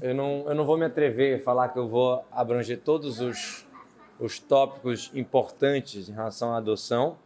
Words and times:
Eu 0.00 0.14
não, 0.14 0.44
eu 0.48 0.54
não 0.54 0.64
vou 0.64 0.78
me 0.78 0.84
atrever 0.84 1.40
a 1.40 1.42
falar 1.42 1.68
que 1.68 1.78
eu 1.78 1.88
vou 1.88 2.24
abranger 2.30 2.80
todos 2.80 3.20
os, 3.20 3.66
os 4.18 4.38
tópicos 4.38 5.10
importantes 5.14 6.08
em 6.08 6.12
relação 6.12 6.52
à 6.52 6.58
adoção, 6.58 7.16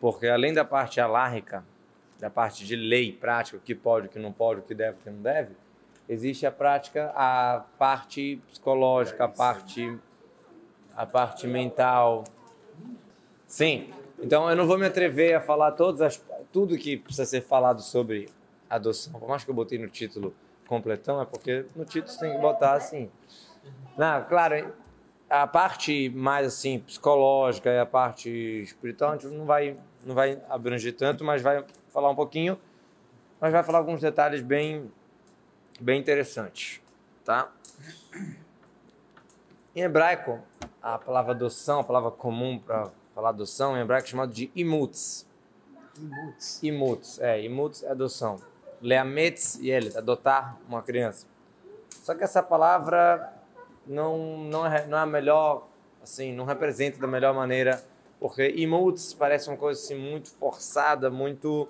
porque 0.00 0.26
além 0.26 0.52
da 0.52 0.64
parte 0.64 1.00
alárrica, 1.00 1.64
da 2.18 2.30
parte 2.30 2.64
de 2.64 2.76
lei 2.76 3.12
prática, 3.12 3.58
o 3.58 3.60
que 3.60 3.74
pode, 3.74 4.06
o 4.06 4.10
que 4.10 4.18
não 4.18 4.32
pode, 4.32 4.60
o 4.60 4.62
que 4.62 4.74
deve, 4.74 4.98
o 4.98 5.02
que 5.02 5.10
não 5.10 5.20
deve, 5.20 5.54
existe 6.08 6.46
a 6.46 6.50
prática, 6.50 7.12
a 7.14 7.64
parte 7.78 8.40
psicológica, 8.48 9.24
a 9.24 9.28
parte, 9.28 9.98
a 10.96 11.04
parte 11.04 11.46
mental. 11.46 12.24
Sim, 13.46 13.90
então 14.18 14.48
eu 14.48 14.56
não 14.56 14.66
vou 14.66 14.78
me 14.78 14.86
atrever 14.86 15.34
a 15.34 15.40
falar 15.40 15.72
todas 15.72 16.00
as, 16.00 16.24
tudo 16.50 16.78
que 16.78 16.96
precisa 16.96 17.26
ser 17.26 17.42
falado 17.42 17.82
sobre 17.82 18.28
adoção. 18.68 19.18
Por 19.20 19.28
mais 19.28 19.44
que 19.44 19.50
eu 19.50 19.54
botei 19.54 19.78
no 19.78 19.88
título 19.88 20.34
completão, 20.66 21.20
é 21.20 21.24
porque 21.24 21.66
no 21.74 21.84
título 21.84 22.12
você 22.12 22.20
tem 22.20 22.34
que 22.34 22.40
botar 22.40 22.74
assim. 22.74 23.10
Não, 23.96 24.24
claro, 24.24 24.72
a 25.28 25.46
parte 25.46 26.10
mais 26.10 26.46
assim 26.46 26.78
psicológica 26.78 27.70
e 27.70 27.78
a 27.78 27.86
parte 27.86 28.30
espiritual 28.62 29.12
a 29.12 29.16
gente 29.16 29.26
não 29.34 29.44
vai 29.44 29.76
não 30.04 30.14
vai 30.14 30.40
abranger 30.48 30.94
tanto, 30.94 31.24
mas 31.24 31.42
vai 31.42 31.64
falar 31.88 32.10
um 32.10 32.14
pouquinho, 32.14 32.58
mas 33.40 33.52
vai 33.52 33.62
falar 33.62 33.78
alguns 33.78 34.00
detalhes 34.00 34.42
bem 34.42 34.90
bem 35.80 36.00
interessantes, 36.00 36.80
tá? 37.24 37.50
Em 39.74 39.80
hebraico, 39.80 40.40
a 40.80 40.98
palavra 40.98 41.32
adoção, 41.32 41.80
a 41.80 41.84
palavra 41.84 42.10
comum 42.10 42.58
para 42.58 42.90
falar 43.14 43.30
adoção, 43.30 43.76
em 43.76 43.80
hebraico 43.80 44.06
é 44.06 44.10
chamado 44.10 44.32
de 44.32 44.50
imuts. 44.54 45.26
Imuts. 45.98 46.62
Imuts, 46.62 47.20
é, 47.20 47.42
imuts 47.42 47.82
é 47.82 47.90
adoção. 47.90 48.53
Leametz 48.84 49.58
ele, 49.62 49.96
adotar 49.96 50.58
uma 50.68 50.82
criança. 50.82 51.26
Só 51.88 52.14
que 52.14 52.22
essa 52.22 52.42
palavra 52.42 53.32
não, 53.86 54.38
não, 54.38 54.66
é, 54.66 54.86
não 54.86 54.98
é 54.98 55.00
a 55.00 55.06
melhor, 55.06 55.66
assim, 56.02 56.34
não 56.34 56.44
representa 56.44 56.98
da 56.98 57.06
melhor 57.06 57.34
maneira, 57.34 57.82
porque 58.20 58.46
imuts 58.50 59.14
parece 59.14 59.48
uma 59.48 59.56
coisa 59.56 59.80
assim 59.80 59.94
muito 59.94 60.30
forçada, 60.32 61.10
muito, 61.10 61.66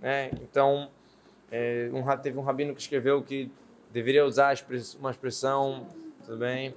né? 0.00 0.30
Então, 0.42 0.90
é, 1.50 1.88
um, 1.92 2.16
teve 2.16 2.36
um 2.36 2.42
rabino 2.42 2.74
que 2.74 2.80
escreveu 2.80 3.22
que 3.22 3.50
deveria 3.92 4.24
usar 4.24 4.54
uma 4.98 5.12
expressão, 5.12 5.86
tudo 6.24 6.38
bem? 6.38 6.74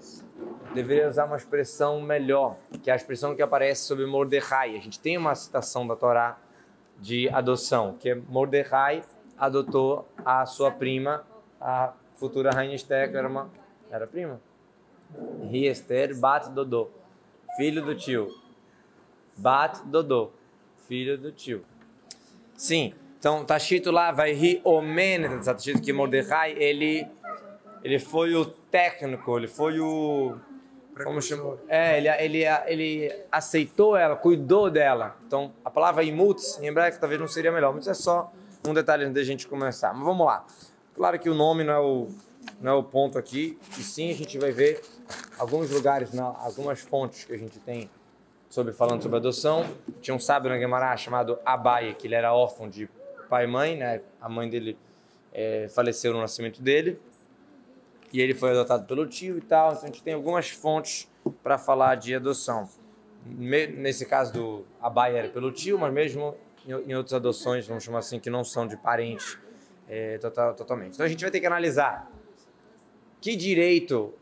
Deveria 0.75 1.09
usar 1.09 1.25
uma 1.25 1.37
expressão 1.37 1.99
melhor, 1.99 2.55
que 2.83 2.91
é 2.91 2.93
a 2.93 2.95
expressão 2.95 3.35
que 3.35 3.41
aparece 3.41 3.81
sobre 3.81 4.05
Mordecai. 4.05 4.77
A 4.77 4.79
gente 4.79 4.99
tem 4.99 5.17
uma 5.17 5.33
citação 5.33 5.87
da 5.87 5.95
Torá 5.95 6.37
de 6.99 7.27
adoção, 7.29 7.97
que 7.99 8.11
é 8.11 8.15
Mordecai 8.15 9.01
adotou 9.41 10.07
a 10.23 10.45
sua 10.45 10.69
prima, 10.69 11.25
a 11.59 11.93
futura 12.13 12.51
rainha 12.51 12.75
Esther, 12.75 13.09
que 13.09 13.17
era 13.17 13.27
uma 13.27 13.49
era 13.89 14.05
prima. 14.05 14.39
Riester 15.49 16.15
Bat 16.15 16.51
Dodô, 16.51 16.91
filho 17.57 17.83
do 17.83 17.95
tio. 17.95 18.27
Bat 19.35 19.81
Dodô, 19.85 20.29
filho 20.87 21.17
do 21.17 21.31
tio. 21.31 21.65
Sim, 22.55 22.93
então 23.17 23.43
tá 23.43 23.57
escrito 23.57 23.89
lá, 23.89 24.11
vai 24.11 24.31
ri 24.31 24.61
omen, 24.63 25.41
tá 25.43 25.53
escrito 25.53 25.81
que 25.81 25.91
Mordecai, 25.91 26.51
ele, 26.51 27.07
ele 27.83 27.97
foi 27.97 28.35
o 28.35 28.45
técnico, 28.45 29.39
ele 29.39 29.47
foi 29.47 29.79
o... 29.79 30.37
Como 31.03 31.19
chama? 31.19 31.57
É, 31.67 31.97
ele, 31.97 32.07
ele, 32.07 32.43
ele 32.67 33.23
aceitou 33.31 33.97
ela, 33.97 34.15
cuidou 34.15 34.69
dela. 34.69 35.17
Então, 35.25 35.51
a 35.65 35.69
palavra 35.71 36.03
imuts, 36.03 36.59
em 36.61 36.67
hebraico, 36.67 36.99
talvez 36.99 37.19
não 37.19 37.27
seria 37.27 37.51
melhor, 37.51 37.73
mas 37.73 37.87
é 37.87 37.93
só 37.95 38.31
um 38.67 38.73
detalhe 38.73 39.03
antes 39.03 39.15
da 39.15 39.23
gente 39.23 39.47
começar. 39.47 39.93
Mas 39.93 40.03
vamos 40.03 40.25
lá. 40.25 40.45
Claro 40.95 41.19
que 41.19 41.29
o 41.29 41.33
nome 41.33 41.63
não 41.63 41.73
é 41.73 41.79
o, 41.79 42.07
não 42.59 42.71
é 42.71 42.75
o 42.75 42.83
ponto 42.83 43.17
aqui, 43.17 43.57
e 43.77 43.81
sim 43.83 44.11
a 44.11 44.13
gente 44.13 44.37
vai 44.37 44.51
ver 44.51 44.81
alguns 45.37 45.71
lugares, 45.71 46.09
algumas 46.19 46.79
fontes 46.79 47.23
que 47.23 47.33
a 47.33 47.37
gente 47.37 47.59
tem 47.59 47.89
sobre 48.49 48.73
falando 48.73 49.01
sobre 49.01 49.17
adoção. 49.17 49.65
Tinha 50.01 50.13
um 50.13 50.19
sábio 50.19 50.49
na 50.49 50.57
Guemará 50.57 50.95
chamado 50.97 51.39
Abaye, 51.45 51.95
que 51.95 52.07
ele 52.07 52.15
era 52.15 52.33
órfão 52.33 52.69
de 52.69 52.89
pai 53.29 53.45
e 53.45 53.47
mãe, 53.47 53.77
né? 53.77 54.01
A 54.19 54.27
mãe 54.27 54.49
dele 54.49 54.77
é, 55.33 55.69
faleceu 55.69 56.13
no 56.13 56.19
nascimento 56.19 56.61
dele 56.61 56.99
e 58.11 58.19
ele 58.19 58.33
foi 58.33 58.51
adotado 58.51 58.85
pelo 58.85 59.07
tio 59.07 59.37
e 59.37 59.41
tal. 59.41 59.71
Então 59.71 59.83
a 59.83 59.85
gente 59.85 60.03
tem 60.03 60.13
algumas 60.13 60.49
fontes 60.49 61.07
para 61.41 61.57
falar 61.57 61.95
de 61.95 62.13
adoção. 62.13 62.69
Nesse 63.25 64.05
caso 64.05 64.33
do 64.33 64.65
Abaye 64.81 65.15
era 65.15 65.29
pelo 65.29 65.51
tio, 65.51 65.79
mas 65.79 65.93
mesmo 65.93 66.35
em 66.67 66.93
outras 66.93 67.13
adoções, 67.13 67.67
vamos 67.67 67.83
chamar 67.83 67.99
assim, 67.99 68.19
que 68.19 68.29
não 68.29 68.43
são 68.43 68.67
de 68.67 68.77
parentes 68.77 69.37
é, 69.87 70.17
total, 70.19 70.53
totalmente. 70.53 70.93
Então 70.93 71.05
a 71.05 71.09
gente 71.09 71.21
vai 71.21 71.31
ter 71.31 71.39
que 71.39 71.45
analisar 71.45 72.09
que 73.19 73.35
direito 73.35 74.13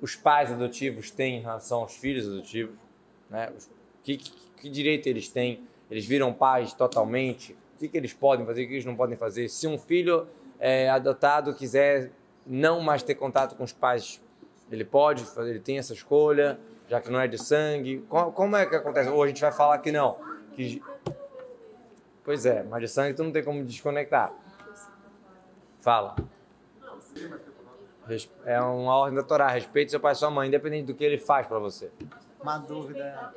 os 0.00 0.14
pais 0.14 0.50
adotivos 0.50 1.10
têm 1.10 1.38
em 1.38 1.40
relação 1.40 1.80
aos 1.80 1.96
filhos 1.96 2.26
adotivos, 2.26 2.76
né? 3.28 3.52
Que, 4.02 4.16
que, 4.16 4.32
que 4.60 4.70
direito 4.70 5.06
eles 5.06 5.28
têm? 5.28 5.62
Eles 5.90 6.06
viram 6.06 6.32
pais 6.32 6.72
totalmente? 6.72 7.52
O 7.52 7.78
que, 7.78 7.88
que 7.88 7.96
eles 7.96 8.12
podem 8.12 8.46
fazer? 8.46 8.64
O 8.64 8.68
que 8.68 8.74
eles 8.74 8.84
não 8.84 8.96
podem 8.96 9.16
fazer? 9.16 9.48
Se 9.48 9.66
um 9.66 9.78
filho 9.78 10.26
é, 10.58 10.88
adotado 10.88 11.54
quiser 11.54 12.10
não 12.46 12.80
mais 12.80 13.02
ter 13.02 13.14
contato 13.14 13.54
com 13.56 13.64
os 13.64 13.72
pais, 13.72 14.20
ele 14.70 14.84
pode 14.84 15.24
ele 15.38 15.60
tem 15.60 15.78
essa 15.78 15.92
escolha, 15.92 16.58
já 16.88 17.00
que 17.00 17.10
não 17.10 17.20
é 17.20 17.28
de 17.28 17.38
sangue. 17.38 18.04
Como, 18.08 18.32
como 18.32 18.56
é 18.56 18.66
que 18.66 18.74
acontece? 18.74 19.10
Ou 19.10 19.22
a 19.22 19.28
gente 19.28 19.40
vai 19.40 19.52
falar 19.52 19.78
que 19.78 19.92
não, 19.92 20.18
que 20.54 20.82
Pois 22.28 22.44
é, 22.44 22.62
mas 22.62 22.82
de 22.82 22.88
sangue 22.88 23.14
tu 23.14 23.24
não 23.24 23.32
tem 23.32 23.42
como 23.42 23.64
desconectar. 23.64 24.30
Fala. 25.80 26.14
É 28.44 28.60
uma 28.60 28.94
ordem 28.94 29.16
da 29.16 29.22
Torá. 29.22 29.48
Respeite 29.48 29.92
seu 29.92 29.98
pai 29.98 30.12
e 30.12 30.14
sua 30.14 30.30
mãe, 30.30 30.46
independente 30.46 30.88
do 30.88 30.94
que 30.94 31.02
ele 31.02 31.16
faz 31.16 31.46
para 31.46 31.58
você. 31.58 31.90
Uma 32.38 32.58
dúvida. 32.58 33.32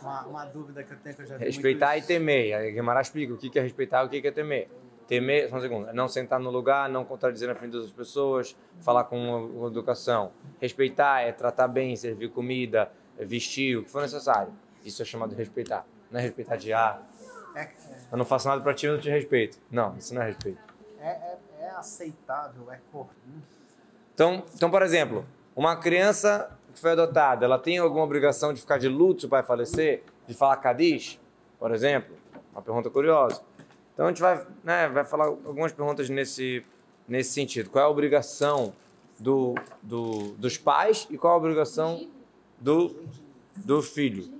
Uma, 0.00 0.22
uma, 0.26 0.44
dúvida 0.46 0.82
que 0.82 0.94
eu 0.94 0.98
tenho 1.00 1.16
que 1.16 1.20
eu 1.20 1.26
já 1.26 1.36
Respeitar 1.36 1.98
e 1.98 2.02
temer. 2.02 2.54
A 2.54 2.70
Guimarães 2.70 3.08
explica 3.08 3.34
o 3.34 3.36
que 3.36 3.58
é 3.58 3.60
respeitar 3.60 4.02
e 4.04 4.06
o 4.06 4.08
que 4.08 4.26
é 4.26 4.30
temer. 4.30 4.70
Temer, 5.06 5.50
só 5.50 5.56
um 5.56 5.60
segundo, 5.60 5.90
é 5.90 5.92
não 5.92 6.08
sentar 6.08 6.40
no 6.40 6.48
lugar, 6.48 6.88
não 6.88 7.04
contradizer 7.04 7.46
na 7.46 7.54
frente 7.54 7.72
das 7.72 7.92
pessoas, 7.92 8.56
falar 8.80 9.04
com 9.04 9.66
educação. 9.66 10.32
Respeitar 10.58 11.20
é 11.20 11.32
tratar 11.32 11.68
bem, 11.68 11.94
servir 11.94 12.30
comida, 12.30 12.90
vestir, 13.18 13.76
o 13.76 13.84
que 13.84 13.90
for 13.90 14.00
necessário. 14.00 14.50
Isso 14.82 15.02
é 15.02 15.04
chamado 15.04 15.28
de 15.28 15.36
respeitar. 15.36 15.84
Não 16.10 16.18
é 16.18 16.22
respeitar 16.22 16.56
de 16.56 16.72
ar, 16.72 17.06
é, 17.17 17.17
é. 17.62 17.74
Eu 18.10 18.18
não 18.18 18.24
faço 18.24 18.48
nada 18.48 18.62
pra 18.62 18.74
ti, 18.74 18.86
eu 18.86 18.94
não 18.94 19.00
te 19.00 19.10
respeito. 19.10 19.58
Não, 19.70 19.96
isso 19.96 20.14
não 20.14 20.22
é 20.22 20.26
respeito. 20.26 20.58
É, 21.00 21.08
é, 21.08 21.38
é 21.60 21.70
aceitável, 21.70 22.70
é 22.70 22.80
comum. 22.90 23.08
Então, 24.14 24.44
então, 24.54 24.70
por 24.70 24.82
exemplo, 24.82 25.24
uma 25.54 25.76
criança 25.76 26.50
que 26.72 26.80
foi 26.80 26.92
adotada, 26.92 27.44
ela 27.44 27.58
tem 27.58 27.78
alguma 27.78 28.04
obrigação 28.04 28.52
de 28.52 28.60
ficar 28.60 28.78
de 28.78 28.88
luto 28.88 29.20
se 29.20 29.26
o 29.26 29.28
pai 29.28 29.42
falecer? 29.42 30.02
De 30.26 30.34
falar 30.34 30.56
Kadish, 30.56 31.20
por 31.58 31.72
exemplo? 31.72 32.16
Uma 32.52 32.62
pergunta 32.62 32.90
curiosa. 32.90 33.42
Então 33.92 34.06
a 34.06 34.08
gente 34.10 34.20
vai, 34.20 34.46
né, 34.62 34.88
vai 34.88 35.04
falar 35.04 35.26
algumas 35.26 35.72
perguntas 35.72 36.08
nesse, 36.08 36.64
nesse 37.06 37.32
sentido. 37.32 37.70
Qual 37.70 37.82
é 37.82 37.86
a 37.86 37.90
obrigação 37.90 38.72
do, 39.18 39.54
do, 39.82 40.34
dos 40.36 40.56
pais 40.56 41.06
e 41.10 41.18
qual 41.18 41.32
é 41.32 41.34
a 41.34 41.38
obrigação 41.38 42.08
do, 42.58 42.94
do 43.56 43.82
filho? 43.82 44.32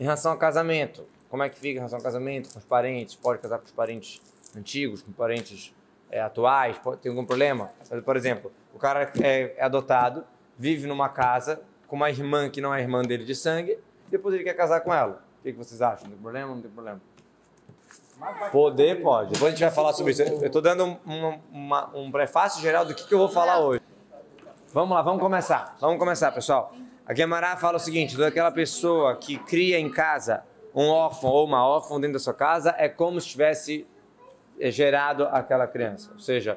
Em 0.00 0.04
relação 0.04 0.32
ao 0.32 0.38
casamento, 0.38 1.04
como 1.28 1.42
é 1.42 1.48
que 1.48 1.56
fica 1.56 1.72
em 1.72 1.76
relação 1.76 1.98
ao 1.98 2.02
casamento 2.02 2.52
com 2.52 2.58
os 2.58 2.64
parentes? 2.64 3.14
Pode 3.14 3.40
casar 3.40 3.58
com 3.58 3.64
os 3.64 3.72
parentes 3.72 4.20
antigos, 4.56 5.02
com 5.02 5.12
parentes 5.12 5.74
é, 6.10 6.20
atuais? 6.20 6.78
Pode, 6.78 7.00
tem 7.00 7.10
algum 7.10 7.24
problema? 7.24 7.70
Por 8.04 8.16
exemplo, 8.16 8.52
o 8.74 8.78
cara 8.78 9.10
é, 9.22 9.54
é, 9.56 9.62
adotado, 9.62 10.24
vive 10.58 10.86
numa 10.86 11.08
casa 11.08 11.60
com 11.86 11.96
uma 11.96 12.10
irmã 12.10 12.48
que 12.48 12.60
não 12.60 12.74
é 12.74 12.80
irmã 12.80 13.02
dele 13.02 13.24
de 13.24 13.34
sangue, 13.34 13.78
depois 14.08 14.34
ele 14.34 14.44
quer 14.44 14.54
casar 14.54 14.80
com 14.80 14.92
ela. 14.92 15.22
O 15.40 15.42
que, 15.42 15.52
que 15.52 15.58
vocês 15.58 15.80
acham? 15.82 16.04
Não 16.04 16.10
tem 16.10 16.18
problema? 16.20 16.54
Não 16.54 16.62
tem 16.62 16.70
problema? 16.70 17.00
Poder 18.50 19.02
pode. 19.02 19.32
Depois 19.32 19.52
a 19.52 19.56
gente 19.56 19.64
vai 19.64 19.70
falar 19.70 19.92
sobre 19.92 20.12
isso. 20.12 20.22
Eu 20.22 20.46
estou 20.46 20.62
dando 20.62 20.84
um, 20.84 21.40
uma, 21.52 21.90
um 21.94 22.10
prefácio 22.10 22.62
geral 22.62 22.84
do 22.84 22.94
que, 22.94 23.06
que 23.06 23.12
eu 23.12 23.18
vou 23.18 23.28
falar 23.28 23.58
hoje. 23.58 23.82
Vamos 24.72 24.96
lá, 24.96 25.02
vamos 25.02 25.20
começar. 25.20 25.76
Vamos 25.80 25.98
começar, 25.98 26.32
pessoal. 26.32 26.74
A 27.06 27.12
Guemará 27.12 27.56
fala 27.56 27.76
o 27.76 27.80
seguinte: 27.80 28.16
daquela 28.16 28.50
pessoa 28.50 29.16
que 29.16 29.38
cria 29.38 29.78
em 29.78 29.90
casa 29.90 30.42
um 30.76 30.90
órfão 30.90 31.30
ou 31.30 31.46
uma 31.46 31.66
órfã 31.66 31.98
dentro 31.98 32.12
da 32.12 32.18
sua 32.18 32.34
casa 32.34 32.74
é 32.76 32.86
como 32.86 33.18
se 33.18 33.28
tivesse 33.28 33.86
eh, 34.60 34.70
gerado 34.70 35.24
aquela 35.24 35.66
criança. 35.66 36.10
Ou 36.12 36.18
seja, 36.18 36.54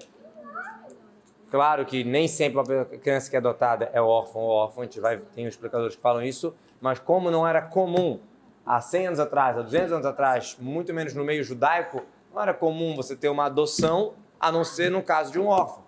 claro 1.50 1.86
que 1.86 2.04
nem 2.04 2.28
sempre 2.28 2.60
a 2.60 2.86
criança 2.86 3.30
que 3.30 3.38
é 3.38 3.40
adotada 3.40 3.90
é 3.94 4.02
órfão 4.02 4.42
ou 4.42 4.50
órfã, 4.50 4.82
a 4.82 4.84
gente 4.84 5.00
vai, 5.00 5.18
tem 5.18 5.46
explicadores 5.46 5.96
que 5.96 6.02
falam 6.02 6.22
isso, 6.22 6.54
mas 6.82 7.00
como 7.00 7.32
não 7.32 7.48
era 7.48 7.62
comum 7.62 8.20
há 8.66 8.82
100 8.82 9.08
anos 9.08 9.20
atrás, 9.22 9.58
há 9.58 9.62
200 9.62 9.94
anos 9.94 10.06
atrás, 10.06 10.58
muito 10.60 10.94
menos 10.94 11.14
no 11.14 11.24
meio 11.24 11.42
judaico, 11.42 12.04
não 12.34 12.42
era 12.42 12.54
comum 12.54 12.98
você 12.98 13.16
ter 13.16 13.30
uma 13.30 13.46
adoção, 13.46 14.14
a 14.38 14.52
não 14.52 14.66
ser 14.66 14.92
no 14.92 15.02
caso 15.02 15.32
de 15.32 15.40
um 15.40 15.48
órfão. 15.48 15.84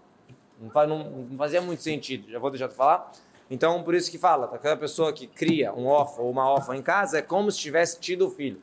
Não, 0.59 1.37
fazia 1.37 1.61
muito 1.61 1.83
sentido, 1.83 2.29
já 2.29 2.39
vou 2.39 2.49
deixar 2.49 2.67
de 2.67 2.75
falar. 2.75 3.11
Então, 3.51 3.83
por 3.83 3.94
isso 3.94 4.09
que 4.09 4.18
fala, 4.18 4.50
aquela 4.56 4.77
pessoa 4.77 5.12
que 5.12 5.27
cria 5.27 5.74
um 5.74 5.86
órfão 5.86 6.24
ou 6.24 6.31
uma 6.31 6.50
órfã 6.50 6.74
em 6.74 6.81
casa 6.81 7.19
é 7.19 7.21
como 7.21 7.51
se 7.51 7.59
tivesse 7.59 8.00
tido 8.00 8.27
o 8.27 8.30
filho. 8.30 8.62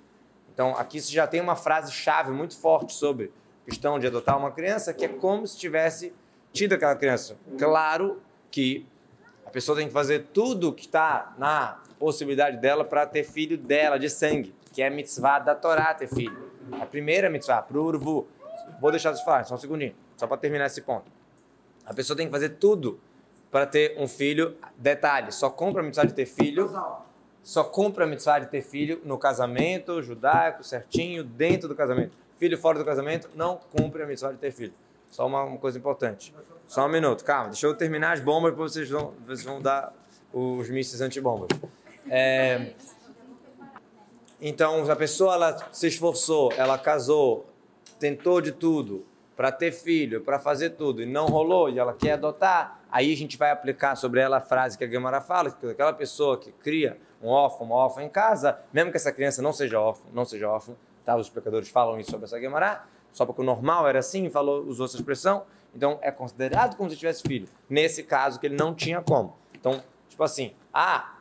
Então, 0.51 0.75
aqui 0.75 0.99
você 0.99 1.13
já 1.13 1.27
tem 1.27 1.43
uma 1.43 1.55
frase-chave 1.55 2.31
muito 2.31 2.57
forte 2.57 2.95
sobre 2.95 3.31
a 3.63 3.65
questão 3.67 3.99
de 3.99 4.07
adotar 4.07 4.39
uma 4.39 4.51
criança, 4.51 4.95
que 4.95 5.05
é 5.05 5.09
como 5.09 5.47
se 5.47 5.59
tivesse 5.59 6.15
tido 6.55 6.73
aquela 6.73 6.97
criança. 6.97 7.37
Claro 7.59 8.23
que 8.51 8.87
a 9.45 9.51
pessoa 9.51 9.77
tem 9.77 9.89
que 9.89 9.93
fazer 9.93 10.29
tudo 10.33 10.73
que 10.73 10.87
está 10.87 11.35
na 11.37 11.83
possibilidade 11.99 12.57
dela 12.57 12.83
para 12.83 13.05
ter 13.05 13.25
filho 13.25 13.59
dela, 13.59 13.99
de 13.99 14.09
sangue, 14.09 14.55
que 14.73 14.81
é 14.81 14.87
a 14.87 14.91
mitzvah 14.91 15.39
da 15.39 15.55
Torá 15.55 15.93
ter 15.93 16.09
filho. 16.09 16.51
A 16.81 16.87
primeira 16.87 17.29
mitzvah, 17.29 17.61
para 17.61 17.79
o 17.79 17.85
urvu. 17.85 18.27
Vou 18.81 18.91
deixar 18.91 19.13
de 19.13 19.23
falar, 19.23 19.45
só 19.45 19.55
um 19.55 19.59
segundinho, 19.59 19.95
só 20.17 20.27
para 20.27 20.39
terminar 20.39 20.65
esse 20.65 20.81
ponto. 20.81 21.13
A 21.85 21.93
pessoa 21.93 22.17
tem 22.17 22.25
que 22.25 22.33
fazer 22.33 22.57
tudo 22.57 22.99
para 23.51 23.67
ter 23.67 23.97
um 23.99 24.07
filho. 24.07 24.57
Detalhe, 24.77 25.33
só 25.33 25.51
compra 25.51 25.83
a 25.83 25.85
mitzvah 25.85 26.05
de 26.05 26.15
ter 26.15 26.27
filho. 26.27 26.71
Só 27.43 27.65
compra 27.65 28.05
a 28.05 28.07
mitzvah 28.07 28.41
de 28.41 28.47
ter 28.47 28.63
filho 28.63 29.01
no 29.05 29.17
casamento 29.17 30.03
judaico, 30.03 30.63
certinho, 30.63 31.25
dentro 31.25 31.69
do 31.69 31.75
casamento. 31.75 32.13
Filho 32.39 32.59
fora 32.59 32.79
do 32.79 32.85
casamento, 32.85 33.31
não 33.35 33.59
cumpre 33.71 34.03
a 34.03 34.07
mitzvah 34.07 34.33
de 34.33 34.39
ter 34.39 34.53
filho. 34.53 34.75
Só 35.11 35.27
uma, 35.27 35.43
uma 35.45 35.59
coisa 35.59 35.79
importante. 35.79 36.35
Só 36.67 36.85
um 36.85 36.89
minuto, 36.89 37.25
calma, 37.25 37.49
deixa 37.49 37.67
eu 37.67 37.75
terminar 37.75 38.13
as 38.13 38.21
bombas, 38.21 38.51
depois 38.51 38.73
vocês 38.73 38.91
vão, 38.91 39.15
vocês 39.27 39.43
vão 39.43 39.61
dar 39.61 39.95
os 40.33 40.69
mísseis 40.69 41.01
antibombas. 41.01 41.49
É, 42.11 42.73
então, 44.41 44.89
a 44.91 44.95
pessoa 44.95 45.35
ela 45.35 45.69
se 45.73 45.87
esforçou, 45.89 46.53
ela 46.57 46.79
casou, 46.79 47.47
tentou 47.99 48.41
de 48.41 48.53
tudo 48.53 49.05
para 49.37 49.51
ter 49.51 49.73
filho, 49.73 50.21
para 50.21 50.39
fazer 50.39 50.71
tudo, 50.71 51.03
e 51.03 51.07
não 51.07 51.27
rolou, 51.27 51.71
e 51.71 51.79
ela 51.79 51.93
quer 51.93 52.13
adotar, 52.13 52.78
aí 52.91 53.13
a 53.13 53.17
gente 53.17 53.37
vai 53.37 53.51
aplicar 53.51 53.97
sobre 53.97 54.21
ela 54.21 54.39
a 54.39 54.41
frase 54.41 54.77
que 54.77 54.85
a 54.85 54.89
Gemara 54.89 55.21
fala, 55.21 55.51
que 55.51 55.67
aquela 55.67 55.93
pessoa 55.93 56.39
que 56.39 56.53
cria 56.53 56.99
um 57.23 57.29
órfão, 57.29 57.67
uma 57.67 57.77
órfã 57.77 58.03
em 58.03 58.09
casa, 58.09 58.59
mesmo 58.73 58.91
que 58.91 58.97
essa 58.97 59.13
criança 59.13 59.43
não 59.43 59.53
seja 59.53 59.81
órfã, 59.81 60.09
não 60.13 60.25
seja 60.25 60.49
órfã, 60.49 60.75
tá? 61.05 61.17
os 61.17 61.29
pecadores 61.29 61.69
falam 61.69 61.99
isso 61.99 62.11
sobre 62.11 62.27
essa 62.27 62.41
Gemara, 62.41 62.85
só 63.13 63.27
porque 63.27 63.41
o 63.41 63.45
normal 63.45 63.89
era 63.89 63.99
assim, 63.99 64.29
falou, 64.31 64.65
usou 64.65 64.87
essa 64.87 64.97
expressão, 64.97 65.45
então 65.75 65.99
é 66.03 66.11
considerado 66.11 66.77
como 66.77 66.89
se 66.89 66.97
tivesse 66.97 67.23
filho. 67.23 67.49
Nesse 67.69 68.03
caso 68.03 68.39
que 68.39 68.47
ele 68.47 68.57
não 68.57 68.75
tinha 68.75 69.03
como. 69.03 69.37
Então, 69.55 69.83
tipo 70.09 70.23
assim, 70.23 70.55
ah, 70.73 71.19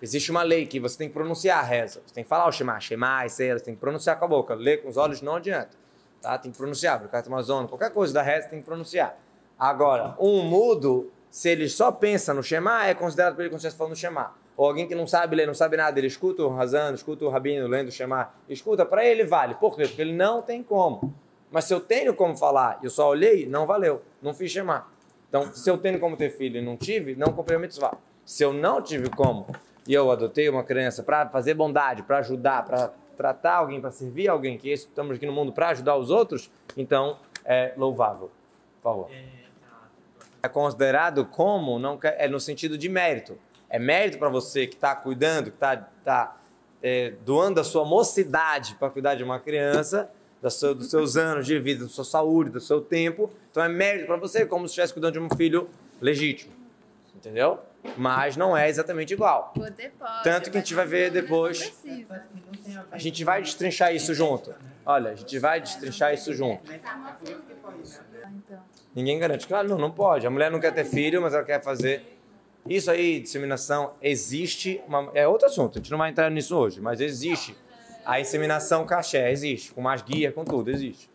existe 0.00 0.30
uma 0.30 0.42
lei 0.42 0.66
que 0.66 0.78
você 0.78 0.96
tem 0.98 1.08
que 1.08 1.14
pronunciar 1.14 1.58
a 1.58 1.62
reza. 1.62 2.02
Você 2.06 2.14
tem 2.14 2.24
que 2.24 2.28
falar 2.28 2.46
o 2.46 2.52
Shema, 2.52 2.78
Shema, 2.80 3.28
você 3.28 3.58
tem 3.60 3.74
que 3.74 3.80
pronunciar 3.80 4.18
com 4.18 4.24
a 4.24 4.28
boca. 4.28 4.54
Ler 4.54 4.82
com 4.82 4.88
os 4.88 4.96
olhos 4.96 5.22
não 5.22 5.36
adianta. 5.36 5.76
Tá? 6.20 6.36
Tem 6.38 6.50
que 6.50 6.58
pronunciar, 6.58 6.98
Birkat 6.98 7.26
Amazônia, 7.26 7.68
qualquer 7.68 7.90
coisa 7.90 8.12
da 8.12 8.22
reza 8.22 8.48
tem 8.48 8.60
que 8.60 8.64
pronunciar. 8.66 9.16
Agora, 9.60 10.16
um 10.18 10.42
mudo, 10.42 11.12
se 11.30 11.50
ele 11.50 11.68
só 11.68 11.92
pensa 11.92 12.32
no 12.32 12.42
Shema, 12.42 12.86
é 12.86 12.94
considerado 12.94 13.34
por 13.34 13.42
ele 13.42 13.50
como 13.50 13.60
se 13.60 13.66
estivesse 13.66 13.76
falando 13.76 13.94
Shema. 13.94 14.32
Ou 14.56 14.66
alguém 14.66 14.88
que 14.88 14.94
não 14.94 15.06
sabe 15.06 15.36
ler, 15.36 15.46
não 15.46 15.52
sabe 15.52 15.76
nada, 15.76 15.98
ele 16.00 16.06
escuta 16.06 16.42
o 16.42 16.48
Razan, 16.48 16.94
escuta 16.94 17.26
o 17.26 17.28
Rabino 17.28 17.66
lendo 17.66 17.88
o 17.88 17.92
Shema, 17.92 18.30
escuta, 18.48 18.86
para 18.86 19.04
ele 19.04 19.22
vale. 19.24 19.54
Por 19.54 19.76
quê? 19.76 19.82
Porque 19.86 20.00
ele 20.00 20.14
não 20.14 20.40
tem 20.40 20.62
como. 20.62 21.14
Mas 21.50 21.66
se 21.66 21.74
eu 21.74 21.80
tenho 21.80 22.14
como 22.14 22.34
falar 22.34 22.78
e 22.80 22.86
eu 22.86 22.90
só 22.90 23.06
olhei, 23.06 23.44
não 23.44 23.66
valeu, 23.66 24.00
não 24.22 24.32
fiz 24.32 24.50
Shema. 24.50 24.86
Então, 25.28 25.52
se 25.52 25.68
eu 25.70 25.76
tenho 25.76 26.00
como 26.00 26.16
ter 26.16 26.30
filho 26.30 26.58
e 26.58 26.62
não 26.62 26.78
tive, 26.78 27.14
não 27.14 27.30
comprei 27.30 27.58
a 27.58 27.60
mitzvah. 27.60 27.98
Se 28.24 28.42
eu 28.42 28.54
não 28.54 28.80
tive 28.80 29.10
como 29.10 29.46
e 29.86 29.92
eu 29.92 30.10
adotei 30.10 30.48
uma 30.48 30.64
criança 30.64 31.02
para 31.02 31.28
fazer 31.28 31.52
bondade, 31.52 32.02
para 32.02 32.18
ajudar, 32.18 32.64
para 32.64 32.92
tratar 33.14 33.56
alguém, 33.56 33.78
para 33.78 33.90
servir 33.90 34.28
alguém, 34.28 34.56
que 34.56 34.70
estamos 34.72 35.16
aqui 35.16 35.26
no 35.26 35.32
mundo 35.32 35.52
para 35.52 35.68
ajudar 35.68 35.96
os 35.96 36.10
outros, 36.10 36.50
então 36.76 37.18
é 37.44 37.74
louvável. 37.76 38.30
Por 38.80 38.90
favor. 38.90 39.10
É 39.10 39.39
considerado 40.48 41.24
como 41.26 41.78
não 41.78 41.98
é 42.02 42.28
no 42.28 42.40
sentido 42.40 42.78
de 42.78 42.88
mérito. 42.88 43.38
É 43.68 43.78
mérito 43.78 44.18
para 44.18 44.28
você 44.28 44.66
que 44.66 44.74
está 44.74 44.94
cuidando, 44.94 45.50
que 45.50 45.56
está 45.56 45.76
tá, 46.04 46.36
é, 46.82 47.14
doando 47.24 47.60
a 47.60 47.64
sua 47.64 47.84
mocidade 47.84 48.74
para 48.76 48.90
cuidar 48.90 49.14
de 49.14 49.22
uma 49.22 49.38
criança, 49.38 50.10
seu, 50.50 50.74
dos 50.74 50.88
seus 50.88 51.16
anos 51.16 51.46
de 51.46 51.58
vida, 51.58 51.84
da 51.84 51.90
sua 51.90 52.04
saúde, 52.04 52.50
do 52.50 52.60
seu 52.60 52.80
tempo. 52.80 53.30
Então 53.50 53.62
é 53.62 53.68
mérito 53.68 54.06
para 54.06 54.16
você, 54.16 54.46
como 54.46 54.66
se 54.66 54.72
estivesse 54.72 54.92
cuidando 54.92 55.12
de 55.12 55.20
um 55.20 55.28
filho 55.36 55.68
legítimo. 56.00 56.52
Entendeu? 57.14 57.60
Mas 57.96 58.36
não 58.36 58.56
é 58.56 58.68
exatamente 58.68 59.14
igual. 59.14 59.52
Poder 59.54 59.92
pode, 59.98 60.22
Tanto 60.22 60.50
que 60.50 60.58
a 60.58 60.60
gente 60.60 60.74
vai 60.74 60.86
ver 60.86 61.10
depois. 61.10 61.72
A 62.90 62.98
gente 62.98 63.24
vai 63.24 63.42
destrinchar 63.42 63.94
isso 63.94 64.14
junto. 64.14 64.54
Olha, 64.84 65.12
a 65.12 65.14
gente 65.14 65.38
vai 65.38 65.60
destrinchar 65.60 66.12
isso 66.12 66.32
junto. 66.34 66.62
Ninguém 68.94 69.18
garante. 69.18 69.46
Claro, 69.46 69.68
não, 69.68 69.78
não 69.78 69.90
pode. 69.90 70.26
A 70.26 70.30
mulher 70.30 70.50
não 70.50 70.60
quer 70.60 70.72
ter 70.72 70.84
filho, 70.84 71.22
mas 71.22 71.34
ela 71.34 71.44
quer 71.44 71.62
fazer. 71.62 72.18
Isso 72.68 72.90
aí, 72.90 73.20
disseminação, 73.20 73.94
existe. 74.02 74.80
Uma... 74.86 75.10
É 75.14 75.26
outro 75.26 75.46
assunto, 75.46 75.78
a 75.78 75.80
gente 75.80 75.90
não 75.90 75.98
vai 75.98 76.10
entrar 76.10 76.30
nisso 76.30 76.56
hoje, 76.56 76.80
mas 76.80 77.00
existe. 77.00 77.56
A 78.04 78.20
inseminação 78.20 78.84
caché, 78.84 79.30
existe. 79.30 79.72
Com 79.72 79.80
mais 79.80 80.02
guia, 80.02 80.32
com 80.32 80.44
tudo, 80.44 80.70
existe. 80.70 81.08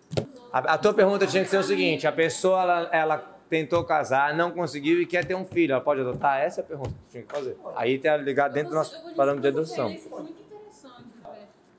A, 0.52 0.60
a 0.60 0.78
tua 0.78 0.94
pergunta 0.94 1.28
tinha 1.28 1.44
que 1.44 1.50
ser 1.50 1.58
o 1.58 1.64
seguinte: 1.64 2.08
a 2.08 2.12
pessoa, 2.12 2.62
ela, 2.62 2.90
ela 2.92 3.35
tentou 3.50 3.84
casar, 3.84 4.34
não 4.34 4.52
conseguiu 4.52 5.02
e 5.02 5.06
quer 5.06 5.26
ter 5.26 5.36
um 5.36 5.46
filho, 5.46 5.74
ela 5.74 5.82
pode 5.82 6.02
adotar? 6.02 6.42
Essa 6.42 6.62
é 6.62 6.64
a 6.64 6.66
pergunta 6.66 6.90
que 6.90 7.12
tinha 7.12 7.24
que 7.24 7.32
fazer. 7.32 7.58
Aí 7.76 7.98
tem 7.98 8.12
que 8.12 8.24
ligar 8.24 8.50
dentro 8.50 8.72
do 8.72 8.76
nosso 8.76 9.16
parâmetro 9.16 9.42
de 9.42 9.48
adoção. 9.48 9.90
Velho. 9.90 10.26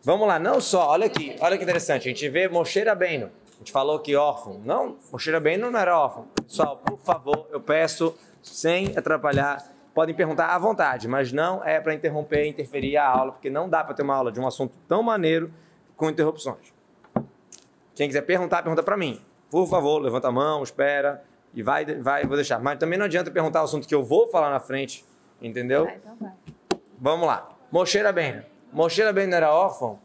Vamos 0.03 0.29
lá, 0.29 0.39
não 0.39 0.61
só, 0.61 0.89
olha 0.91 1.07
aqui, 1.07 1.35
olha 1.41 1.57
que 1.57 1.65
interessante, 1.65 2.09
a 2.09 2.13
gente 2.13 2.29
vê 2.29 2.49
Moshe 2.49 2.81
Rabbeinu, 2.81 3.27
a 3.27 3.59
gente 3.59 3.73
falou 3.73 3.99
que 3.99 4.15
órfão, 4.15 4.61
não, 4.65 4.97
Moshe 5.11 5.33
Rabbeinu 5.33 5.69
não 5.69 5.81
era 5.81 5.99
órfão. 5.99 6.29
Pessoal, 6.47 6.77
por 6.77 6.99
favor, 7.01 7.49
eu 7.51 7.61
peço, 7.61 8.17
sem 8.41 8.97
atrapalhar, 8.97 9.69
podem 9.93 10.15
perguntar 10.15 10.55
à 10.55 10.59
vontade, 10.59 11.09
mas 11.09 11.33
não 11.33 11.65
é 11.65 11.81
para 11.81 11.93
interromper, 11.93 12.47
interferir 12.47 12.97
a 12.97 13.05
aula, 13.05 13.33
porque 13.33 13.51
não 13.51 13.69
dá 13.69 13.83
para 13.83 13.95
ter 13.95 14.03
uma 14.03 14.15
aula 14.15 14.31
de 14.31 14.39
um 14.39 14.47
assunto 14.47 14.75
tão 14.87 15.03
maneiro 15.03 15.53
com 15.97 16.09
interrupções. 16.09 16.73
Quem 17.97 18.07
quiser 18.07 18.23
perguntar, 18.23 18.63
pergunta 18.63 18.85
para 18.85 18.97
mim. 18.97 19.21
Por 19.51 19.67
favor, 19.67 19.99
levanta 19.99 20.29
a 20.29 20.33
mão, 20.33 20.63
espera 20.63 21.25
e 21.55 21.63
vai, 21.63 21.85
vai, 21.85 22.25
vou 22.25 22.37
deixar. 22.37 22.59
Mas 22.61 22.79
também 22.79 22.99
não 22.99 23.07
adianta 23.07 23.31
perguntar 23.31 23.63
o 23.63 23.65
assunto 23.65 23.87
que 23.87 23.95
eu 23.95 24.03
vou 24.03 24.29
falar 24.29 24.51
na 24.51 24.61
frente, 24.61 25.05
entendeu? 25.41 25.85
Vai, 25.85 25.97
então 25.97 26.17
vai. 26.21 26.33
Vamos 26.99 27.27
lá. 27.27 27.49
Moshe 27.71 27.99
Rabbeinu. 27.99 28.43
Moshe 28.73 29.03
Rabbeinu 29.03 29.31
não 29.31 29.37
era 29.37 29.53
órfão? 29.53 29.99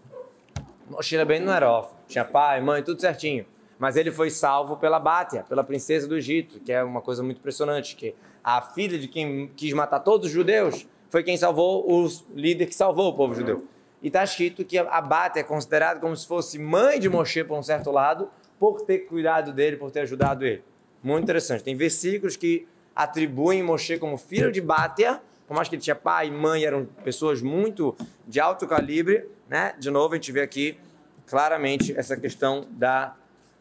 Moshe 0.89 1.15
Rabbeinu 1.17 1.45
não 1.45 1.53
era 1.53 1.69
órfão. 1.69 1.97
Tinha 2.07 2.25
pai, 2.25 2.61
mãe, 2.61 2.83
tudo 2.83 2.99
certinho. 2.99 3.45
Mas 3.79 3.95
ele 3.95 4.11
foi 4.11 4.29
salvo 4.29 4.77
pela 4.77 4.99
Bátia, 4.99 5.43
pela 5.47 5.63
princesa 5.63 6.07
do 6.07 6.15
Egito, 6.15 6.59
que 6.59 6.71
é 6.71 6.83
uma 6.83 7.01
coisa 7.01 7.23
muito 7.23 7.39
impressionante, 7.39 7.95
que 7.95 8.13
a 8.43 8.61
filha 8.61 8.99
de 8.99 9.07
quem 9.07 9.47
quis 9.55 9.73
matar 9.73 9.99
todos 10.01 10.27
os 10.27 10.31
judeus 10.31 10.88
foi 11.09 11.23
quem 11.23 11.35
salvou 11.35 11.89
o 11.91 12.07
líder 12.33 12.67
que 12.67 12.75
salvou 12.75 13.09
o 13.09 13.13
povo 13.13 13.33
judeu. 13.33 13.65
E 14.01 14.07
está 14.07 14.23
escrito 14.23 14.65
que 14.65 14.77
a 14.77 15.01
Bátia 15.01 15.41
é 15.41 15.43
considerada 15.43 15.99
como 15.99 16.15
se 16.15 16.27
fosse 16.27 16.57
mãe 16.57 16.99
de 16.99 17.09
Moshe 17.09 17.43
por 17.43 17.57
um 17.57 17.63
certo 17.63 17.91
lado, 17.91 18.29
por 18.59 18.81
ter 18.81 18.99
cuidado 18.99 19.53
dele, 19.53 19.77
por 19.77 19.91
ter 19.91 20.01
ajudado 20.01 20.45
ele. 20.45 20.63
Muito 21.03 21.24
interessante. 21.24 21.63
Tem 21.63 21.75
versículos 21.75 22.36
que 22.36 22.68
atribuem 22.95 23.63
Moshe 23.63 23.98
como 23.98 24.17
filho 24.17 24.51
de 24.51 24.62
Bátia, 24.62 25.22
por 25.48 25.55
mais 25.55 25.67
que 25.67 25.75
ele 25.75 25.81
tinha 25.81 25.96
pai 25.96 26.27
e 26.27 26.31
mãe, 26.31 26.63
eram 26.63 26.86
pessoas 27.03 27.41
muito 27.41 27.96
de 28.25 28.39
alto 28.39 28.65
calibre, 28.65 29.27
né? 29.50 29.75
De 29.77 29.89
novo, 29.91 30.13
a 30.13 30.15
gente 30.15 30.31
vê 30.31 30.41
aqui 30.41 30.79
claramente 31.27 31.98
essa 31.98 32.15
questão 32.15 32.67
da 32.72 33.15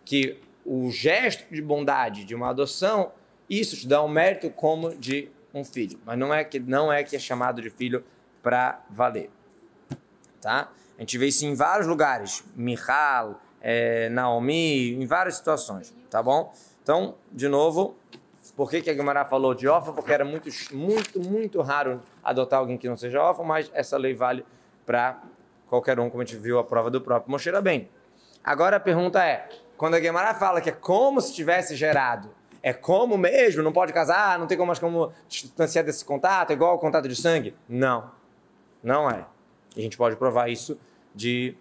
que 0.05 0.39
o 0.65 0.91
gesto 0.91 1.53
de 1.53 1.61
bondade 1.61 2.25
de 2.25 2.35
uma 2.35 2.51
adoção, 2.51 3.13
isso 3.49 3.77
te 3.77 3.89
dá 3.89 4.03
um 4.05 4.09
mérito 4.09 4.51
como 4.51 4.95
de 4.95 5.29
um 5.53 5.65
filho, 5.65 5.99
mas 6.05 6.17
não 6.17 6.33
é 6.33 6.45
que 6.45 6.61
não 6.61 6.93
é 6.93 7.03
que 7.03 7.17
é 7.17 7.19
chamado 7.19 7.61
de 7.61 7.71
filho 7.71 8.05
para 8.43 8.85
valer, 8.89 9.31
tá? 10.41 10.71
A 10.97 11.01
gente 11.01 11.19
vê 11.19 11.27
isso 11.27 11.45
em 11.45 11.55
vários 11.55 11.89
lugares, 11.89 12.45
Michal, 12.55 13.41
eh, 13.61 14.09
Naomi, 14.11 14.93
em 14.95 15.07
várias 15.07 15.37
situações, 15.37 15.93
tá 16.09 16.23
bom? 16.23 16.53
Então, 16.91 17.15
de 17.31 17.47
novo, 17.47 17.95
por 18.57 18.69
que, 18.69 18.83
que 18.83 18.91
a 18.91 18.93
Guimarães 18.93 19.29
falou 19.29 19.55
de 19.55 19.69
órfão? 19.69 19.95
Porque 19.95 20.13
era 20.13 20.25
muito, 20.25 20.51
muito, 20.73 21.21
muito 21.21 21.63
raro 21.63 22.03
adotar 22.21 22.59
alguém 22.59 22.77
que 22.77 22.89
não 22.89 22.97
seja 22.97 23.23
órfão, 23.23 23.45
mas 23.45 23.71
essa 23.73 23.97
lei 23.97 24.13
vale 24.13 24.45
para 24.85 25.23
qualquer 25.69 26.01
um, 26.01 26.11
como 26.11 26.21
a 26.21 26.27
gente 26.27 26.37
viu 26.37 26.59
a 26.59 26.65
prova 26.65 26.91
do 26.91 27.01
próprio 27.01 27.31
Moshe 27.31 27.49
bem. 27.63 27.89
Agora 28.43 28.79
a 28.79 28.81
pergunta 28.81 29.25
é, 29.25 29.49
quando 29.77 29.95
a 29.95 30.01
Guimarães 30.01 30.37
fala 30.37 30.61
que 30.61 30.71
é 30.71 30.73
como 30.73 31.21
se 31.21 31.33
tivesse 31.33 31.77
gerado, 31.77 32.29
é 32.61 32.73
como 32.73 33.17
mesmo? 33.17 33.63
Não 33.63 33.73
pode 33.73 33.93
casar? 33.93 34.37
Não 34.37 34.49
tem 34.49 34.59
como 34.59 34.67
mais 34.67 34.81
como 34.81 35.13
distanciar 35.29 35.85
desse 35.85 36.05
contato? 36.05 36.51
É 36.51 36.55
igual 36.55 36.73
ao 36.73 36.79
contato 36.81 37.07
de 37.07 37.15
sangue? 37.15 37.55
Não, 37.69 38.11
não 38.83 39.09
é. 39.09 39.27
E 39.77 39.79
a 39.79 39.83
gente 39.85 39.97
pode 39.97 40.17
provar 40.17 40.49
isso 40.49 40.77
de, 41.15 41.57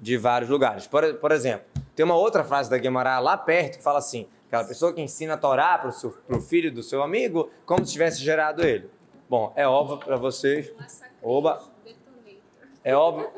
de 0.00 0.16
vários 0.16 0.50
lugares. 0.50 0.86
Por, 0.86 1.14
por 1.14 1.32
exemplo, 1.32 1.66
tem 1.94 2.04
uma 2.04 2.16
outra 2.16 2.44
frase 2.44 2.68
da 2.70 2.78
Guimarães 2.78 3.22
lá 3.22 3.36
perto 3.36 3.78
que 3.78 3.82
fala 3.82 3.98
assim: 3.98 4.28
aquela 4.46 4.64
pessoa 4.64 4.92
que 4.92 5.00
ensina 5.00 5.34
a 5.34 5.36
Torá 5.36 5.78
para 5.78 6.36
o 6.36 6.40
filho 6.40 6.72
do 6.72 6.82
seu 6.82 7.02
amigo, 7.02 7.50
como 7.64 7.84
se 7.84 7.92
tivesse 7.92 8.22
gerado 8.22 8.64
ele. 8.64 8.90
Bom, 9.28 9.52
é 9.56 9.66
óbvio 9.66 9.98
para 9.98 10.16
vocês. 10.16 10.72
Oba! 11.22 11.60
É 12.84 12.94
óbvio. 12.94 13.28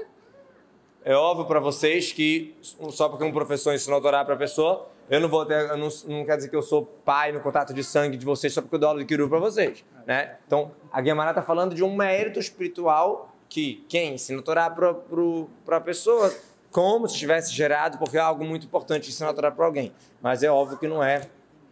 É 1.04 1.14
óbvio 1.14 1.46
para 1.46 1.60
vocês 1.60 2.12
que 2.12 2.54
só 2.60 3.08
porque 3.08 3.24
um 3.24 3.32
professor 3.32 3.72
ensinou 3.72 3.98
a 3.98 4.02
Torá 4.02 4.24
para 4.24 4.34
a 4.34 4.36
pessoa, 4.36 4.90
eu 5.08 5.20
não 5.20 5.28
vou 5.28 5.46
ter, 5.46 5.68
não, 5.68 5.88
não 6.06 6.24
quer 6.26 6.36
dizer 6.36 6.50
que 6.50 6.56
eu 6.56 6.60
sou 6.60 6.84
pai 6.84 7.32
no 7.32 7.40
contato 7.40 7.72
de 7.72 7.82
sangue 7.82 8.16
de 8.16 8.26
vocês 8.26 8.52
só 8.52 8.60
porque 8.60 8.74
eu 8.74 8.78
dou 8.78 8.88
aula 8.90 9.00
de 9.00 9.06
Kiru 9.06 9.26
para 9.26 9.38
vocês, 9.38 9.82
né? 10.06 10.36
Então, 10.46 10.72
a 10.92 11.00
Guimarães 11.00 11.30
está 11.30 11.42
falando 11.42 11.74
de 11.74 11.82
um 11.82 11.96
mérito 11.96 12.38
espiritual 12.38 13.34
que 13.48 13.86
quem 13.88 14.14
ensina 14.14 14.40
a 14.40 14.42
Torá 14.42 14.68
para 14.68 15.76
a 15.78 15.80
pessoa 15.80 16.30
como 16.70 17.08
se 17.08 17.16
tivesse 17.16 17.52
gerado, 17.52 17.98
porque 17.98 18.16
é 18.16 18.20
algo 18.20 18.44
muito 18.44 18.66
importante 18.66 19.08
ensinar 19.08 19.30
a 19.30 19.34
Torá 19.34 19.50
para 19.50 19.64
alguém. 19.64 19.92
Mas 20.20 20.42
é 20.42 20.50
óbvio 20.50 20.78
que 20.78 20.86
não 20.86 21.02
é 21.02 21.22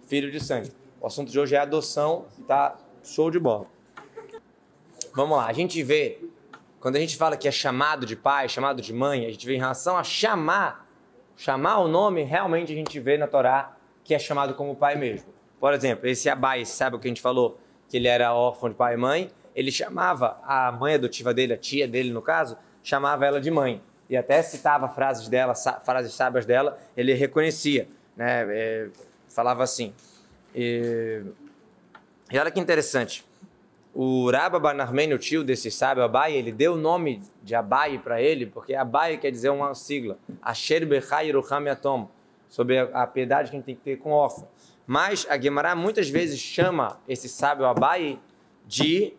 filho 0.06 0.30
de 0.30 0.40
sangue. 0.40 0.72
O 1.00 1.06
assunto 1.06 1.30
de 1.30 1.38
hoje 1.38 1.54
é 1.54 1.58
adoção 1.58 2.26
tá 2.46 2.76
show 3.02 3.30
de 3.30 3.38
bola. 3.38 3.66
Vamos 5.14 5.36
lá, 5.36 5.46
a 5.46 5.52
gente 5.52 5.82
vê, 5.82 6.18
quando 6.80 6.96
a 6.96 7.00
gente 7.00 7.16
fala 7.16 7.36
que 7.36 7.48
é 7.48 7.50
chamado 7.50 8.04
de 8.04 8.14
pai, 8.14 8.48
chamado 8.48 8.82
de 8.82 8.92
mãe, 8.92 9.24
a 9.24 9.30
gente 9.30 9.46
vê 9.46 9.54
em 9.54 9.58
relação 9.58 9.96
a 9.96 10.04
chamar, 10.04 10.86
chamar 11.36 11.78
o 11.78 11.88
nome, 11.88 12.22
realmente 12.22 12.72
a 12.72 12.76
gente 12.76 13.00
vê 13.00 13.16
na 13.16 13.26
Torá 13.26 13.76
que 14.04 14.14
é 14.14 14.18
chamado 14.18 14.54
como 14.54 14.76
pai 14.76 14.94
mesmo. 14.94 15.32
Por 15.58 15.72
exemplo, 15.72 16.06
esse 16.06 16.28
Abai, 16.28 16.64
sabe 16.64 16.96
o 16.96 16.98
que 16.98 17.08
a 17.08 17.10
gente 17.10 17.20
falou? 17.20 17.58
Que 17.88 17.96
ele 17.96 18.06
era 18.06 18.32
órfão 18.32 18.68
de 18.68 18.74
pai 18.74 18.94
e 18.94 18.96
mãe, 18.96 19.30
ele 19.54 19.72
chamava 19.72 20.38
a 20.44 20.70
mãe 20.70 20.94
adotiva 20.94 21.34
dele, 21.34 21.54
a 21.54 21.56
tia 21.56 21.88
dele 21.88 22.12
no 22.12 22.22
caso, 22.22 22.56
chamava 22.82 23.26
ela 23.26 23.40
de 23.40 23.50
mãe. 23.50 23.82
E 24.08 24.16
até 24.16 24.42
citava 24.42 24.88
frases 24.88 25.28
dela, 25.28 25.54
frases 25.54 26.14
sábias 26.14 26.46
dela, 26.46 26.78
ele 26.96 27.12
reconhecia, 27.14 27.88
né? 28.16 28.46
É, 28.48 28.88
falava 29.28 29.62
assim. 29.62 29.92
E, 30.54 31.22
e 32.30 32.38
olha 32.38 32.50
que 32.50 32.60
interessante. 32.60 33.25
O 33.98 34.30
Rabba 34.30 34.58
Barnarmen, 34.58 35.14
o 35.14 35.18
tio 35.18 35.42
desse 35.42 35.70
sábio 35.70 36.04
Abai, 36.04 36.34
ele 36.34 36.52
deu 36.52 36.75
o 36.75 36.76
nome 36.76 37.22
de 37.42 37.54
Abai 37.54 37.98
para 37.98 38.20
ele, 38.20 38.44
porque 38.44 38.75
Abai 38.75 39.16
quer 39.16 39.30
dizer 39.30 39.48
uma 39.48 39.75
sigla, 39.75 40.18
Asher 40.42 40.86
Bechai 40.86 41.30
Ruham 41.30 41.64
Yatom, 41.64 42.10
sobre 42.46 42.78
a, 42.78 43.06
piedade 43.06 43.50
que 43.50 43.56
a 43.56 43.58
gente 43.58 43.64
tem 43.64 43.75
que 43.75 43.80
ter 43.80 43.96
com 43.96 44.10
órfão. 44.10 44.46
Mas 44.86 45.26
a 45.28 45.40
Gemara 45.40 45.75
muitas 45.75 46.10
vezes 46.10 46.38
chama 46.38 47.00
esse 47.08 47.26
sábio 47.28 47.64
Abai 47.64 48.20
de 48.66 49.14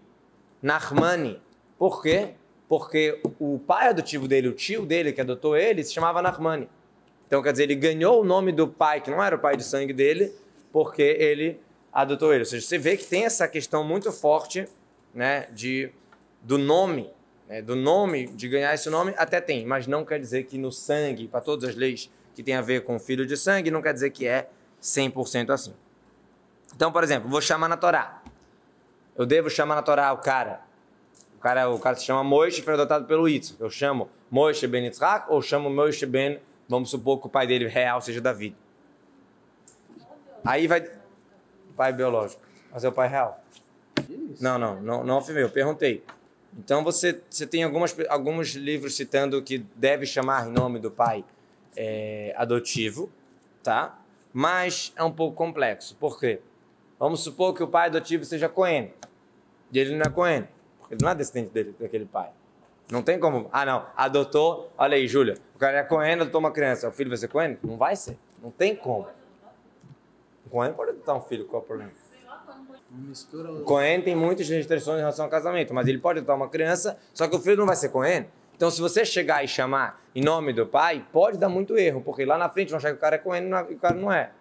Nahmani. 0.62 1.42
Por 1.78 2.02
quê? 2.02 2.36
Porque 2.68 3.22
o 3.40 3.60
pai 3.60 3.90
adotivo 3.90 4.28
dele, 4.28 4.50
o 4.50 4.54
tio 4.54 4.86
dele 4.86 5.14
que 5.14 5.22
adotou 5.22 5.56
ele, 5.56 5.84
se 5.84 5.94
chamava 5.94 6.22
Nahmani. 6.22 6.70
Então, 7.26 7.42
quer 7.42 7.52
dizer, 7.52 7.64
ele 7.64 7.76
ganhou 7.76 8.22
o 8.22 8.26
nome 8.26 8.52
do 8.52 8.68
pai, 8.68 9.02
que 9.02 9.10
não 9.10 9.24
era 9.24 9.36
o 9.36 9.40
pai 9.40 9.56
de 9.56 9.64
sangue 9.64 9.94
dele, 9.94 10.34
porque 10.72 11.02
ele 11.02 11.60
adotou 11.92 12.32
ele. 12.32 12.42
Ou 12.42 12.46
seja, 12.46 12.66
você 12.66 12.78
vê 12.78 12.96
que 12.96 13.06
tem 13.06 13.26
essa 13.26 13.48
questão 13.48 13.84
muito 13.84 14.12
forte 14.12 14.68
né, 15.14 15.48
de, 15.52 15.90
do 16.42 16.58
nome, 16.58 17.10
né, 17.48 17.62
do 17.62 17.76
nome, 17.76 18.28
de 18.28 18.48
ganhar 18.48 18.74
esse 18.74 18.90
nome, 18.90 19.14
até 19.18 19.42
tem, 19.42 19.66
mas 19.66 19.88
não 19.88 20.06
quer 20.06 20.20
dizer 20.20 20.44
que 20.44 20.58
no 20.58 20.72
sangue, 20.72 21.28
para 21.28 21.42
todas 21.42 21.70
as 21.70 21.76
leis 21.76 22.10
que 22.36 22.44
tem 22.44 22.56
a 22.56 22.62
ver 22.62 22.84
com 22.84 23.00
filho 23.00 23.26
de 23.26 23.36
sangue, 23.36 23.72
não 23.72 23.82
quer 23.82 23.94
dizer 23.94 24.12
que 24.12 24.28
é 24.28 24.50
100% 24.82 25.50
assim. 25.50 25.74
Então, 26.76 26.92
por 26.92 27.04
exemplo, 27.04 27.30
vou 27.30 27.42
chamar 27.42 27.68
na 27.68 27.78
Torá. 27.78 28.22
Eu 29.16 29.26
devo 29.26 29.50
chamar 29.50 29.76
na 29.76 29.82
Torá 29.82 30.14
o 30.14 30.18
cara. 30.18 30.62
O 31.38 31.40
cara, 31.40 31.70
o 31.70 31.80
cara 31.80 31.96
se 31.96 32.04
chama 32.04 32.24
Moishe, 32.24 32.64
foi 32.64 32.74
adotado 32.74 33.06
pelo 33.06 33.30
Yitzhak. 33.30 33.62
Eu 33.62 33.70
chamo 33.70 34.10
Moishe 34.30 34.66
ben 34.66 34.86
Yitzhak 34.86 35.32
ou 35.32 35.42
chamo 35.42 35.70
Moishe 35.70 36.06
ben, 36.06 36.40
vamos 36.68 36.90
supor 36.90 37.20
que 37.20 37.28
o 37.28 37.30
pai 37.30 37.46
dele 37.46 37.68
real 37.68 38.02
seja 38.02 38.20
Davi. 38.20 38.56
Aí 40.44 40.66
vai 40.66 40.90
pai 41.76 41.94
biológico, 41.94 42.42
mas 42.72 42.84
é 42.84 42.90
o 42.90 42.92
pai 42.92 43.08
real. 43.08 43.40
Não, 44.42 44.58
não, 44.58 44.82
não, 44.82 45.04
não 45.04 45.18
afirmei, 45.20 45.44
eu 45.44 45.50
perguntei. 45.50 46.04
Então 46.58 46.84
você, 46.84 47.22
você 47.30 47.46
tem 47.46 47.64
algumas, 47.64 47.96
alguns 48.10 48.56
livros 48.56 48.96
citando 48.96 49.42
que 49.44 49.60
deve 49.76 50.08
chamar 50.08 50.48
em 50.48 50.52
nome 50.52 50.80
do 50.80 50.90
pai 50.90 51.24
é, 51.76 52.34
adotivo, 52.36 53.12
tá? 53.62 54.00
Mas 54.34 54.92
é 54.96 55.04
um 55.04 55.12
pouco 55.12 55.36
complexo. 55.36 55.96
Por 55.98 56.20
quê? 56.20 56.42
Vamos 56.98 57.20
supor 57.20 57.54
que 57.54 57.62
o 57.62 57.68
pai 57.68 57.88
adotivo 57.88 58.26
seja 58.26 58.50
Cohen. 58.50 58.92
E 59.72 59.78
ele 59.78 59.96
não 59.96 60.02
é 60.02 60.10
Cohen, 60.10 60.48
ele 60.90 61.00
não 61.02 61.10
é 61.10 61.16
descendente 61.16 61.54
dele, 61.54 61.76
daquele 61.80 62.06
pai. 62.06 62.30
Não 62.92 63.02
tem 63.02 63.20
como. 63.20 63.50
Ah, 63.52 63.66
não, 63.66 63.86
adotou. 63.96 64.72
Olha 64.78 64.96
aí, 64.96 65.08
Júlia. 65.08 65.36
O 65.56 65.60
cara 65.60 65.80
é 65.80 65.84
Cohen, 65.84 66.14
adotou 66.14 66.40
uma 66.40 66.52
criança. 66.52 66.88
O 66.88 66.92
filho 66.92 67.10
vai 67.10 67.18
ser 67.18 67.28
Cohen? 67.28 67.58
Não 67.62 67.78
vai 67.78 67.96
ser. 67.96 68.18
Não 68.42 68.50
tem 68.50 68.76
como. 68.76 69.08
O 70.46 70.50
Cohen 70.50 70.74
pode 70.74 70.92
adotar 70.92 71.16
um 71.16 71.22
filho, 71.22 71.46
qual 71.46 71.62
é 71.62 71.64
o 71.66 71.68
problema? 71.68 71.92
Mistura 72.90 73.52
O 73.52 73.64
Cohen 73.64 74.02
tem 74.02 74.16
muitas 74.16 74.48
restrições 74.48 74.98
em 74.98 75.02
relação 75.02 75.26
ao 75.26 75.32
casamento, 75.32 75.74
mas 75.74 75.88
ele 75.88 75.98
pode 75.98 76.20
adotar 76.20 76.38
uma 76.38 76.48
criança, 76.48 76.98
só 77.14 77.28
que 77.28 77.36
o 77.36 77.40
filho 77.40 77.58
não 77.58 77.66
vai 77.66 77.76
ser 77.76 77.90
Cohen. 77.90 78.26
Então, 78.56 78.72
se 78.72 78.82
você 78.82 79.06
chegar 79.06 79.44
e 79.44 79.48
chamar 79.48 80.02
em 80.16 80.24
nome 80.24 80.54
do 80.54 80.66
pai, 80.66 81.06
pode 81.12 81.38
dar 81.38 81.50
muito 81.50 81.78
erro, 81.78 82.02
porque 82.02 82.26
lá 82.26 82.38
na 82.38 82.50
frente 82.50 82.70
vão 82.70 82.78
achar 82.78 82.90
que 82.90 82.98
o 82.98 83.00
cara 83.00 83.18
é 83.18 83.20
Cohen 83.20 83.50
e 83.70 83.74
o 83.74 83.78
cara 83.78 83.96
não 83.96 84.12
é. 84.12 84.32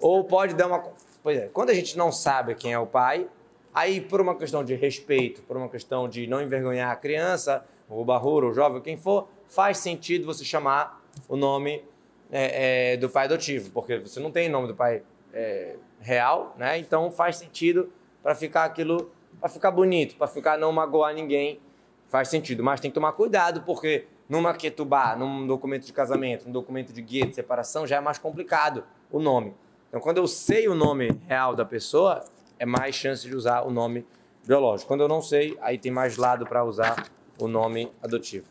Ou 0.00 0.24
pode 0.24 0.54
dar 0.54 0.66
uma. 0.66 0.82
Pois 1.22 1.38
é, 1.38 1.48
quando 1.52 1.70
a 1.70 1.74
gente 1.74 1.96
não 1.96 2.12
sabe 2.12 2.54
quem 2.56 2.72
é 2.72 2.78
o 2.78 2.86
pai, 2.86 3.26
aí 3.74 4.00
por 4.00 4.20
uma 4.20 4.36
questão 4.36 4.64
de 4.64 4.74
respeito, 4.74 5.42
por 5.42 5.56
uma 5.56 5.68
questão 5.68 6.08
de 6.08 6.26
não 6.28 6.40
envergonhar 6.40 6.90
a 6.92 6.96
criança, 6.96 7.66
o 7.88 8.04
barruro, 8.04 8.50
o 8.50 8.54
jovem, 8.54 8.80
quem 8.80 8.96
for, 8.96 9.28
faz 9.48 9.78
sentido 9.78 10.24
você 10.24 10.44
chamar 10.44 11.02
o 11.28 11.36
nome 11.36 11.84
é, 12.30 12.92
é, 12.92 12.96
do 12.96 13.10
pai 13.10 13.24
adotivo, 13.24 13.70
porque 13.70 13.98
você 13.98 14.20
não 14.20 14.30
tem 14.30 14.48
nome 14.48 14.68
do 14.68 14.74
pai 14.74 15.02
é, 15.32 15.76
real, 16.00 16.54
né? 16.56 16.78
Então 16.78 17.10
faz 17.10 17.36
sentido 17.36 17.92
para 18.22 18.34
ficar 18.34 18.64
aquilo, 18.64 19.10
para 19.40 19.48
ficar 19.48 19.70
bonito, 19.70 20.16
para 20.16 20.26
ficar 20.26 20.56
não 20.56 20.72
magoar 20.72 21.12
ninguém, 21.12 21.60
faz 22.08 22.28
sentido. 22.28 22.62
Mas 22.62 22.80
tem 22.80 22.90
que 22.90 22.94
tomar 22.94 23.12
cuidado 23.12 23.62
porque 23.62 24.06
numa 24.28 24.54
ketubá, 24.54 25.16
num 25.16 25.46
documento 25.46 25.84
de 25.84 25.92
casamento, 25.92 26.46
num 26.46 26.52
documento 26.52 26.92
de 26.92 27.02
guia 27.02 27.26
de 27.26 27.34
separação 27.34 27.86
já 27.86 27.96
é 27.96 28.00
mais 28.00 28.18
complicado 28.18 28.84
o 29.10 29.18
nome. 29.18 29.54
Então 29.88 30.00
quando 30.00 30.18
eu 30.18 30.26
sei 30.26 30.68
o 30.68 30.74
nome 30.74 31.10
real 31.26 31.54
da 31.54 31.64
pessoa, 31.64 32.24
é 32.58 32.66
mais 32.66 32.94
chance 32.94 33.26
de 33.26 33.34
usar 33.34 33.62
o 33.62 33.70
nome 33.70 34.06
biológico. 34.46 34.88
Quando 34.88 35.02
eu 35.02 35.08
não 35.08 35.22
sei, 35.22 35.56
aí 35.60 35.78
tem 35.78 35.90
mais 35.90 36.16
lado 36.16 36.46
para 36.46 36.64
usar 36.64 37.08
o 37.38 37.48
nome 37.48 37.90
adotivo, 38.02 38.46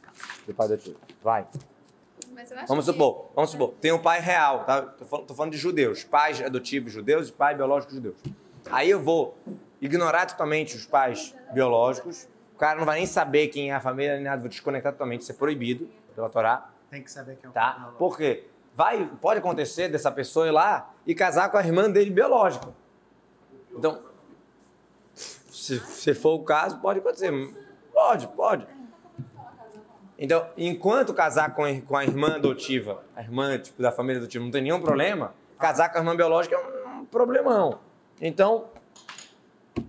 do 0.45 0.53
pai 0.53 0.67
adotivo. 0.67 0.97
Vai. 1.21 1.47
Vamos 2.67 2.85
supor, 2.85 3.31
vamos 3.35 3.51
supor, 3.51 3.73
tem 3.79 3.91
um 3.91 3.99
pai 3.99 4.19
real, 4.19 4.63
tá? 4.65 4.81
Tô 4.81 5.05
falando, 5.05 5.27
tô 5.27 5.33
falando 5.33 5.51
de 5.51 5.57
judeus, 5.57 6.03
pais 6.03 6.41
adotivos 6.41 6.91
judeus 6.91 7.29
e 7.29 7.31
pai 7.31 7.55
biológico 7.55 7.93
judeus. 7.93 8.15
Aí 8.71 8.89
eu 8.89 8.99
vou 8.99 9.37
ignorar 9.79 10.25
totalmente 10.25 10.75
os 10.75 10.85
pais 10.85 11.35
biológicos, 11.53 12.27
o 12.55 12.57
cara 12.57 12.79
não 12.79 12.85
vai 12.85 12.97
nem 12.97 13.05
saber 13.05 13.47
quem 13.47 13.71
é 13.71 13.75
a 13.75 13.79
família, 13.79 14.15
nem 14.15 14.23
nada, 14.23 14.41
vou 14.41 14.49
desconectar 14.49 14.91
totalmente, 14.93 15.21
isso 15.21 15.31
é 15.31 15.35
proibido 15.35 15.89
pela 16.15 16.29
Torá, 16.29 16.69
Tem 16.89 17.03
que 17.03 17.11
saber 17.11 17.35
quem 17.35 17.47
é 17.47 17.49
o 17.49 17.53
tá? 17.53 17.93
Por 17.97 18.17
quê? 18.17 18.47
Vai, 18.75 19.07
pode 19.21 19.39
acontecer 19.39 19.87
dessa 19.87 20.11
pessoa 20.11 20.47
ir 20.47 20.51
lá 20.51 20.91
e 21.05 21.13
casar 21.13 21.49
com 21.49 21.57
a 21.57 21.63
irmã 21.63 21.89
dele 21.89 22.09
biológica. 22.09 22.69
Então, 23.75 24.01
se, 25.13 25.79
se 25.79 26.13
for 26.13 26.33
o 26.35 26.43
caso, 26.43 26.79
pode 26.79 26.99
acontecer. 26.99 27.31
Pode, 27.93 28.27
pode. 28.29 28.67
Então, 30.17 30.47
enquanto 30.57 31.13
casar 31.13 31.53
com, 31.55 31.63
a- 31.65 31.81
com 31.81 31.95
a 31.97 32.03
irmã 32.03 32.35
adotiva, 32.35 33.03
a 33.15 33.21
irmã 33.21 33.57
tipo, 33.57 33.81
da 33.81 33.91
família 33.91 34.19
adotiva, 34.19 34.43
não 34.43 34.51
tem 34.51 34.61
nenhum 34.61 34.79
problema, 34.81 35.33
casar 35.59 35.89
com 35.89 35.97
a 35.97 36.01
irmã 36.01 36.15
biológica 36.15 36.55
é 36.55 36.87
um 36.87 37.05
problemão. 37.05 37.79
Então, 38.21 38.67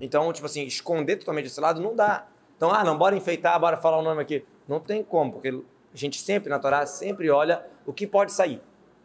então, 0.01 0.33
tipo 0.33 0.47
assim, 0.47 0.65
esconder 0.65 1.17
totalmente 1.17 1.47
esse 1.47 1.61
lado 1.61 1.81
não 1.81 1.95
dá. 1.95 2.27
Então, 2.57 2.73
ah, 2.73 2.83
não, 2.83 2.97
bora 2.97 3.15
enfeitar, 3.17 3.59
bora 3.61 3.77
falar 3.77 3.99
o 3.99 4.03
nome 4.03 4.23
aqui. 4.23 4.45
Não 4.67 4.81
tem 4.81 5.03
como, 5.05 5.33
porque 5.33 5.49
a 5.51 5.97
gente 5.97 6.21
sempre, 6.21 6.49
na 6.49 6.59
Torá, 6.59 6.87
sempre 6.87 7.31
olha 7.31 7.65
o 7.87 7.93
que 7.93 8.07
pode 8.07 8.33
sair. 8.33 8.63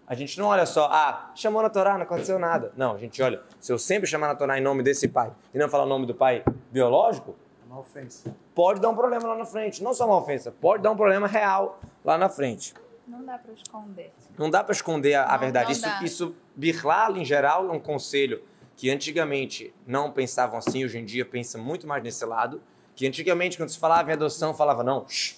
A 0.10 0.16
gente 0.16 0.39
não 0.39 0.48
olha 0.48 0.66
só, 0.66 0.89
ah, 0.92 1.32
chamou 1.36 1.62
na 1.62 1.70
Torá, 1.70 1.94
não 1.94 2.01
aconteceu 2.01 2.39
nada. 2.39 2.74
Não, 2.75 2.96
a 2.96 2.98
gente 2.98 3.22
olha, 3.22 3.44
se 3.60 3.72
eu 3.72 3.78
sempre 3.78 4.10
chamar 4.10 4.28
na 4.28 4.34
Torá 4.36 4.58
em 4.58 4.62
nome 4.62 4.82
desse 4.82 5.08
pai 5.08 5.32
e 5.54 5.58
não 5.60 5.70
falar 5.70 5.84
o 5.84 5.88
nome 5.88 6.08
do 6.08 6.16
pai 6.16 6.44
biológico, 6.72 7.36
É 7.63 7.72
uma 7.72 7.80
ofensa. 7.80 8.36
pode 8.56 8.82
dar 8.82 8.89
um 8.89 8.96
problema 8.96 9.28
lá 9.28 9.36
na 9.38 9.46
frente. 9.46 9.84
Não 9.84 9.94
só 9.94 10.08
uma 10.08 10.18
ofensa, 10.18 10.51
pode 10.51 10.82
dar 10.82 10.89
um 10.92 10.98
problema 10.98 11.28
real 11.28 11.80
lá 12.04 12.18
na 12.18 12.28
frente. 12.28 12.74
Não 13.08 13.24
dá 13.24 13.38
pra 13.38 13.54
esconder. 13.54 14.12
Não 14.38 14.50
dá 14.50 14.63
para 14.63 14.74
esconder 14.74 15.13
a, 15.13 15.25
a 15.25 15.32
Não, 15.34 15.39
verdade. 15.39 15.66
não 15.66 15.72
isso, 15.74 15.82
dá. 15.86 16.04
isso, 16.04 16.36
Birlal, 16.56 17.16
em 17.16 17.24
geral, 17.25 17.70
é 17.70 17.72
um 17.72 17.80
conselho 17.80 18.42
que 18.75 18.89
antigamente 18.89 19.72
não 19.86 20.12
pensavam 20.12 20.58
assim, 20.58 20.84
hoje 20.86 20.98
em 20.98 21.06
dia 21.06 21.24
pensa 21.25 21.58
muito 21.60 21.86
mais 21.86 22.01
nesse 22.01 22.25
lado. 22.25 22.62
Que 22.96 23.06
antigamente, 23.08 23.58
quando 23.58 23.70
se 23.70 23.78
falava 23.78 24.10
em 24.10 24.13
adoção, 24.13 24.54
falava, 24.56 24.84
não, 24.84 25.08
shh, 25.08 25.38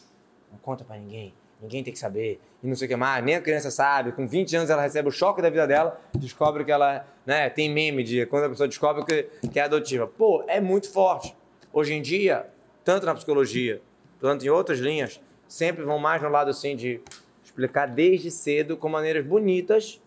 não 0.52 0.58
conta 0.60 0.84
para 0.84 0.98
ninguém, 0.98 1.34
ninguém 1.62 1.84
tem 1.84 1.94
que 1.94 2.00
saber, 2.00 2.40
e 2.64 2.68
não 2.68 2.76
sei 2.76 2.88
o 2.88 2.90
que 2.90 2.96
mais, 2.96 3.24
nem 3.24 3.36
a 3.36 3.42
criança 3.42 3.70
sabe. 3.70 4.12
Com 4.12 4.28
20 4.28 4.56
anos 4.56 4.70
ela 4.70 4.82
recebe 4.82 5.08
o 5.08 5.12
choque 5.12 5.42
da 5.42 5.50
vida 5.50 5.68
dela, 5.68 6.02
descobre 6.16 6.66
que 6.66 6.72
ela, 6.72 7.06
né, 7.26 7.50
tem 7.50 7.70
meme 7.70 8.04
de 8.04 8.26
quando 8.26 8.46
a 8.46 8.50
pessoa 8.50 8.68
descobre 8.68 9.06
que, 9.06 9.48
que 9.48 9.60
é 9.60 9.64
adotiva. 9.64 10.08
Pô, 10.08 10.44
é 10.48 10.60
muito 10.60 10.92
forte. 10.92 11.36
Hoje 11.72 11.94
em 11.94 12.02
dia, 12.02 12.48
tanto 12.84 13.06
na 13.06 13.14
psicologia, 13.14 13.82
quanto 14.20 14.44
em 14.44 14.50
outras 14.50 14.80
linhas, 14.80 15.22
sempre 15.48 15.84
vão 15.84 16.00
mais 16.00 16.22
no 16.22 16.30
lado 16.30 16.50
assim 16.50 16.76
de 16.76 17.00
explicar 17.44 17.86
desde 17.86 18.32
cedo 18.32 18.76
com 18.76 18.90
maneiras 18.90 19.26
bonitas, 19.26 20.02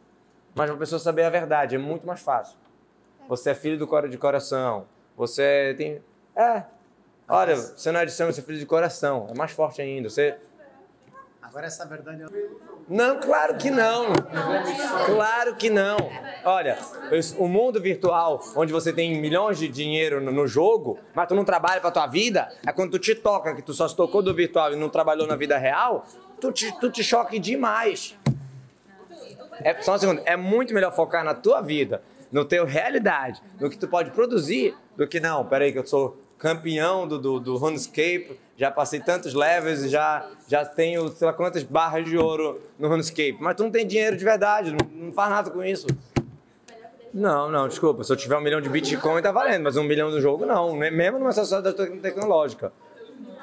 mas 0.54 0.66
para 0.66 0.74
a 0.74 0.78
pessoa 0.78 0.98
saber 0.98 1.22
a 1.22 1.30
verdade 1.30 1.76
é 1.76 1.78
muito 1.78 2.06
mais 2.06 2.20
fácil. 2.20 2.56
Você 3.28 3.50
é 3.50 3.54
filho 3.54 3.78
do 3.78 3.86
cora 3.86 4.08
de 4.08 4.18
coração, 4.18 4.86
você 5.16 5.74
tem 5.78 6.02
é, 6.36 6.64
olha, 7.28 7.54
você 7.56 7.92
não 7.92 8.00
é 8.00 8.04
de 8.04 8.12
sangue, 8.12 8.32
você 8.32 8.40
é 8.40 8.44
filho 8.44 8.58
de 8.58 8.66
coração, 8.66 9.28
é 9.30 9.38
mais 9.38 9.52
forte 9.52 9.80
ainda. 9.80 10.10
Você 10.10 10.36
Agora 11.54 11.68
essa 11.68 11.86
verdade 11.86 12.20
é 12.20 12.26
não, 12.88 13.20
claro 13.20 13.56
que 13.56 13.70
não. 13.70 14.06
Claro 15.06 15.54
que 15.54 15.70
não. 15.70 15.96
Olha, 16.44 16.76
o 17.38 17.46
mundo 17.46 17.80
virtual, 17.80 18.42
onde 18.56 18.72
você 18.72 18.92
tem 18.92 19.20
milhões 19.20 19.60
de 19.60 19.68
dinheiro 19.68 20.20
no, 20.20 20.32
no 20.32 20.48
jogo, 20.48 20.98
mas 21.14 21.28
tu 21.28 21.34
não 21.36 21.44
trabalha 21.44 21.80
pra 21.80 21.92
tua 21.92 22.08
vida, 22.08 22.52
é 22.66 22.72
quando 22.72 22.90
tu 22.90 22.98
te 22.98 23.14
toca, 23.14 23.54
que 23.54 23.62
tu 23.62 23.72
só 23.72 23.86
se 23.86 23.94
tocou 23.94 24.20
do 24.20 24.34
virtual 24.34 24.72
e 24.72 24.76
não 24.76 24.88
trabalhou 24.88 25.28
na 25.28 25.36
vida 25.36 25.56
real, 25.56 26.04
tu 26.40 26.50
te, 26.50 26.72
tu 26.80 26.90
te 26.90 27.04
choque 27.04 27.38
demais. 27.38 28.18
É, 29.60 29.80
só 29.80 29.94
um 29.94 29.98
segundo, 29.98 30.22
é 30.24 30.36
muito 30.36 30.74
melhor 30.74 30.92
focar 30.92 31.22
na 31.22 31.34
tua 31.34 31.60
vida. 31.60 32.02
no 32.32 32.44
teu 32.44 32.64
realidade, 32.64 33.40
no 33.60 33.70
que 33.70 33.78
tu 33.78 33.86
pode 33.86 34.10
produzir, 34.10 34.74
do 34.96 35.06
que 35.06 35.20
não, 35.20 35.46
peraí 35.46 35.70
que 35.70 35.78
eu 35.78 35.86
sou 35.86 36.18
campeão 36.38 37.06
do, 37.06 37.18
do, 37.18 37.40
do 37.40 37.56
RuneScape, 37.56 38.38
já 38.56 38.70
passei 38.70 39.00
tantos 39.00 39.34
levels 39.34 39.90
já, 39.90 40.28
já 40.46 40.64
tenho 40.64 41.08
sei 41.08 41.26
lá 41.26 41.32
quantas 41.32 41.62
barras 41.62 42.04
de 42.04 42.16
ouro 42.16 42.60
no 42.78 42.88
RuneScape, 42.88 43.36
mas 43.40 43.56
tu 43.56 43.64
não 43.64 43.70
tem 43.70 43.86
dinheiro 43.86 44.16
de 44.16 44.24
verdade, 44.24 44.70
não, 44.70 45.06
não 45.06 45.12
faz 45.12 45.30
nada 45.30 45.50
com 45.50 45.62
isso. 45.64 45.86
Não, 47.14 47.48
não, 47.48 47.68
desculpa. 47.68 48.02
Se 48.02 48.12
eu 48.12 48.16
tiver 48.16 48.36
um 48.36 48.40
milhão 48.40 48.60
de 48.60 48.68
Bitcoin, 48.68 49.22
tá 49.22 49.30
valendo, 49.30 49.62
mas 49.62 49.76
um 49.76 49.84
milhão 49.84 50.10
do 50.10 50.20
jogo, 50.20 50.44
não. 50.44 50.76
né? 50.76 50.90
Mesmo 50.90 51.20
numa 51.20 51.30
sociedade 51.30 51.76
tecnológica. 52.00 52.72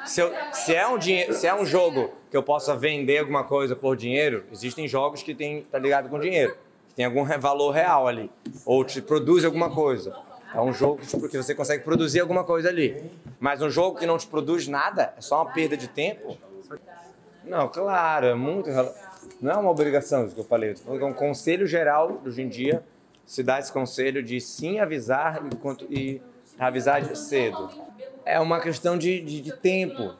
Se, 0.05 0.19
eu, 0.19 0.33
se, 0.51 0.75
é 0.75 0.85
um 0.85 0.97
dinheiro, 0.97 1.33
se 1.33 1.47
é 1.47 1.55
um 1.55 1.65
jogo 1.65 2.11
que 2.29 2.35
eu 2.35 2.43
possa 2.43 2.75
vender 2.75 3.19
alguma 3.19 3.45
coisa 3.45 3.73
por 3.73 3.95
dinheiro, 3.95 4.43
existem 4.51 4.89
jogos 4.89 5.23
que 5.23 5.33
tem, 5.33 5.61
tá 5.71 5.79
ligado 5.79 6.09
com 6.09 6.19
dinheiro, 6.19 6.57
que 6.89 6.95
tem 6.95 7.05
algum 7.05 7.23
valor 7.39 7.71
real 7.71 8.07
ali, 8.07 8.29
ou 8.65 8.83
te 8.83 9.01
produz 9.01 9.45
alguma 9.45 9.69
coisa. 9.69 10.13
É 10.53 10.59
um 10.59 10.73
jogo 10.73 11.01
que, 11.29 11.37
você 11.37 11.55
consegue 11.55 11.83
produzir 11.83 12.19
alguma 12.19 12.43
coisa 12.43 12.69
ali. 12.69 13.09
Mas 13.39 13.61
um 13.61 13.69
jogo 13.69 13.97
que 13.97 14.05
não 14.05 14.17
te 14.17 14.27
produz 14.27 14.67
nada, 14.67 15.13
é 15.17 15.21
só 15.21 15.41
uma 15.41 15.51
perda 15.51 15.77
de 15.77 15.87
tempo. 15.87 16.37
Não, 17.43 17.69
claro, 17.69 18.27
é 18.27 18.35
muito. 18.35 18.69
Não 19.41 19.51
é 19.51 19.57
uma 19.57 19.71
obrigação 19.71 20.25
isso 20.25 20.35
que 20.35 20.41
eu 20.41 20.45
falei. 20.45 20.75
É 20.85 21.05
um 21.05 21.13
conselho 21.13 21.65
geral 21.65 22.21
hoje 22.25 22.41
em 22.41 22.49
dia 22.49 22.83
se 23.25 23.41
dá 23.43 23.59
esse 23.59 23.71
conselho 23.71 24.21
de 24.21 24.41
sim 24.41 24.79
avisar 24.79 25.41
enquanto, 25.45 25.85
e 25.89 26.21
avisar 26.59 27.03
cedo. 27.15 27.69
É 28.25 28.39
uma 28.39 28.59
questão 28.59 28.97
de, 28.97 29.21
de, 29.21 29.41
de 29.41 29.53
tempo. 29.55 30.15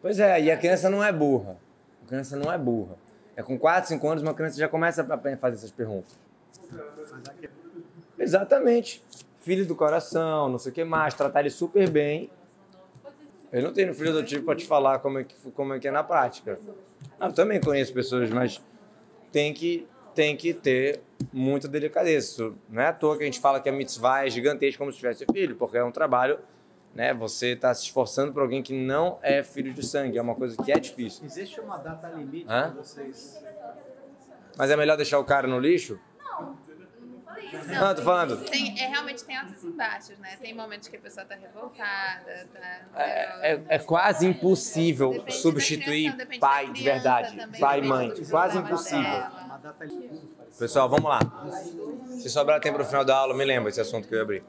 Pois 0.00 0.18
é, 0.18 0.40
e 0.40 0.50
a 0.50 0.56
criança 0.56 0.88
não 0.88 1.04
é 1.04 1.12
burra. 1.12 1.58
A 2.04 2.08
criança 2.08 2.36
não 2.36 2.50
é 2.50 2.56
burra. 2.56 2.96
É 3.36 3.42
com 3.42 3.58
4, 3.58 3.88
5 3.88 4.08
anos 4.08 4.22
uma 4.22 4.34
criança 4.34 4.58
já 4.58 4.68
começa 4.68 5.02
a 5.02 5.36
fazer 5.36 5.56
essas 5.56 5.70
perguntas. 5.70 6.18
Exatamente. 8.18 9.04
Filho 9.40 9.66
do 9.66 9.74
coração, 9.74 10.48
não 10.48 10.58
sei 10.58 10.72
o 10.72 10.74
que 10.74 10.84
mais, 10.84 11.14
tratar 11.14 11.40
ele 11.40 11.50
super 11.50 11.88
bem. 11.88 12.30
Eu 13.50 13.62
não 13.62 13.72
tenho 13.72 13.94
filho 13.94 14.10
adotivo 14.10 14.44
para 14.44 14.56
te 14.56 14.66
falar 14.66 14.98
como 14.98 15.18
é, 15.18 15.24
que, 15.24 15.34
como 15.52 15.72
é 15.74 15.78
que 15.78 15.88
é 15.88 15.90
na 15.90 16.04
prática. 16.04 16.58
Eu 17.20 17.32
também 17.32 17.60
conheço 17.60 17.92
pessoas, 17.94 18.30
mas 18.30 18.60
tem 19.32 19.54
que 19.54 19.86
tem 20.14 20.36
que 20.36 20.52
ter 20.52 21.00
muita 21.32 21.68
delicadeza. 21.68 22.52
Não 22.68 22.82
é 22.82 22.88
à 22.88 22.92
toa 22.92 23.16
que 23.16 23.22
a 23.22 23.26
gente 23.26 23.38
fala 23.38 23.60
que 23.60 23.68
a 23.68 23.72
mitzvah 23.72 24.26
é 24.26 24.30
gigantesca 24.30 24.76
como 24.76 24.90
se 24.90 24.98
tivesse 24.98 25.24
filho, 25.32 25.54
porque 25.54 25.78
é 25.78 25.84
um 25.84 25.92
trabalho, 25.92 26.40
né? 26.92 27.14
Você 27.14 27.52
está 27.52 27.72
se 27.72 27.84
esforçando 27.84 28.32
por 28.32 28.42
alguém 28.42 28.60
que 28.60 28.72
não 28.72 29.20
é 29.22 29.44
filho 29.44 29.72
de 29.72 29.86
sangue, 29.86 30.18
é 30.18 30.22
uma 30.22 30.34
coisa 30.34 30.60
que 30.60 30.72
é 30.72 30.78
difícil. 30.80 31.24
Existe 31.24 31.60
uma 31.60 31.78
data 31.78 32.08
limite 32.08 32.46
para 32.46 32.70
vocês? 32.70 33.40
Mas 34.56 34.70
é 34.72 34.76
melhor 34.76 34.96
deixar 34.96 35.20
o 35.20 35.24
cara 35.24 35.46
no 35.46 35.60
lixo? 35.60 36.00
Não. 37.52 37.94
Tô 37.94 38.02
falando. 38.02 38.44
Tem, 38.44 38.78
é, 38.78 38.86
realmente 38.88 39.24
tem 39.24 39.36
altos 39.36 39.62
e 39.62 39.70
baixos, 39.70 40.18
né? 40.18 40.36
Tem 40.40 40.54
momentos 40.54 40.88
que 40.88 40.96
a 40.96 41.00
pessoa 41.00 41.24
tá 41.24 41.34
revoltada, 41.34 42.48
tá. 42.52 43.00
É, 43.00 43.52
é, 43.52 43.64
é 43.68 43.78
quase 43.78 44.26
impossível 44.26 45.12
depende 45.12 45.34
substituir 45.34 46.14
criança, 46.14 46.38
pai 46.40 46.72
de 46.72 46.82
verdade, 46.82 47.36
também, 47.36 47.60
pai 47.60 47.78
e 47.80 47.82
mãe. 47.82 48.12
Quase 48.28 48.58
impossível. 48.58 49.22
Pessoal, 50.58 50.88
vamos 50.88 51.08
lá. 51.08 51.20
Se 52.18 52.28
sobrar 52.28 52.60
tempo 52.60 52.78
no 52.78 52.84
final 52.84 53.04
da 53.04 53.16
aula, 53.16 53.34
me 53.34 53.44
lembra 53.44 53.70
esse 53.70 53.80
assunto 53.80 54.08
que 54.08 54.14
eu 54.14 54.18
ia 54.18 54.22
abrir. 54.22 54.44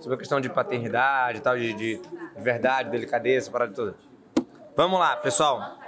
Sobre 0.00 0.14
a 0.14 0.18
questão 0.18 0.40
de 0.40 0.48
paternidade 0.48 1.38
e 1.38 1.40
tal, 1.40 1.56
de, 1.56 1.72
de 1.74 2.00
verdade, 2.36 2.90
delicadeza, 2.90 3.50
parada 3.50 3.70
de 3.70 3.76
tudo. 3.76 3.94
Vamos 4.76 4.98
lá, 4.98 5.16
pessoal. 5.16 5.78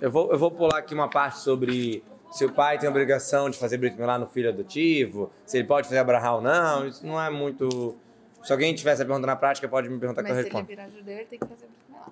Eu 0.00 0.10
vou, 0.10 0.32
eu 0.32 0.38
vou 0.38 0.50
pular 0.50 0.78
aqui 0.78 0.94
uma 0.94 1.08
parte 1.08 1.38
sobre 1.38 2.02
se 2.32 2.44
o 2.44 2.52
pai 2.52 2.78
tem 2.78 2.88
a 2.88 2.90
obrigação 2.90 3.48
de 3.50 3.58
fazer 3.58 3.76
Brit 3.76 3.96
Milá 3.96 4.18
no 4.18 4.26
filho 4.26 4.48
adotivo, 4.48 5.30
se 5.44 5.58
ele 5.58 5.66
pode 5.66 5.86
fazer 5.86 6.00
Abraham 6.00 6.32
ou 6.32 6.40
não, 6.40 6.86
isso 6.88 7.06
não 7.06 7.20
é 7.20 7.30
muito... 7.30 7.96
Se 8.42 8.50
alguém 8.52 8.74
tiver 8.74 8.92
essa 8.92 9.04
pergunta 9.04 9.26
na 9.26 9.36
prática, 9.36 9.68
pode 9.68 9.88
me 9.88 9.98
perguntar 9.98 10.22
Mas 10.22 10.32
que 10.32 10.38
eu 10.38 10.42
respondo. 10.42 10.66
Mas 10.66 10.66
se 10.66 10.72
ele 10.72 10.82
virar 10.82 10.98
judeu, 10.98 11.14
ele 11.14 11.26
tem 11.26 11.38
que 11.38 11.46
fazer 11.46 11.66
Brit 11.66 11.84
Milá. 11.88 12.06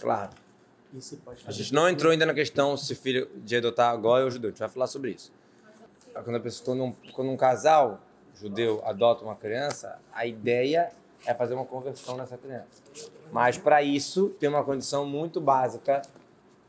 Claro. 0.00 0.30
A 1.46 1.50
gente 1.50 1.74
não 1.74 1.88
entrou 1.88 2.12
ainda 2.12 2.24
na 2.24 2.34
questão 2.34 2.76
se 2.76 2.94
filho 2.94 3.28
de 3.34 3.56
adotar 3.56 3.96
goi 3.98 4.22
ou 4.22 4.30
judeu, 4.30 4.48
a 4.48 4.52
gente 4.52 4.60
vai 4.60 4.68
falar 4.68 4.86
sobre 4.86 5.10
isso. 5.10 5.32
Quando, 6.12 6.36
a 6.36 6.40
pessoa, 6.40 6.64
quando, 6.64 6.84
um, 6.84 6.92
quando 7.12 7.30
um 7.30 7.36
casal 7.36 8.00
judeu 8.36 8.80
adota 8.84 9.24
uma 9.24 9.34
criança, 9.34 9.98
a 10.12 10.24
ideia 10.24 10.92
é 11.26 11.34
fazer 11.34 11.54
uma 11.54 11.64
conversão 11.64 12.16
nessa 12.16 12.36
criança. 12.36 12.82
Mas 13.32 13.58
para 13.58 13.82
isso 13.82 14.28
tem 14.38 14.48
uma 14.48 14.62
condição 14.62 15.04
muito 15.04 15.40
básica 15.40 16.02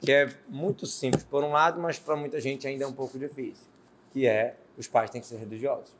que 0.05 0.11
é 0.11 0.29
muito 0.47 0.85
simples 0.85 1.23
por 1.23 1.43
um 1.43 1.51
lado, 1.51 1.81
mas 1.81 1.97
para 1.97 2.15
muita 2.15 2.39
gente 2.39 2.67
ainda 2.67 2.83
é 2.83 2.87
um 2.87 2.93
pouco 2.93 3.17
difícil, 3.17 3.65
que 4.13 4.27
é 4.27 4.55
os 4.77 4.87
pais 4.87 5.09
têm 5.09 5.19
que 5.19 5.27
ser 5.27 5.37
religiosos. 5.37 5.91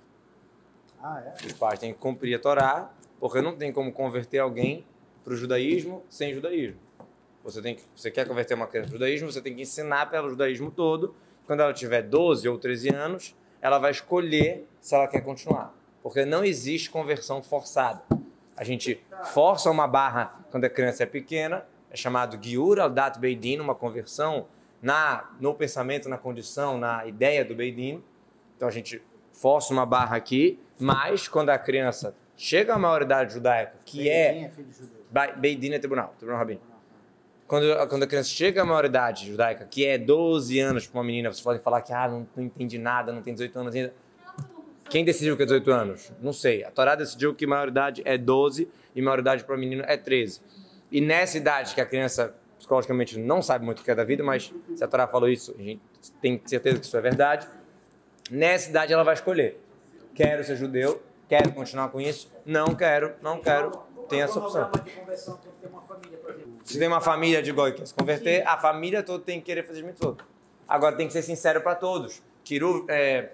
Ah, 1.02 1.22
é? 1.26 1.46
Os 1.46 1.54
pais 1.54 1.80
têm 1.80 1.94
que 1.94 2.00
cumprir 2.00 2.36
a 2.36 2.39
Torá, 2.39 2.91
porque 3.20 3.41
não 3.41 3.56
tem 3.56 3.72
como 3.72 3.91
converter 3.91 4.39
alguém 4.39 4.86
para 5.24 5.34
o 5.34 5.36
judaísmo 5.36 6.04
sem 6.10 6.34
judaísmo. 6.34 6.80
Você, 7.44 7.62
tem 7.62 7.76
que, 7.76 7.84
você 7.96 8.12
quer 8.12 8.28
converter 8.28 8.54
uma 8.54 8.68
criança 8.68 8.89
para 8.89 8.96
o 8.96 9.00
judaísmo, 9.00 9.32
você 9.32 9.41
tem 9.41 9.56
que 9.56 9.62
ensinar 9.62 10.08
para 10.08 10.20
ela 10.20 10.28
o 10.28 10.30
judaísmo 10.30 10.72
todo. 10.72 11.15
Quando 11.46 11.62
ela 11.62 11.74
tiver 11.74 12.02
12 12.02 12.48
ou 12.48 12.58
13 12.58 12.89
anos, 12.89 13.36
ela 13.62 13.78
vai 13.78 13.91
escolher 13.91 14.68
se 14.80 14.96
ela 14.96 15.08
quer 15.08 15.22
continuar. 15.22 15.76
Porque 16.02 16.26
não 16.26 16.44
existe 16.44 16.89
conversão 16.89 17.41
forçada. 17.41 18.04
A 18.56 18.63
gente 18.63 19.04
força 19.34 19.70
uma 19.70 19.88
barra 19.88 20.46
quando 20.50 20.65
a 20.65 20.70
criança 20.70 21.04
é 21.04 21.06
pequena, 21.06 21.65
é 21.95 21.97
chamado 21.97 22.38
Giur 22.41 22.79
al-Dat 22.79 23.17
Beidin, 23.17 23.60
uma 23.60 23.73
conversão 23.73 24.47
na, 24.81 25.31
no 25.39 25.53
pensamento, 25.53 26.10
na 26.10 26.17
condição, 26.17 26.77
na 26.77 27.08
ideia 27.08 27.43
do 27.43 27.55
Beidin. 27.55 28.03
Então 28.55 28.67
a 28.67 28.71
gente 28.71 29.01
força 29.31 29.73
uma 29.73 29.86
barra 29.86 30.17
aqui, 30.17 30.60
mas 30.77 31.27
quando 31.27 31.49
a 31.49 31.58
criança 31.58 32.13
chega 32.36 32.73
à 32.73 32.77
maioridade 32.77 33.34
judaica, 33.34 33.77
que 33.86 34.03
Beidin 34.03 34.10
é. 34.10 34.43
é 34.43 34.49
filho 34.49 34.67
de 34.67 34.77
judeu. 34.77 35.05
Beidin 35.38 35.71
é 35.71 35.79
tribunal, 35.79 36.13
tribunal 36.17 36.39
rabino. 36.39 36.62
Quando, 37.47 37.88
quando 37.88 38.03
a 38.03 38.08
criança 38.08 38.29
chega 38.29 38.62
à 38.62 38.65
maioridade 38.65 39.27
judaica, 39.27 39.65
que 39.65 39.86
é 39.86 39.97
12 39.97 40.60
anos 40.60 40.88
para 40.88 40.99
uma 40.99 41.05
menina, 41.05 41.31
vocês 41.31 41.43
podem 41.43 41.62
falar 41.62 41.81
que 41.81 41.93
ah, 41.93 42.10
não, 42.10 42.27
não 42.36 42.43
entendi 42.43 42.77
nada, 42.77 43.13
não 43.13 43.21
tem 43.21 43.34
18 43.34 43.58
anos 43.60 43.75
ainda. 43.75 43.93
Quem 44.89 45.05
decidiu 45.05 45.38
que 45.38 45.43
é 45.43 45.45
18 45.45 45.71
anos? 45.71 46.12
Não 46.21 46.34
sei. 46.34 46.63
A 46.63 46.71
Torá 46.71 46.95
decidiu 46.95 47.34
que 47.34 47.47
maioridade 47.47 48.01
é 48.03 48.17
12 48.17 48.67
e 48.95 49.01
maioridade 49.01 49.43
para 49.43 49.55
menino 49.55 49.84
é 49.88 49.95
13. 49.95 50.41
E 50.91 51.02
nessa 51.02 51.38
idade 51.38 51.74
que 51.74 51.82
a 51.82 51.86
criança 51.86 52.36
psicologicamente 52.58 53.19
não 53.19 53.41
sabe 53.41 53.65
muito 53.65 53.82
o 53.82 53.84
que 53.84 53.91
é 53.91 53.95
da 53.95 54.04
vida, 54.04 54.24
mas 54.24 54.54
se 54.76 54.84
a 54.84 54.88
Torá 54.88 55.08
falou 55.08 55.30
isso, 55.30 55.54
a 55.58 55.62
gente 55.62 55.82
tem 56.21 56.41
certeza 56.45 56.80
que 56.80 56.86
isso 56.86 56.98
é 56.98 57.02
verdade. 57.02 57.48
Nessa 58.30 58.69
idade 58.69 58.93
ela 58.93 59.04
vai 59.04 59.13
escolher. 59.13 59.62
Quero 60.13 60.43
ser 60.43 60.56
judeu, 60.56 61.02
quero 61.28 61.52
continuar 61.52 61.89
com 61.89 62.00
isso, 62.00 62.32
não 62.45 62.74
quero, 62.74 63.13
não 63.21 63.39
quero, 63.39 63.71
tem 64.08 64.21
essa 64.21 64.39
opção. 64.39 64.71
Se 66.63 66.80
tem 66.80 66.88
uma 66.88 67.02
família 67.02 67.43
de 67.43 67.52
goi 67.52 67.71
que 67.71 67.80
quer 67.80 67.86
se 67.86 67.93
converter, 67.93 68.48
a 68.48 68.58
família 68.58 69.04
toda 69.04 69.24
tem 69.24 69.39
que 69.39 69.45
querer 69.45 69.63
fazer 69.67 69.84
mitzvot. 69.84 70.17
Agora 70.67 70.95
tem 70.95 71.08
que 71.08 71.13
ser 71.13 71.21
sincero 71.21 71.62
para 71.62 71.76
todos. 71.76 72.24
Kiru, 72.43 72.86
é, 72.88 73.32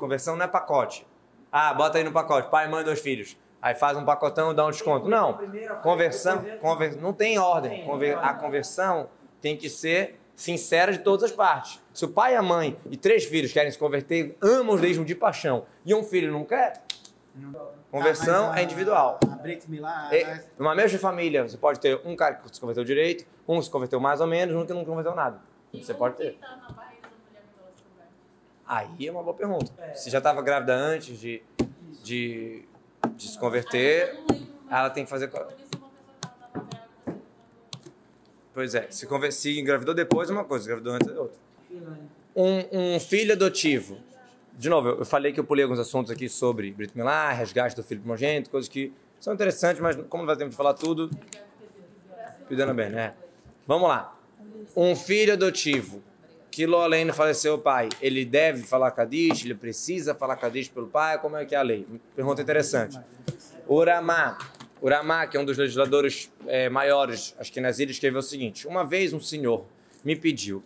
conversão 0.00 0.36
não 0.36 0.44
é 0.44 0.48
pacote. 0.48 1.06
Ah, 1.52 1.72
bota 1.72 1.98
aí 1.98 2.04
no 2.04 2.12
pacote, 2.12 2.50
pai, 2.50 2.68
mãe, 2.68 2.84
dois 2.84 3.00
filhos. 3.00 3.36
Aí 3.60 3.74
faz 3.74 3.96
um 3.96 4.04
pacotão 4.04 4.52
e 4.52 4.54
dá 4.54 4.64
um 4.66 4.70
desconto. 4.70 5.08
Não, 5.08 5.38
conversão, 5.82 6.44
conver, 6.60 6.96
não 6.96 7.12
tem 7.12 7.38
ordem. 7.38 7.84
Conver, 7.84 8.16
a 8.18 8.32
conversão 8.34 9.08
tem 9.40 9.56
que 9.56 9.68
ser 9.68 10.18
sincera 10.34 10.92
de 10.92 10.98
todas 11.00 11.24
as 11.24 11.32
partes. 11.32 11.80
Se 11.92 12.04
o 12.04 12.08
pai, 12.08 12.36
a 12.36 12.42
mãe 12.42 12.78
e 12.88 12.96
três 12.96 13.24
filhos 13.24 13.52
querem 13.52 13.70
se 13.72 13.78
converter, 13.78 14.36
amam 14.40 14.74
o 14.74 14.76
judaísmo 14.76 15.04
de 15.04 15.14
paixão, 15.14 15.66
e 15.84 15.92
um 15.92 16.04
filho 16.04 16.30
não 16.30 16.44
quer, 16.44 16.80
conversão 17.90 18.52
a- 18.52 18.60
é 18.60 18.62
individual. 18.62 19.18
A 19.24 19.34
Brit 19.34 19.68
Milá, 19.68 20.08
É, 20.14 20.44
numa 20.56 20.74
mesma 20.76 20.98
família, 20.98 21.42
você 21.48 21.56
pode 21.56 21.80
ter 21.80 22.00
um 22.04 22.14
cara 22.14 22.36
que 22.36 22.54
se 22.54 22.60
converteu 22.60 22.84
direito, 22.84 23.26
um 23.48 23.58
que 23.58 23.64
se 23.64 23.70
converteu 23.70 23.98
mais 23.98 24.20
ou 24.20 24.28
menos, 24.28 24.54
um 24.54 24.64
que 24.64 24.72
não 24.72 24.84
converteu 24.84 25.14
nada. 25.16 25.40
Você 25.74 25.92
pode 25.94 26.14
ter. 26.16 26.38
Aí 28.66 29.06
é 29.06 29.10
uma 29.10 29.22
boa 29.22 29.34
pergunta. 29.34 29.72
Se 29.94 30.10
já 30.10 30.18
estava 30.18 30.42
grávida 30.42 30.74
antes 30.74 31.18
de, 31.18 31.42
de, 32.04 32.64
de 33.18 33.28
se 33.28 33.38
converter, 33.38 34.16
ela 34.70 34.88
tem 34.88 35.04
que 35.04 35.10
fazer. 35.10 35.28
Pois 38.54 38.74
é, 38.74 38.86
se, 38.90 39.06
conver- 39.06 39.32
se 39.32 39.58
engravidou 39.58 39.92
depois 39.94 40.30
é 40.30 40.32
uma 40.32 40.44
coisa, 40.44 40.64
se 40.64 40.70
engravidou 40.70 40.94
antes 40.94 41.08
é 41.08 41.18
outra. 41.18 41.38
Um, 42.34 42.94
um 42.94 43.00
filho 43.00 43.32
adotivo. 43.32 43.98
De 44.56 44.68
novo, 44.68 44.88
eu 44.88 45.04
falei 45.04 45.32
que 45.32 45.38
eu 45.38 45.44
pulei 45.44 45.64
alguns 45.64 45.78
assuntos 45.78 46.10
aqui 46.10 46.28
sobre 46.28 46.70
Brit 46.72 46.96
Milá, 46.96 47.30
resgate 47.32 47.74
do 47.76 47.82
filho 47.82 48.00
primogênito, 48.00 48.50
coisas 48.50 48.68
que 48.68 48.92
são 49.20 49.34
interessantes, 49.34 49.80
mas 49.80 49.96
como 50.08 50.22
não 50.22 50.26
vai 50.26 50.36
ter 50.36 50.40
tempo 50.40 50.50
de 50.50 50.56
falar 50.56 50.74
tudo, 50.74 51.10
cuidando 52.46 52.72
bem, 52.74 52.88
né? 52.90 53.14
Vamos 53.66 53.88
lá. 53.88 54.16
Um 54.76 54.94
filho 54.96 55.32
adotivo 55.32 56.02
que 56.58 56.66
Lolene 56.66 57.12
faleceu 57.12 57.54
o 57.54 57.58
pai, 57.58 57.88
ele 58.02 58.24
deve 58.24 58.64
falar 58.64 58.90
Kadish, 58.90 59.44
ele 59.44 59.54
precisa 59.54 60.12
falar 60.12 60.34
Kadish 60.34 60.68
pelo 60.68 60.88
pai, 60.88 61.16
como 61.20 61.36
é 61.36 61.44
que 61.44 61.54
é 61.54 61.58
a 61.58 61.62
lei? 61.62 61.86
Pergunta 62.16 62.42
interessante. 62.42 62.98
Uramá, 63.70 64.36
Uramá, 64.82 65.24
que 65.28 65.36
é 65.36 65.40
um 65.40 65.44
dos 65.44 65.56
legisladores 65.56 66.32
eh, 66.48 66.68
maiores, 66.68 67.32
acho 67.38 67.52
que 67.52 67.60
ilhas, 67.60 67.78
escreveu 67.78 68.18
o 68.18 68.22
seguinte: 68.22 68.66
Uma 68.66 68.84
vez 68.84 69.12
um 69.12 69.20
senhor 69.20 69.66
me 70.02 70.16
pediu 70.16 70.60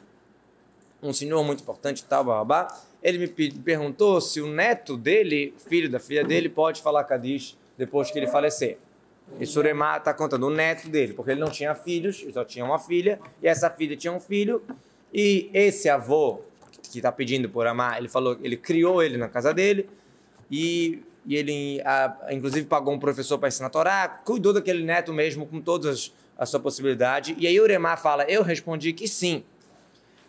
um 1.03 1.13
senhor 1.13 1.45
muito 1.45 1.63
importante 1.63 2.03
tal, 2.05 2.25
babá. 2.25 2.75
Ele 3.03 3.19
me 3.19 3.29
perguntou 3.29 4.19
se 4.19 4.41
o 4.41 4.47
neto 4.47 4.97
dele, 4.97 5.53
filho 5.69 5.91
da 5.91 6.01
filha 6.01 6.25
dele, 6.25 6.49
pode 6.49 6.81
falar 6.81 7.05
Kadish 7.05 7.59
depois 7.77 8.11
que 8.11 8.19
ele 8.19 8.29
falecer. 8.29 8.79
E 9.39 9.45
Suremá 9.45 9.99
está 9.99 10.15
contando 10.15 10.47
o 10.47 10.51
neto 10.51 10.89
dele, 10.89 11.13
porque 11.13 11.33
ele 11.33 11.41
não 11.41 11.51
tinha 11.51 11.75
filhos, 11.75 12.23
ele 12.23 12.33
só 12.33 12.47
tinha 12.47 12.65
uma 12.65 12.79
filha, 12.79 13.21
e 13.43 13.47
essa 13.47 13.69
filha 13.69 13.95
tinha 13.95 14.13
um 14.13 14.21
filho, 14.21 14.63
e 15.13 15.51
esse 15.53 15.89
avô 15.89 16.41
que 16.91 16.99
está 16.99 17.11
pedindo 17.11 17.49
por 17.49 17.67
amar, 17.67 17.99
ele 17.99 18.09
falou, 18.09 18.39
ele 18.43 18.57
criou 18.57 19.03
ele 19.03 19.17
na 19.17 19.29
casa 19.29 19.53
dele, 19.53 19.89
e, 20.51 21.03
e 21.25 21.37
ele, 21.37 21.81
a, 21.85 22.29
inclusive, 22.31 22.67
pagou 22.67 22.93
um 22.93 22.99
professor 22.99 23.39
para 23.39 23.49
ensinar 23.49 23.69
a 23.69 23.71
Torá, 23.71 24.09
cuidou 24.09 24.53
daquele 24.53 24.85
neto 24.85 25.13
mesmo 25.13 25.47
com 25.47 25.61
todas 25.61 26.13
a 26.39 26.45
sua 26.45 26.61
possibilidade. 26.61 27.35
E 27.39 27.47
aí 27.47 27.61
Uremá 27.61 27.97
fala, 27.97 28.25
eu 28.25 28.43
respondi 28.43 28.93
que 28.93 29.09
sim. 29.09 29.43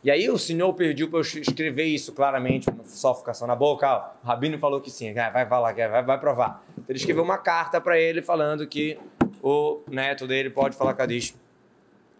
E 0.03 0.11
aí 0.11 0.29
o 0.29 0.37
senhor 0.37 0.71
pediu 0.73 1.09
para 1.09 1.19
eu 1.19 1.21
escrever 1.21 1.85
isso 1.85 2.11
claramente, 2.11 2.67
só 2.85 3.15
ficação 3.15 3.47
na 3.47 3.55
boca. 3.55 3.89
Ó, 3.89 4.09
o 4.23 4.27
Rabino 4.27 4.57
falou 4.59 4.81
que 4.81 4.91
sim, 4.91 5.13
vai 5.13 5.45
falar, 5.47 5.73
vai, 5.73 6.03
vai 6.03 6.19
provar. 6.19 6.63
Então, 6.73 6.85
ele 6.89 6.99
escreveu 6.99 7.23
uma 7.23 7.37
carta 7.37 7.79
para 7.79 7.97
ele 7.97 8.21
falando 8.21 8.67
que 8.67 8.97
o 9.41 9.81
neto 9.89 10.27
dele 10.27 10.49
pode 10.49 10.75
falar 10.75 10.93
Kadish 10.93 11.33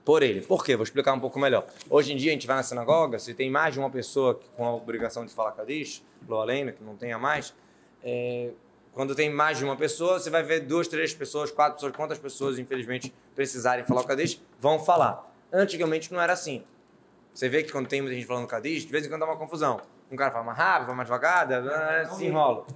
por 0.04 0.22
ele. 0.22 0.42
Por 0.42 0.64
quê? 0.64 0.76
Vou 0.76 0.84
explicar 0.84 1.14
um 1.14 1.20
pouco 1.20 1.40
melhor. 1.40 1.66
Hoje 1.90 2.14
em 2.14 2.18
dia 2.18 2.32
a 2.32 2.34
gente 2.34 2.48
vai 2.48 2.56
na 2.56 2.64
sinagoga, 2.64 3.20
se 3.20 3.34
tem 3.34 3.50
mais 3.50 3.74
de 3.74 3.80
uma 3.80 3.90
pessoa 3.90 4.40
com 4.56 4.66
a 4.66 4.74
obrigação 4.74 5.26
de 5.26 5.34
falar 5.34 5.52
Kadish, 5.52 6.04
ou 6.28 6.42
além, 6.42 6.72
que 6.72 6.84
não 6.84 6.96
tenha 6.96 7.18
mais, 7.18 7.54
é, 8.04 8.52
quando 8.92 9.16
tem 9.16 9.30
mais 9.30 9.58
de 9.58 9.64
uma 9.64 9.76
pessoa, 9.76 10.20
você 10.20 10.30
vai 10.30 10.44
ver 10.44 10.62
duas, 10.62 10.88
três 10.88 11.14
pessoas, 11.14 11.52
quatro 11.52 11.76
pessoas, 11.76 11.96
quantas 11.96 12.20
pessoas, 12.20 12.60
infelizmente, 12.60 13.14
precisarem 13.36 13.86
falar 13.86 14.02
o 14.02 14.04
Kadish, 14.06 14.42
vão 14.60 14.80
falar. 14.80 15.32
Antigamente 15.52 16.12
não 16.14 16.22
era 16.22 16.34
assim. 16.34 16.64
Você 17.34 17.50
vê 17.50 17.64
que 17.64 17.72
quando 17.72 17.88
tem 17.88 18.02
muita 18.02 18.16
gente 18.16 18.28
falando 18.28 18.48
Kadish, 18.48 18.86
de 18.86 18.92
vez 18.92 19.06
em 19.06 19.10
quando 19.10 19.22
dá 19.22 19.26
uma 19.26 19.38
confusão. 19.38 19.82
Um 20.14 20.16
cara 20.16 20.30
fala 20.30 20.44
mais 20.44 20.58
rápido, 20.60 20.86
fala 20.86 20.96
mais 20.96 21.08
devagar, 21.08 22.06
se 22.12 22.28
enrola. 22.28 22.68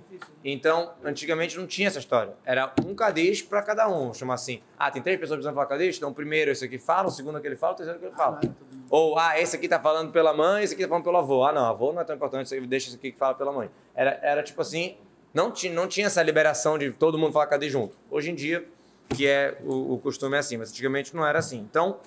Então, 0.44 0.94
antigamente 1.04 1.56
não 1.56 1.68
tinha 1.68 1.88
essa 1.88 2.00
história. 2.00 2.34
Era 2.44 2.74
um 2.84 2.96
Kadish 2.96 3.44
para 3.44 3.62
cada 3.62 3.88
um. 3.88 4.12
Chama 4.12 4.34
assim, 4.34 4.60
ah, 4.76 4.90
tem 4.90 5.04
três 5.04 5.20
pessoas 5.20 5.38
precisando 5.38 5.54
falar 5.54 5.68
Kadish, 5.68 5.98
então 5.98 6.12
primeiro 6.12 6.50
esse 6.50 6.66
aqui 6.66 6.80
fala, 6.80 7.10
o 7.10 7.12
segundo 7.12 7.38
aquele 7.38 7.56
fala, 7.56 7.74
o 7.74 7.76
terceiro 7.76 8.00
aquele 8.00 8.16
fala. 8.16 8.42
Ou, 8.90 9.20
ah, 9.20 9.40
esse 9.40 9.56
aqui 9.56 9.68
tá 9.68 9.80
falando 9.80 10.12
pela 10.12 10.34
mãe, 10.34 10.64
esse 10.64 10.74
aqui 10.74 10.82
tá 10.82 10.90
falando 10.90 11.04
pelo 11.04 11.18
avô. 11.18 11.46
Ah, 11.46 11.54
não, 11.54 11.64
avô 11.64 11.94
não 11.94 12.02
é 12.02 12.04
tão 12.04 12.16
importante, 12.16 12.60
deixa 12.62 12.88
esse 12.88 12.96
aqui 12.96 13.12
que 13.12 13.20
fala 13.20 13.36
pela 13.36 13.52
mãe. 13.52 13.70
Era, 13.94 14.20
era 14.24 14.42
tipo 14.42 14.60
assim, 14.60 14.98
não 15.32 15.52
tinha, 15.52 15.72
não 15.72 15.88
tinha 15.88 16.08
essa 16.08 16.24
liberação 16.24 16.76
de 16.76 16.92
todo 16.92 17.20
mundo 17.20 17.34
falar 17.34 17.46
Kadish 17.46 17.72
junto. 17.72 17.96
Hoje 18.10 18.32
em 18.32 18.36
dia, 18.36 18.68
que 19.10 19.28
é 19.28 19.60
o, 19.64 19.94
o 19.94 20.00
costume 20.00 20.38
é 20.38 20.40
assim, 20.40 20.58
mas 20.58 20.72
antigamente 20.72 21.16
não 21.16 21.24
era 21.24 21.38
assim. 21.38 21.60
Então, 21.60 22.00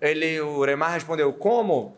ele, 0.00 0.40
o 0.40 0.64
Remar 0.64 0.90
respondeu, 0.90 1.32
como 1.32 1.96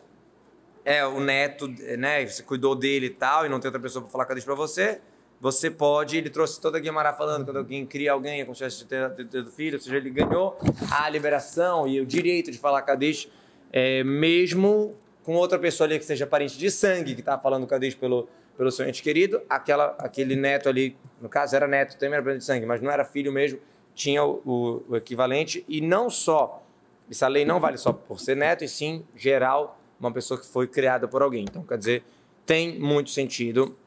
é 0.87 1.05
o 1.05 1.19
neto, 1.19 1.67
né, 1.97 2.25
você 2.25 2.41
cuidou 2.41 2.73
dele 2.73 3.07
e 3.07 3.09
tal, 3.09 3.45
e 3.45 3.49
não 3.49 3.59
tem 3.59 3.67
outra 3.67 3.81
pessoa 3.81 4.01
para 4.01 4.09
falar 4.09 4.23
Kadish 4.23 4.45
para 4.45 4.55
você, 4.55 5.01
você 5.37 5.69
pode, 5.69 6.15
ele 6.15 6.29
trouxe 6.29 6.61
toda 6.61 6.77
a 6.77 6.79
Guimará 6.79 7.11
falando, 7.11 7.43
quando 7.43 7.57
alguém 7.57 7.85
cria 7.85 8.13
alguém, 8.13 8.45
como 8.45 8.55
se 8.55 8.59
tivesse 8.59 8.85
ter, 8.85 9.09
ter, 9.09 9.27
ter 9.27 9.45
filho, 9.51 9.75
ou 9.75 9.81
seja, 9.81 9.97
ele 9.97 10.09
ganhou 10.09 10.57
a 10.89 11.09
liberação 11.09 11.89
e 11.89 11.99
o 11.99 12.05
direito 12.05 12.49
de 12.51 12.57
falar 12.57 12.83
Kadish, 12.83 13.29
é, 13.69 14.01
mesmo 14.01 14.95
com 15.23 15.35
outra 15.35 15.59
pessoa 15.59 15.85
ali 15.85 15.99
que 15.99 16.05
seja 16.05 16.25
parente 16.25 16.57
de 16.57 16.71
sangue, 16.71 17.15
que 17.15 17.19
está 17.19 17.37
falando 17.37 17.67
Kadish 17.67 17.95
pelo, 17.95 18.29
pelo 18.57 18.71
seu 18.71 18.87
ente 18.87 19.03
querido, 19.03 19.41
aquela, 19.49 19.93
aquele 19.99 20.37
neto 20.37 20.69
ali, 20.69 20.95
no 21.21 21.27
caso 21.27 21.53
era 21.53 21.67
neto, 21.67 21.97
também 21.97 22.13
era 22.13 22.23
parente 22.23 22.39
de 22.39 22.45
sangue, 22.45 22.65
mas 22.65 22.79
não 22.79 22.89
era 22.89 23.03
filho 23.03 23.33
mesmo, 23.33 23.59
tinha 23.93 24.23
o, 24.23 24.41
o, 24.45 24.83
o 24.87 24.95
equivalente, 24.95 25.65
e 25.67 25.81
não 25.81 26.09
só 26.09 26.63
essa 27.11 27.27
lei 27.27 27.43
não 27.43 27.59
vale 27.59 27.77
só 27.77 27.91
por 27.91 28.21
ser 28.21 28.37
neto, 28.37 28.63
e 28.63 28.69
sim 28.69 29.05
geral, 29.17 29.76
uma 29.99 30.11
pessoa 30.11 30.39
que 30.39 30.45
foi 30.45 30.67
criada 30.67 31.07
por 31.07 31.21
alguém. 31.21 31.43
Então, 31.43 31.63
quer 31.63 31.77
dizer, 31.77 32.03
tem 32.45 32.79
muito 32.79 33.09
sentido 33.09 33.77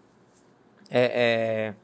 é, 0.90 1.70
é, 1.70 1.74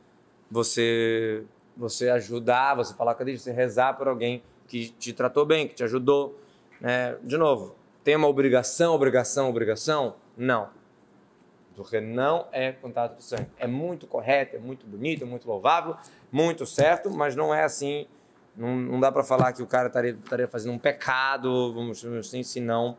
você 0.50 1.44
você 1.76 2.08
ajudar, 2.08 2.74
você 2.74 2.94
falar, 2.94 3.14
cadê 3.14 3.36
você 3.36 3.52
rezar 3.52 3.94
por 3.98 4.08
alguém 4.08 4.42
que 4.66 4.88
te 4.88 5.12
tratou 5.12 5.44
bem, 5.44 5.68
que 5.68 5.74
te 5.74 5.84
ajudou. 5.84 6.40
É, 6.82 7.16
de 7.22 7.36
novo, 7.36 7.76
tem 8.02 8.16
uma 8.16 8.28
obrigação, 8.28 8.94
obrigação, 8.94 9.50
obrigação? 9.50 10.16
Não. 10.36 10.70
Porque 11.74 12.00
não 12.00 12.48
é 12.50 12.72
contato 12.72 13.18
de 13.18 13.24
sangue. 13.24 13.48
É 13.58 13.66
muito 13.66 14.06
correto, 14.06 14.56
é 14.56 14.58
muito 14.58 14.86
bonito, 14.86 15.24
é 15.24 15.26
muito 15.26 15.46
louvável, 15.46 15.94
muito 16.32 16.64
certo, 16.64 17.10
mas 17.10 17.36
não 17.36 17.54
é 17.54 17.62
assim 17.62 18.06
não, 18.56 18.74
não 18.74 19.00
dá 19.00 19.12
para 19.12 19.22
falar 19.22 19.52
que 19.52 19.62
o 19.62 19.66
cara 19.66 19.88
estaria, 19.88 20.12
estaria 20.12 20.48
fazendo 20.48 20.72
um 20.72 20.78
pecado, 20.78 21.72
vamos 21.74 22.00
dizer 22.00 22.18
assim, 22.18 22.42
se 22.42 22.60
não. 22.60 22.96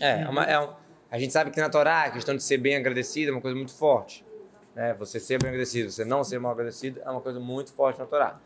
É, 0.00 0.22
é, 0.22 0.28
uma, 0.28 0.44
é 0.44 0.60
um, 0.60 0.68
a 1.10 1.18
gente 1.18 1.32
sabe 1.32 1.50
que 1.50 1.60
na 1.60 1.68
Torá 1.68 2.04
a 2.04 2.10
questão 2.10 2.36
de 2.36 2.42
ser 2.42 2.58
bem 2.58 2.76
agradecido 2.76 3.30
é 3.30 3.32
uma 3.34 3.40
coisa 3.40 3.56
muito 3.56 3.74
forte. 3.74 4.24
Né? 4.74 4.94
Você 4.94 5.18
ser 5.18 5.40
bem 5.40 5.48
agradecido, 5.48 5.90
você 5.90 6.04
não 6.04 6.22
ser 6.22 6.38
mal 6.38 6.52
agradecido 6.52 7.00
é 7.04 7.10
uma 7.10 7.20
coisa 7.20 7.40
muito 7.40 7.72
forte 7.72 7.98
na 7.98 8.06
Torá. 8.06 8.38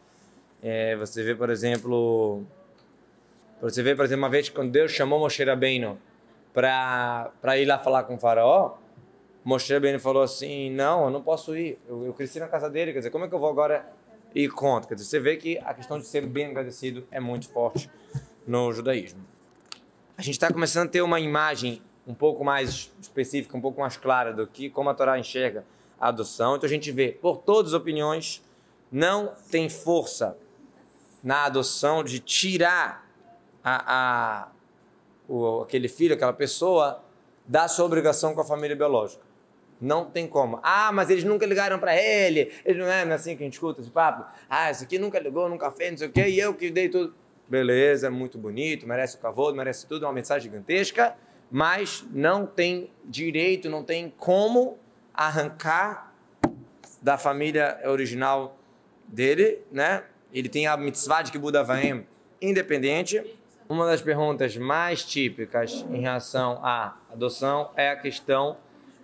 É, 0.62 0.94
você 0.96 1.22
vê, 1.22 1.34
por 1.34 1.50
exemplo, 1.50 2.44
você 3.60 3.82
vê, 3.82 3.94
por 3.94 4.04
exemplo, 4.04 4.22
uma 4.22 4.30
vez 4.30 4.48
quando 4.48 4.70
Deus 4.70 4.92
chamou 4.92 5.18
Moshe 5.18 5.42
Rabbeinu 5.42 5.98
para 6.52 7.32
ir 7.56 7.64
lá 7.64 7.78
falar 7.78 8.04
com 8.04 8.14
o 8.14 8.18
faraó, 8.18 8.76
Moshe 9.42 9.72
Rabbeinu 9.72 9.98
falou 9.98 10.22
assim, 10.22 10.70
não, 10.70 11.04
eu 11.04 11.10
não 11.10 11.22
posso 11.22 11.56
ir, 11.56 11.78
eu, 11.88 12.04
eu 12.04 12.12
cresci 12.12 12.38
na 12.38 12.46
casa 12.46 12.68
dele, 12.68 12.92
quer 12.92 12.98
dizer, 12.98 13.10
como 13.10 13.24
é 13.24 13.28
que 13.28 13.34
eu 13.34 13.38
vou 13.38 13.48
agora 13.48 13.86
e 14.34 14.48
conta. 14.48 14.88
Quer 14.88 14.94
dizer, 14.94 15.08
você 15.08 15.20
vê 15.20 15.36
que 15.36 15.58
a 15.58 15.74
questão 15.74 15.98
de 15.98 16.06
ser 16.06 16.26
bem 16.26 16.46
agradecido 16.46 17.06
é 17.10 17.18
muito 17.18 17.48
forte 17.48 17.90
no 18.46 18.72
judaísmo. 18.72 19.24
A 20.20 20.22
gente 20.22 20.34
está 20.34 20.52
começando 20.52 20.88
a 20.88 20.90
ter 20.90 21.00
uma 21.00 21.18
imagem 21.18 21.80
um 22.06 22.12
pouco 22.12 22.44
mais 22.44 22.92
específica, 23.00 23.56
um 23.56 23.60
pouco 23.60 23.80
mais 23.80 23.96
clara 23.96 24.34
do 24.34 24.46
que 24.46 24.68
como 24.68 24.90
a 24.90 24.94
Torá 24.94 25.18
enxerga 25.18 25.64
a 25.98 26.08
adoção. 26.08 26.56
Então 26.56 26.66
a 26.66 26.70
gente 26.70 26.92
vê, 26.92 27.08
por 27.08 27.38
todas 27.38 27.72
as 27.72 27.80
opiniões, 27.80 28.44
não 28.92 29.32
tem 29.50 29.70
força 29.70 30.36
na 31.24 31.46
adoção 31.46 32.04
de 32.04 32.18
tirar 32.18 33.10
a, 33.64 34.42
a 34.42 34.48
o, 35.26 35.62
aquele 35.62 35.88
filho, 35.88 36.14
aquela 36.14 36.34
pessoa, 36.34 37.02
da 37.46 37.66
sua 37.66 37.86
obrigação 37.86 38.34
com 38.34 38.42
a 38.42 38.44
família 38.44 38.76
biológica. 38.76 39.22
Não 39.80 40.04
tem 40.04 40.26
como. 40.26 40.60
Ah, 40.62 40.92
mas 40.92 41.08
eles 41.08 41.24
nunca 41.24 41.46
ligaram 41.46 41.78
para 41.78 41.96
ele. 41.96 42.52
Ele 42.62 42.78
não 42.78 42.88
é, 42.88 43.06
não 43.06 43.12
é 43.12 43.14
assim 43.14 43.38
que 43.38 43.42
a 43.42 43.46
gente 43.46 43.54
escuta 43.54 43.80
esse 43.80 43.90
papo. 43.90 44.30
Ah, 44.50 44.70
esse 44.70 44.84
aqui 44.84 44.98
nunca 44.98 45.18
ligou, 45.18 45.48
nunca 45.48 45.70
fez, 45.70 45.92
não 45.92 45.96
sei 45.96 46.08
o 46.08 46.12
quê, 46.12 46.28
e 46.28 46.38
eu 46.38 46.52
que 46.52 46.70
dei 46.70 46.90
tudo. 46.90 47.14
Beleza, 47.50 48.06
é 48.06 48.10
muito 48.10 48.38
bonito, 48.38 48.86
merece 48.86 49.16
o 49.16 49.18
cavalo, 49.18 49.56
merece 49.56 49.84
tudo, 49.84 50.04
é 50.04 50.08
uma 50.08 50.14
mensagem 50.14 50.48
gigantesca, 50.48 51.16
mas 51.50 52.06
não 52.12 52.46
tem 52.46 52.92
direito, 53.04 53.68
não 53.68 53.82
tem 53.82 54.08
como 54.16 54.78
arrancar 55.12 56.14
da 57.02 57.18
família 57.18 57.80
original 57.86 58.56
dele, 59.08 59.58
né? 59.72 60.04
Ele 60.32 60.48
tem 60.48 60.68
a 60.68 60.76
mitzvah 60.76 61.22
de 61.22 61.32
Kibbutz 61.32 61.56
Avaim 61.56 62.06
independente. 62.40 63.36
Uma 63.68 63.84
das 63.84 64.00
perguntas 64.00 64.56
mais 64.56 65.04
típicas 65.04 65.84
em 65.90 66.02
relação 66.02 66.64
à 66.64 66.96
adoção 67.12 67.70
é 67.76 67.90
a 67.90 67.96
questão 67.96 68.58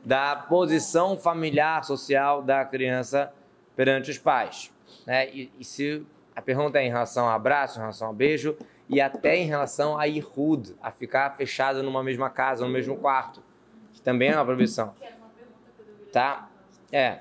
da 0.04 0.36
posição 0.36 1.18
familiar, 1.18 1.82
social 1.82 2.42
da 2.42 2.64
criança 2.64 3.32
perante 3.74 4.08
os 4.08 4.18
pais. 4.18 4.72
Né? 5.04 5.28
E, 5.30 5.50
e, 5.58 5.64
se 5.64 6.06
a 6.36 6.42
pergunta 6.42 6.78
é 6.78 6.84
em 6.84 6.90
relação 6.90 7.26
a 7.26 7.34
abraço, 7.34 7.78
em 7.78 7.80
relação 7.80 8.10
a 8.10 8.12
beijo, 8.12 8.54
e 8.90 9.00
até 9.00 9.36
em 9.36 9.46
relação 9.46 9.98
a 9.98 10.06
irhud, 10.06 10.76
a 10.82 10.90
ficar 10.90 11.34
fechado 11.34 11.82
numa 11.82 12.02
mesma 12.02 12.28
casa, 12.28 12.66
no 12.66 12.70
mesmo 12.70 12.94
quarto, 12.98 13.42
que 13.94 14.02
também 14.02 14.28
é 14.28 14.36
uma 14.36 14.44
proibição. 14.44 14.94
Tá? 16.12 16.50
É. 16.92 17.20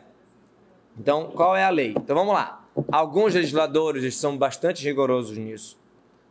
Então, 1.00 1.32
qual 1.32 1.56
é 1.56 1.64
a 1.64 1.70
lei? 1.70 1.96
Então, 1.98 2.14
vamos 2.14 2.34
lá. 2.34 2.62
Alguns 2.92 3.34
legisladores 3.34 4.16
são 4.18 4.38
bastante 4.38 4.84
rigorosos 4.84 5.38
nisso, 5.38 5.80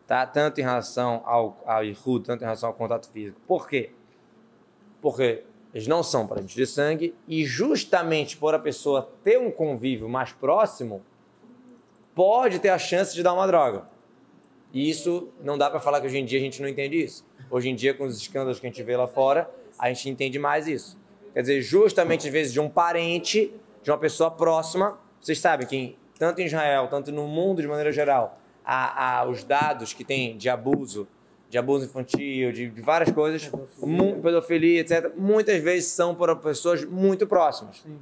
tá? 0.07 0.27
Tanto 0.27 0.61
em 0.61 0.65
relação 0.65 1.23
ao, 1.25 1.59
ao 1.65 1.83
tanto 2.23 2.43
em 2.43 2.45
relação 2.45 2.69
ao 2.69 2.75
contato 2.75 3.09
físico. 3.11 3.41
Por 3.47 3.67
quê? 3.67 3.93
Porque 5.01 5.43
eles 5.73 5.87
não 5.87 6.03
são 6.03 6.27
parentes 6.27 6.55
de 6.55 6.67
sangue, 6.67 7.15
e 7.27 7.47
justamente 7.47 8.37
por 8.37 8.55
a 8.55 8.59
pessoa 8.59 9.11
ter 9.25 9.39
um 9.39 9.51
convívio 9.51 10.07
mais 10.07 10.33
próximo, 10.33 11.03
pode 12.15 12.59
ter 12.59 12.69
a 12.69 12.79
chance 12.79 13.15
de 13.15 13.23
dar 13.23 13.33
uma 13.33 13.47
droga. 13.47 13.89
E 14.73 14.89
isso 14.89 15.29
não 15.43 15.57
dá 15.57 15.71
para 15.71 15.81
falar 15.81 16.01
que 16.01 16.07
hoje 16.07 16.19
em 16.19 16.25
dia 16.25 16.39
a 16.39 16.43
gente 16.43 16.61
não 16.61 16.69
entende 16.69 17.03
isso. 17.03 17.25
Hoje 17.51 17.69
em 17.69 17.75
dia, 17.75 17.95
com 17.95 18.05
os 18.05 18.17
escândalos 18.17 18.59
que 18.59 18.67
a 18.67 18.71
gente 18.71 18.83
vê 18.83 18.97
lá 18.97 19.07
fora, 19.07 19.49
a 19.79 19.89
gente 19.89 20.09
entende 20.09 20.39
mais 20.39 20.67
isso. 20.67 20.99
Quer 21.33 21.43
dizer, 21.43 21.63
justamente 21.63 22.27
às 22.27 22.33
vezes 22.33 22.53
de 22.53 22.61
um 22.61 22.69
parente, 22.69 23.53
de 23.83 23.91
uma 23.91 23.99
pessoa 23.99 24.31
próxima, 24.31 24.99
vocês 25.21 25.39
sabem 25.39 25.67
que 25.67 25.97
tanto 26.19 26.41
em 26.41 26.47
Israel, 26.47 26.89
tanto 26.89 27.13
no 27.13 27.27
mundo 27.27 27.61
de 27.61 27.69
maneira 27.69 27.93
geral, 27.93 28.39
os 29.29 29.45
dados 29.45 29.93
que 29.93 30.05
tem 30.05 30.37
de 30.37 30.49
abuso 30.49 31.07
de 31.55 31.59
abuso 31.59 31.85
infantil, 31.85 32.51
de, 32.51 32.69
de 32.69 32.81
várias 32.81 33.13
coisas, 33.13 33.47
pedofilia. 33.47 34.17
pedofilia, 34.21 34.81
etc., 34.81 35.13
muitas 35.17 35.63
vezes 35.63 35.89
são 35.89 36.13
por 36.13 36.35
pessoas 36.39 36.85
muito 36.85 37.29
próximas. 37.29 37.81
Sim. 37.81 37.97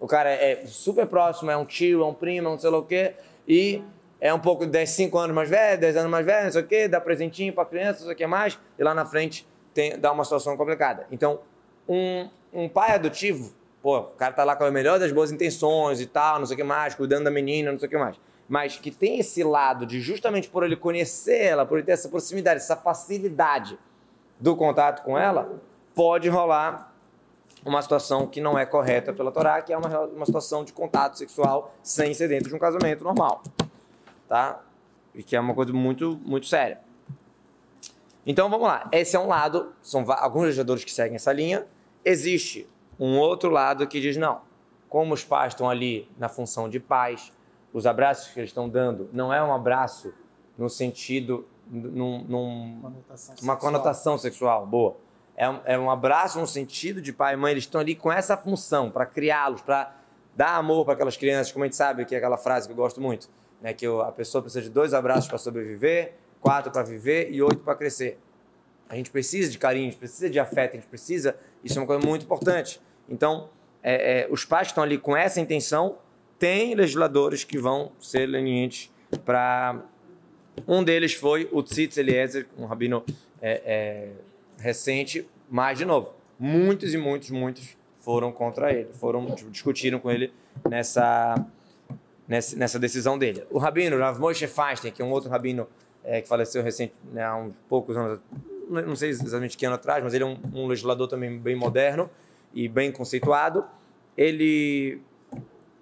O 0.00 0.06
cara 0.06 0.30
é 0.30 0.64
super 0.66 1.06
próximo, 1.06 1.50
é 1.50 1.56
um 1.56 1.64
tio, 1.64 2.02
é 2.02 2.06
um 2.06 2.14
primo, 2.14 2.48
é 2.48 2.50
não 2.50 2.58
sei 2.58 2.70
lá 2.70 2.78
o 2.78 2.84
quê, 2.84 3.14
e 3.46 3.82
é 4.20 4.32
um 4.32 4.38
pouco 4.38 4.66
de 4.66 4.86
5 4.86 5.16
anos 5.18 5.34
mais 5.34 5.48
velho, 5.48 5.80
10 5.80 5.96
anos 5.96 6.10
mais 6.10 6.24
velho, 6.24 6.44
não 6.44 6.52
sei 6.52 6.62
o 6.62 6.66
quê, 6.66 6.88
dá 6.88 7.00
presentinho 7.00 7.52
para 7.52 7.64
criança, 7.64 8.00
não 8.00 8.06
sei 8.06 8.14
o 8.14 8.16
que 8.16 8.26
mais, 8.26 8.58
e 8.78 8.82
lá 8.82 8.94
na 8.94 9.04
frente 9.04 9.46
tem, 9.74 9.98
dá 9.98 10.12
uma 10.12 10.24
situação 10.24 10.56
complicada. 10.56 11.06
Então, 11.10 11.40
um, 11.88 12.28
um 12.52 12.68
pai 12.68 12.92
adotivo, 12.92 13.52
pô, 13.82 13.98
o 13.98 14.04
cara 14.04 14.32
tá 14.32 14.44
lá 14.44 14.54
com 14.54 14.64
a 14.64 14.70
melhor 14.70 14.98
das 14.98 15.12
boas 15.12 15.32
intenções 15.32 16.00
e 16.00 16.06
tal, 16.06 16.38
não 16.38 16.46
sei 16.46 16.54
o 16.54 16.56
que 16.56 16.64
mais, 16.64 16.94
cuidando 16.94 17.24
da 17.24 17.30
menina, 17.30 17.72
não 17.72 17.78
sei 17.78 17.88
o 17.88 17.90
que 17.90 17.98
mais. 17.98 18.16
Mas 18.48 18.76
que 18.76 18.90
tem 18.90 19.18
esse 19.18 19.42
lado 19.44 19.84
de 19.84 20.00
justamente 20.00 20.48
por 20.48 20.64
ele 20.64 20.76
conhecer 20.76 21.38
ela, 21.42 21.66
por 21.66 21.78
ele 21.78 21.86
ter 21.86 21.92
essa 21.92 22.08
proximidade, 22.08 22.60
essa 22.60 22.76
facilidade 22.76 23.78
do 24.40 24.56
contato 24.56 25.02
com 25.02 25.18
ela, 25.18 25.60
pode 25.94 26.28
rolar 26.28 26.87
uma 27.64 27.82
situação 27.82 28.26
que 28.26 28.40
não 28.40 28.58
é 28.58 28.64
correta 28.64 29.12
pela 29.12 29.30
Torá, 29.32 29.60
que 29.62 29.72
é 29.72 29.78
uma, 29.78 30.00
uma 30.06 30.26
situação 30.26 30.64
de 30.64 30.72
contato 30.72 31.18
sexual 31.18 31.74
sem 31.82 32.14
ser 32.14 32.28
dentro 32.28 32.48
de 32.48 32.54
um 32.54 32.58
casamento 32.58 33.04
normal. 33.04 33.42
Tá? 34.28 34.60
E 35.14 35.22
que 35.22 35.34
é 35.34 35.40
uma 35.40 35.54
coisa 35.54 35.72
muito, 35.72 36.18
muito 36.24 36.46
séria. 36.46 36.80
Então 38.26 38.48
vamos 38.50 38.66
lá. 38.66 38.88
Esse 38.92 39.16
é 39.16 39.20
um 39.20 39.26
lado, 39.26 39.72
são 39.82 40.04
alguns 40.12 40.44
legisladores 40.44 40.84
que 40.84 40.92
seguem 40.92 41.16
essa 41.16 41.32
linha. 41.32 41.66
Existe 42.04 42.68
um 42.98 43.18
outro 43.18 43.50
lado 43.50 43.86
que 43.86 44.00
diz 44.00 44.16
não. 44.16 44.40
Como 44.88 45.14
os 45.14 45.24
pais 45.24 45.52
estão 45.52 45.68
ali 45.68 46.10
na 46.18 46.28
função 46.28 46.68
de 46.68 46.78
pais, 46.78 47.32
os 47.72 47.86
abraços 47.86 48.32
que 48.32 48.40
eles 48.40 48.50
estão 48.50 48.68
dando 48.68 49.08
não 49.12 49.32
é 49.32 49.42
um 49.42 49.52
abraço 49.52 50.12
no 50.56 50.68
sentido, 50.68 51.46
num, 51.70 52.24
num 52.24 52.80
Conotação 52.80 53.28
uma 53.28 53.36
sexual. 53.36 53.56
conotação 53.58 54.18
sexual 54.18 54.66
boa. 54.66 54.96
É 55.40 55.48
um, 55.48 55.60
é 55.64 55.78
um 55.78 55.88
abraço 55.88 56.40
no 56.40 56.48
sentido 56.48 57.00
de 57.00 57.12
pai 57.12 57.34
e 57.34 57.36
mãe, 57.36 57.52
eles 57.52 57.62
estão 57.62 57.80
ali 57.80 57.94
com 57.94 58.10
essa 58.10 58.36
função 58.36 58.90
para 58.90 59.06
criá-los, 59.06 59.62
para 59.62 59.94
dar 60.34 60.56
amor 60.56 60.84
para 60.84 60.94
aquelas 60.94 61.16
crianças, 61.16 61.52
como 61.52 61.62
a 61.62 61.68
gente 61.68 61.76
sabe 61.76 62.04
que 62.04 62.12
é 62.12 62.18
aquela 62.18 62.36
frase 62.36 62.66
que 62.66 62.72
eu 62.72 62.76
gosto 62.76 63.00
muito, 63.00 63.30
né, 63.62 63.72
que 63.72 63.86
a 63.86 64.10
pessoa 64.10 64.42
precisa 64.42 64.62
de 64.62 64.68
dois 64.68 64.92
abraços 64.92 65.28
para 65.28 65.38
sobreviver, 65.38 66.14
quatro 66.40 66.72
para 66.72 66.82
viver 66.82 67.30
e 67.30 67.40
oito 67.40 67.58
para 67.58 67.76
crescer. 67.76 68.18
A 68.88 68.96
gente 68.96 69.12
precisa 69.12 69.48
de 69.48 69.58
carinho, 69.58 69.86
a 69.86 69.90
gente 69.90 70.00
precisa 70.00 70.28
de 70.28 70.40
afeto, 70.40 70.72
a 70.72 70.76
gente 70.76 70.88
precisa. 70.88 71.36
Isso 71.62 71.78
é 71.78 71.82
uma 71.82 71.86
coisa 71.86 72.04
muito 72.04 72.24
importante. 72.24 72.80
Então, 73.08 73.48
é, 73.80 74.22
é, 74.22 74.28
os 74.32 74.44
pais 74.44 74.68
que 74.68 74.72
estão 74.72 74.82
ali 74.82 74.98
com 74.98 75.16
essa 75.16 75.40
intenção, 75.40 75.98
tem 76.36 76.74
legisladores 76.74 77.44
que 77.44 77.58
vão 77.58 77.92
ser 78.00 78.26
lenientes 78.26 78.90
para. 79.24 79.82
Um 80.66 80.82
deles 80.82 81.14
foi 81.14 81.48
o 81.52 81.62
Tzitz 81.62 81.96
Eliezer, 81.96 82.48
um 82.58 82.64
rabino 82.66 83.04
é, 83.40 83.62
é, 83.64 84.08
recente, 84.58 85.28
mas, 85.48 85.78
de 85.78 85.84
novo, 85.84 86.12
muitos 86.38 86.94
e 86.94 86.98
muitos, 86.98 87.30
muitos 87.30 87.76
foram 88.00 88.32
contra 88.32 88.72
ele, 88.72 88.92
foram 88.94 89.26
discutiram 89.50 89.98
com 89.98 90.10
ele 90.10 90.32
nessa, 90.68 91.34
nessa, 92.26 92.56
nessa 92.56 92.78
decisão 92.78 93.18
dele. 93.18 93.44
O 93.50 93.58
rabino 93.58 93.98
Rav 93.98 94.18
Moshe 94.18 94.46
Feinstein, 94.46 94.92
que 94.92 95.02
é 95.02 95.04
um 95.04 95.10
outro 95.10 95.30
rabino 95.30 95.68
é, 96.04 96.20
que 96.20 96.28
faleceu 96.28 96.62
recente, 96.62 96.94
né, 97.12 97.24
há 97.24 97.36
uns 97.36 97.54
poucos 97.68 97.96
anos, 97.96 98.20
não 98.68 98.96
sei 98.96 99.10
exatamente 99.10 99.56
que 99.56 99.66
ano 99.66 99.74
atrás, 99.74 100.02
mas 100.02 100.14
ele 100.14 100.24
é 100.24 100.26
um, 100.26 100.38
um 100.54 100.66
legislador 100.66 101.08
também 101.08 101.38
bem 101.38 101.56
moderno 101.56 102.10
e 102.52 102.68
bem 102.68 102.92
conceituado. 102.92 103.64
Ele, 104.16 105.00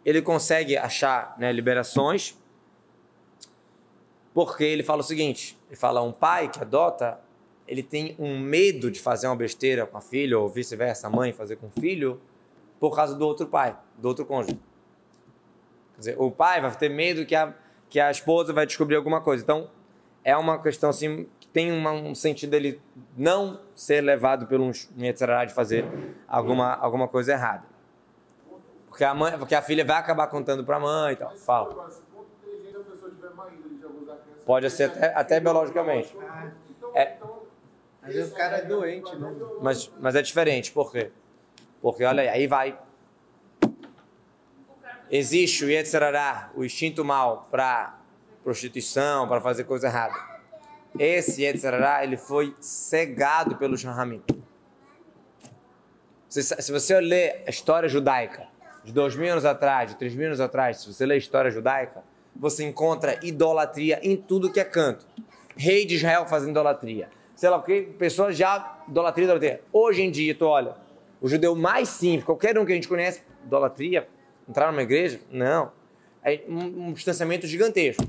ele 0.05 0.23
consegue 0.23 0.77
achar 0.77 1.35
né, 1.39 1.53
liberações 1.53 2.37
porque 4.37 4.65
ele 4.65 4.83
fala 4.83 5.01
o 5.01 5.03
seguinte: 5.03 5.59
ele 5.67 5.77
fala, 5.77 6.03
um 6.03 6.13
pai 6.13 6.51
que 6.51 6.61
adota, 6.61 7.19
ele 7.67 7.83
tem 7.83 8.15
um 8.19 8.39
medo 8.39 8.91
de 8.91 9.01
fazer 9.01 9.27
uma 9.27 9.37
besteira 9.37 9.87
com 9.87 9.97
a 9.99 10.01
filha, 10.01 10.39
ou 10.39 10.49
vice-versa, 10.49 11.07
a 11.07 11.11
mãe 11.11 11.33
fazer 11.33 11.57
com 11.57 11.67
o 11.67 11.71
filho, 11.81 12.21
por 12.79 12.95
causa 12.95 13.15
do 13.15 13.27
outro 13.27 13.47
pai, 13.47 13.77
do 13.97 14.09
outro 14.09 14.25
cônjuge. 14.25 14.59
Quer 15.95 15.99
dizer, 15.99 16.17
o 16.19 16.31
pai 16.31 16.61
vai 16.61 16.71
ter 16.77 16.89
medo 16.91 17.25
que 17.25 17.35
a, 17.35 17.55
que 17.89 17.99
a 17.99 18.11
esposa 18.11 18.53
vai 18.53 18.67
descobrir 18.67 18.97
alguma 18.97 19.21
coisa. 19.21 19.43
Então, 19.43 19.71
é 20.23 20.37
uma 20.37 20.61
questão 20.61 20.91
assim, 20.91 21.27
que 21.41 21.49
tem 21.49 21.73
uma- 21.73 21.93
um 21.93 22.15
sentido 22.15 22.51
dele 22.51 22.81
não 23.17 23.61
ser 23.75 24.01
levado 24.03 24.47
pelo 24.47 24.65
um 24.65 24.73
de 24.73 25.55
fazer 25.55 25.85
alguma, 26.29 26.75
alguma 26.75 27.09
coisa 27.09 27.33
errada. 27.33 27.65
Porque 28.89 29.05
a, 29.05 29.15
mãe, 29.15 29.39
porque 29.39 29.55
a 29.55 29.63
filha 29.63 29.85
vai 29.85 29.97
acabar 29.97 30.27
contando 30.27 30.65
para 30.65 30.77
a 30.77 30.81
mãe 30.81 31.13
e 31.13 31.17
tal. 31.17 31.37
Fala. 31.37 31.91
Pode 34.45 34.71
ser 34.71 34.85
até, 34.85 35.15
até 35.15 35.41
biologicamente. 35.41 36.17
Então, 36.71 36.91
É. 36.95 37.17
Às 38.07 38.15
vezes 38.15 38.33
o 38.33 38.37
cara 38.37 38.59
é 38.59 38.65
doente, 38.65 39.17
né? 39.17 39.35
Mas, 39.61 39.91
mas 39.99 40.15
é 40.15 40.23
diferente, 40.23 40.71
por 40.71 40.93
quê? 40.93 41.11
Porque, 41.83 42.05
olha 42.05 42.31
aí, 42.31 42.47
vai. 42.47 42.79
Existe 45.11 45.65
o 45.65 45.71
Yetzirará, 45.71 46.53
o 46.55 46.65
instinto 46.65 47.05
mal 47.05 47.49
para 47.51 47.99
prostituição, 48.45 49.27
para 49.27 49.41
fazer 49.41 49.65
coisa 49.65 49.89
errada. 49.89 50.15
Esse 50.97 51.43
Yetzirará, 51.43 52.05
ele 52.05 52.17
foi 52.17 52.55
cegado 52.61 53.57
pelos 53.57 53.83
Rahamim. 53.83 54.23
Se, 56.29 56.43
se 56.43 56.71
você 56.71 57.01
ler 57.01 57.43
a 57.45 57.51
história 57.51 57.89
judaica 57.89 58.47
de 58.85 58.93
dois 58.93 59.17
mil 59.17 59.33
anos 59.33 59.45
atrás, 59.45 59.91
de 59.91 59.97
três 59.97 60.15
mil 60.15 60.27
anos 60.27 60.41
atrás, 60.41 60.79
se 60.79 60.93
você 60.93 61.05
ler 61.05 61.15
a 61.15 61.19
história 61.19 61.51
judaica, 61.51 62.05
você 62.37 62.63
encontra 62.63 63.19
idolatria 63.25 63.99
em 64.01 64.17
tudo 64.17 64.53
que 64.53 64.61
é 64.61 64.65
canto. 64.65 65.07
Rei 65.57 65.85
de 65.85 65.97
Israel 65.97 66.27
fazendo 66.27 66.51
idolatria. 66.51 67.09
Sei 67.37 67.51
lá 67.51 67.59
o 67.59 67.63
que, 67.63 67.83
pessoas 67.83 68.35
já 68.35 68.81
idolatria, 68.89 69.25
idolatria. 69.25 69.63
Hoje 69.71 70.03
em 70.03 70.11
dia, 70.11 70.35
tu 70.35 70.47
olha, 70.47 70.75
o 71.21 71.29
judeu 71.29 71.55
mais 71.55 71.91
simples, 71.91 72.25
qualquer 72.25 72.59
um 72.59 72.65
que 72.65 72.73
a 72.73 72.75
gente 72.75 72.89
conhece, 72.89 73.23
idolatria, 73.45 74.09
entrar 74.49 74.73
numa 74.73 74.83
igreja, 74.83 75.21
não. 75.31 75.71
É 76.25 76.43
um, 76.49 76.89
um 76.89 76.93
distanciamento 76.95 77.47
gigantesco. 77.47 78.03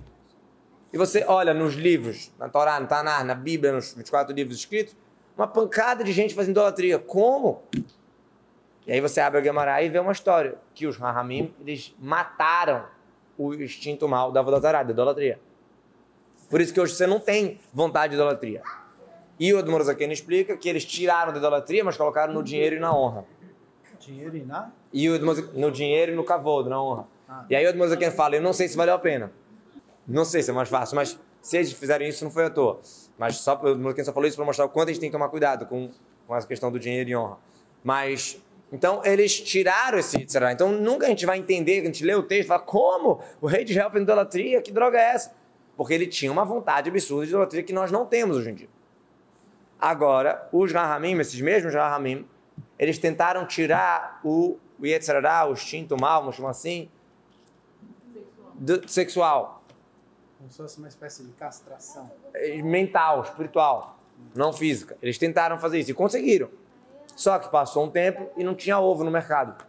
E 0.94 0.98
você 0.98 1.26
olha 1.28 1.54
nos 1.54 1.76
livros, 1.76 2.32
na 2.40 2.48
Torá, 2.48 2.80
no 2.80 2.88
Tanar, 2.88 3.26
na 3.26 3.36
Bíblia, 3.36 3.74
nos 3.74 3.94
24 3.94 4.34
livros 4.34 4.58
escritos, 4.58 4.96
uma 5.36 5.46
pancada 5.46 6.06
de 6.06 6.14
gente 6.14 6.34
fazendo 6.34 6.52
idolatria. 6.52 6.98
Como? 6.98 7.62
E 8.88 8.94
aí 8.94 9.02
você 9.02 9.20
abre 9.20 9.42
a 9.42 9.44
Gemara 9.44 9.84
e 9.84 9.90
vê 9.90 10.00
uma 10.00 10.14
história 10.14 10.56
que 10.74 10.88
os 10.88 10.96
Rahamim, 10.96 11.54
eles 11.60 11.94
mataram 12.00 12.86
o 13.38 13.54
instinto 13.54 14.08
mal 14.08 14.32
da 14.32 14.42
idolatria. 14.42 15.38
Por 16.50 16.62
isso 16.62 16.74
que 16.74 16.80
hoje 16.80 16.96
você 16.96 17.06
não 17.06 17.20
tem 17.20 17.60
vontade 17.74 18.12
de 18.12 18.16
idolatria. 18.16 18.64
E 19.40 19.54
o 19.54 19.60
Admor 19.60 19.84
Zaken 19.84 20.12
explica 20.12 20.58
que 20.58 20.68
eles 20.68 20.84
tiraram 20.84 21.32
da 21.32 21.38
idolatria, 21.38 21.84
mas 21.84 21.96
colocaram 21.96 22.34
no 22.34 22.44
dinheiro 22.44 22.76
e 22.76 22.80
na 22.80 22.96
honra. 22.96 23.26
Dinheiro 24.00 24.36
e 24.38 24.42
nada? 24.44 24.72
E 24.92 25.10
o 25.10 25.16
Admor- 25.16 25.50
no 25.54 25.72
dinheiro 25.72 26.12
e 26.14 26.16
no 26.16 26.24
cavodo, 26.24 26.70
na 26.70 26.82
honra. 26.82 27.08
Ah. 27.28 27.46
E 27.50 27.56
aí 27.56 27.68
o 27.68 27.88
Zaken 27.88 28.12
fala, 28.12 28.36
eu 28.36 28.42
não 28.42 28.54
sei 28.54 28.68
se 28.68 28.76
valeu 28.78 28.96
a 28.96 29.00
pena. 29.00 29.32
Não 30.08 30.24
sei 30.24 30.42
se 30.42 30.50
é 30.50 30.54
mais 30.54 30.70
fácil, 30.70 30.96
mas 30.96 31.20
se 31.42 31.58
eles 31.58 31.72
fizeram 31.74 32.06
isso, 32.06 32.24
não 32.24 32.32
foi 32.32 32.46
à 32.46 32.50
toa. 32.50 32.80
Mas 33.18 33.36
só, 33.38 33.60
o 33.62 33.84
Zaken 33.84 34.06
só 34.06 34.14
falou 34.14 34.28
isso 34.28 34.38
para 34.38 34.46
mostrar 34.46 34.66
o 34.66 34.70
quanto 34.70 34.90
a 34.90 34.92
gente 34.94 35.02
tem 35.02 35.10
que 35.10 35.14
tomar 35.14 35.30
cuidado 35.30 35.66
com, 35.66 35.92
com 36.26 36.36
essa 36.36 36.48
questão 36.48 36.72
do 36.72 36.80
dinheiro 36.80 37.10
e 37.10 37.16
honra. 37.16 37.38
Mas, 37.84 38.42
então, 38.72 39.02
eles 39.04 39.40
tiraram 39.40 40.00
esse. 40.00 40.18
Então, 40.52 40.72
nunca 40.72 41.06
a 41.06 41.10
gente 41.10 41.26
vai 41.26 41.38
entender, 41.38 41.82
a 41.82 41.86
gente 41.86 42.04
lê 42.04 42.16
o 42.16 42.24
texto 42.24 42.46
e 42.46 42.48
fala, 42.48 42.62
como? 42.62 43.20
O 43.42 43.46
rei 43.48 43.64
de 43.64 43.72
Israel 43.74 43.92
fez 43.92 44.04
idolatria? 44.04 44.62
Que 44.62 44.72
droga 44.72 44.98
é 44.98 45.14
essa? 45.14 45.36
Porque 45.76 45.94
ele 45.94 46.08
tinha 46.08 46.32
uma 46.32 46.46
vontade 46.46 46.90
absurda 46.90 47.26
de 47.26 47.32
idolatria 47.32 47.64
que 47.64 47.74
nós 47.74 47.92
não 47.92 48.06
temos 48.06 48.38
hoje 48.38 48.50
em 48.50 48.56
dia. 48.56 48.70
Agora, 49.80 50.48
os 50.52 50.72
Rahamim, 50.72 51.20
esses 51.20 51.40
mesmos 51.40 51.74
Rahamim, 51.74 52.28
eles 52.80 52.98
tentaram 52.98 53.46
tirar 53.46 54.20
o 54.24 54.58
Yetzirará, 54.84 55.46
o 55.48 55.54
instinto 55.54 56.00
mal, 56.00 56.22
vamos 56.22 56.36
chamar 56.36 56.50
assim, 56.52 56.90
do- 58.56 58.88
sexual, 58.90 59.62
Como 60.38 60.52
se 60.52 60.58
fosse 60.58 60.78
uma 60.80 60.88
espécie 60.88 61.24
de 61.24 61.32
castração. 61.34 62.10
eh, 62.34 62.62
mental, 62.62 63.22
espiritual, 63.24 63.98
não 64.36 64.52
física. 64.54 64.98
Eles 65.02 65.18
tentaram 65.18 65.60
fazer 65.60 65.80
isso 65.80 65.92
e 65.92 65.94
conseguiram. 65.94 66.50
Só 67.16 67.40
que 67.40 67.50
passou 67.50 67.86
um 67.86 67.90
tempo 67.90 68.30
e 68.38 68.44
não 68.44 68.54
tinha 68.56 68.80
ovo 68.80 69.04
no 69.04 69.10
mercado. 69.12 69.66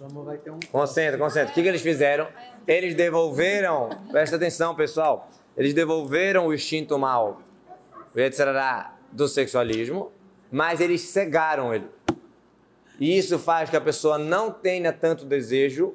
Um. 0.00 0.58
Concentra, 0.72 1.16
concentra. 1.16 1.50
O 1.52 1.54
que, 1.54 1.62
que 1.62 1.68
eles 1.68 1.80
fizeram? 1.80 2.28
Eles 2.66 2.94
devolveram, 2.94 3.88
presta 4.10 4.36
atenção 4.36 4.74
pessoal, 4.74 5.28
eles 5.56 5.72
devolveram 5.72 6.48
o 6.48 6.52
instinto 6.54 6.98
mal, 6.98 7.40
o 8.14 8.18
Yetzirará, 8.20 8.94
do 9.10 9.28
sexualismo, 9.28 10.12
mas 10.50 10.80
eles 10.80 11.00
cegaram 11.02 11.74
ele. 11.74 11.88
E 12.98 13.16
isso 13.18 13.38
faz 13.38 13.70
que 13.70 13.76
a 13.76 13.80
pessoa 13.80 14.18
não 14.18 14.50
tenha 14.50 14.92
tanto 14.92 15.24
desejo 15.24 15.94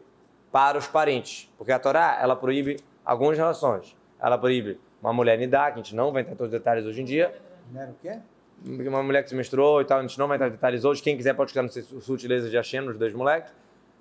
para 0.51 0.77
os 0.77 0.87
parentes. 0.87 1.49
Porque 1.57 1.71
a 1.71 1.79
Torá, 1.79 2.17
ela 2.21 2.35
proíbe 2.35 2.77
algumas 3.05 3.37
relações. 3.37 3.95
Ela 4.19 4.37
proíbe 4.37 4.79
uma 5.01 5.13
mulher 5.13 5.37
nidar, 5.37 5.73
que 5.73 5.79
a 5.79 5.83
gente 5.83 5.95
não 5.95 6.11
vai 6.11 6.21
entrar 6.21 6.33
em 6.33 6.37
todos 6.37 6.53
os 6.53 6.59
detalhes 6.59 6.85
hoje 6.85 7.01
em 7.01 7.05
dia, 7.05 7.33
Não 7.71 7.81
era 7.81 7.91
o 7.91 7.95
quê? 8.01 8.19
uma 8.65 9.01
mulher 9.01 9.23
que 9.23 9.29
se 9.29 9.35
menstruou 9.35 9.79
e 9.79 9.85
tal, 9.85 9.99
a 9.99 10.01
gente 10.01 10.19
não 10.19 10.27
vai 10.27 10.35
entrar 10.35 10.49
em 10.49 10.51
detalhes 10.51 10.83
hoje. 10.83 11.01
Quem 11.01 11.15
quiser 11.15 11.33
pode 11.33 11.51
escutar 11.51 11.63
no 11.63 12.01
sutileza 12.01 12.49
de 12.49 12.57
Hashem, 12.57 12.81
nos 12.81 12.97
dois 12.97 13.13
moleques. 13.13 13.53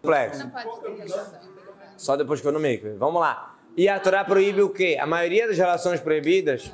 Complexo. 0.02 0.44
Não 0.44 0.50
pode 0.50 0.80
ter 0.80 0.96
relação. 0.96 1.40
Só 1.96 2.16
depois 2.16 2.40
que 2.40 2.44
for 2.44 2.52
no 2.52 2.58
mikve. 2.58 2.90
Vamos 2.94 3.20
lá. 3.20 3.56
E 3.76 3.88
a 3.88 4.00
Torá 4.00 4.24
proíbe 4.24 4.62
o 4.62 4.70
quê? 4.70 4.98
A 5.00 5.06
maioria 5.06 5.46
das 5.46 5.56
relações 5.56 6.00
proibidas, 6.00 6.72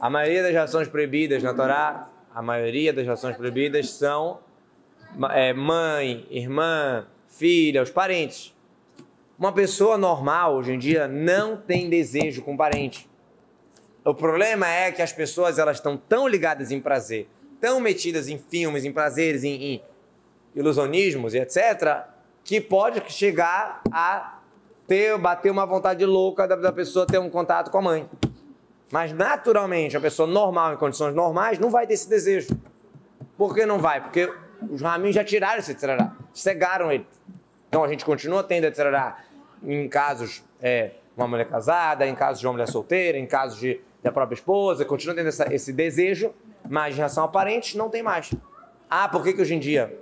a 0.00 0.08
maioria 0.08 0.42
das 0.42 0.52
relações 0.52 0.88
proibidas 0.88 1.42
na 1.42 1.52
Torá, 1.52 2.08
a 2.34 2.40
maioria 2.40 2.90
das 2.90 3.04
relações 3.04 3.36
proibidas 3.36 3.90
são 3.90 4.40
é, 5.30 5.52
mãe, 5.52 6.26
irmã, 6.30 7.06
filha, 7.28 7.82
os 7.82 7.90
parentes. 7.90 8.56
Uma 9.38 9.52
pessoa 9.52 9.98
normal 9.98 10.56
hoje 10.56 10.72
em 10.72 10.78
dia 10.78 11.06
não 11.06 11.56
tem 11.56 11.90
desejo 11.90 12.40
com 12.42 12.56
parente. 12.56 13.10
O 14.02 14.14
problema 14.14 14.66
é 14.66 14.90
que 14.90 15.02
as 15.02 15.12
pessoas 15.12 15.58
elas 15.58 15.76
estão 15.76 15.98
tão 15.98 16.26
ligadas 16.26 16.70
em 16.70 16.80
prazer, 16.80 17.28
tão 17.60 17.78
metidas 17.78 18.28
em 18.28 18.38
filmes, 18.38 18.86
em 18.86 18.92
prazeres, 18.92 19.44
em, 19.44 19.62
em 19.62 19.82
ilusionismos 20.54 21.34
e 21.34 21.38
etc., 21.38 22.04
que 22.42 22.58
pode 22.58 23.02
chegar 23.12 23.82
a 23.92 24.40
ter, 24.86 25.18
bater 25.18 25.52
uma 25.52 25.66
vontade 25.66 26.06
louca 26.06 26.48
da, 26.48 26.56
da 26.56 26.72
pessoa 26.72 27.06
ter 27.06 27.18
um 27.18 27.28
contato 27.28 27.70
com 27.70 27.78
a 27.78 27.82
mãe. 27.82 28.08
Mas 28.90 29.12
naturalmente, 29.12 29.96
a 29.96 30.00
pessoa 30.00 30.26
normal, 30.26 30.74
em 30.74 30.76
condições 30.76 31.14
normais, 31.14 31.58
não 31.58 31.70
vai 31.70 31.86
ter 31.86 31.94
esse 31.94 32.08
desejo. 32.08 32.56
Por 33.36 33.54
que 33.54 33.64
não 33.64 33.78
vai? 33.78 34.00
Porque 34.00 34.32
os 34.68 34.82
raminhos 34.82 35.14
já 35.14 35.24
tiraram 35.24 35.58
esse 35.58 35.74
trará, 35.74 36.12
cegaram 36.34 36.90
ele. 36.90 37.06
Então 37.68 37.84
a 37.84 37.88
gente 37.88 38.04
continua 38.04 38.42
tendo 38.42 38.64
esse 38.64 38.76
trará 38.76 39.18
em 39.62 39.88
casos 39.88 40.42
é, 40.60 40.92
uma 41.16 41.28
mulher 41.28 41.48
casada, 41.48 42.06
em 42.06 42.14
casos 42.14 42.40
de 42.40 42.46
uma 42.46 42.52
mulher 42.52 42.66
solteira, 42.66 43.16
em 43.16 43.26
casos 43.26 43.58
de 43.58 43.80
da 44.02 44.10
própria 44.10 44.34
esposa, 44.34 44.84
continua 44.84 45.14
tendo 45.14 45.28
essa, 45.28 45.52
esse 45.52 45.72
desejo, 45.72 46.32
mas 46.68 46.94
em 46.94 46.96
relação 46.96 47.24
a 47.24 47.28
parentes 47.28 47.74
não 47.74 47.90
tem 47.90 48.02
mais. 48.02 48.30
Ah, 48.88 49.08
por 49.08 49.22
que, 49.22 49.32
que 49.32 49.42
hoje 49.42 49.54
em 49.54 49.58
dia 49.58 49.98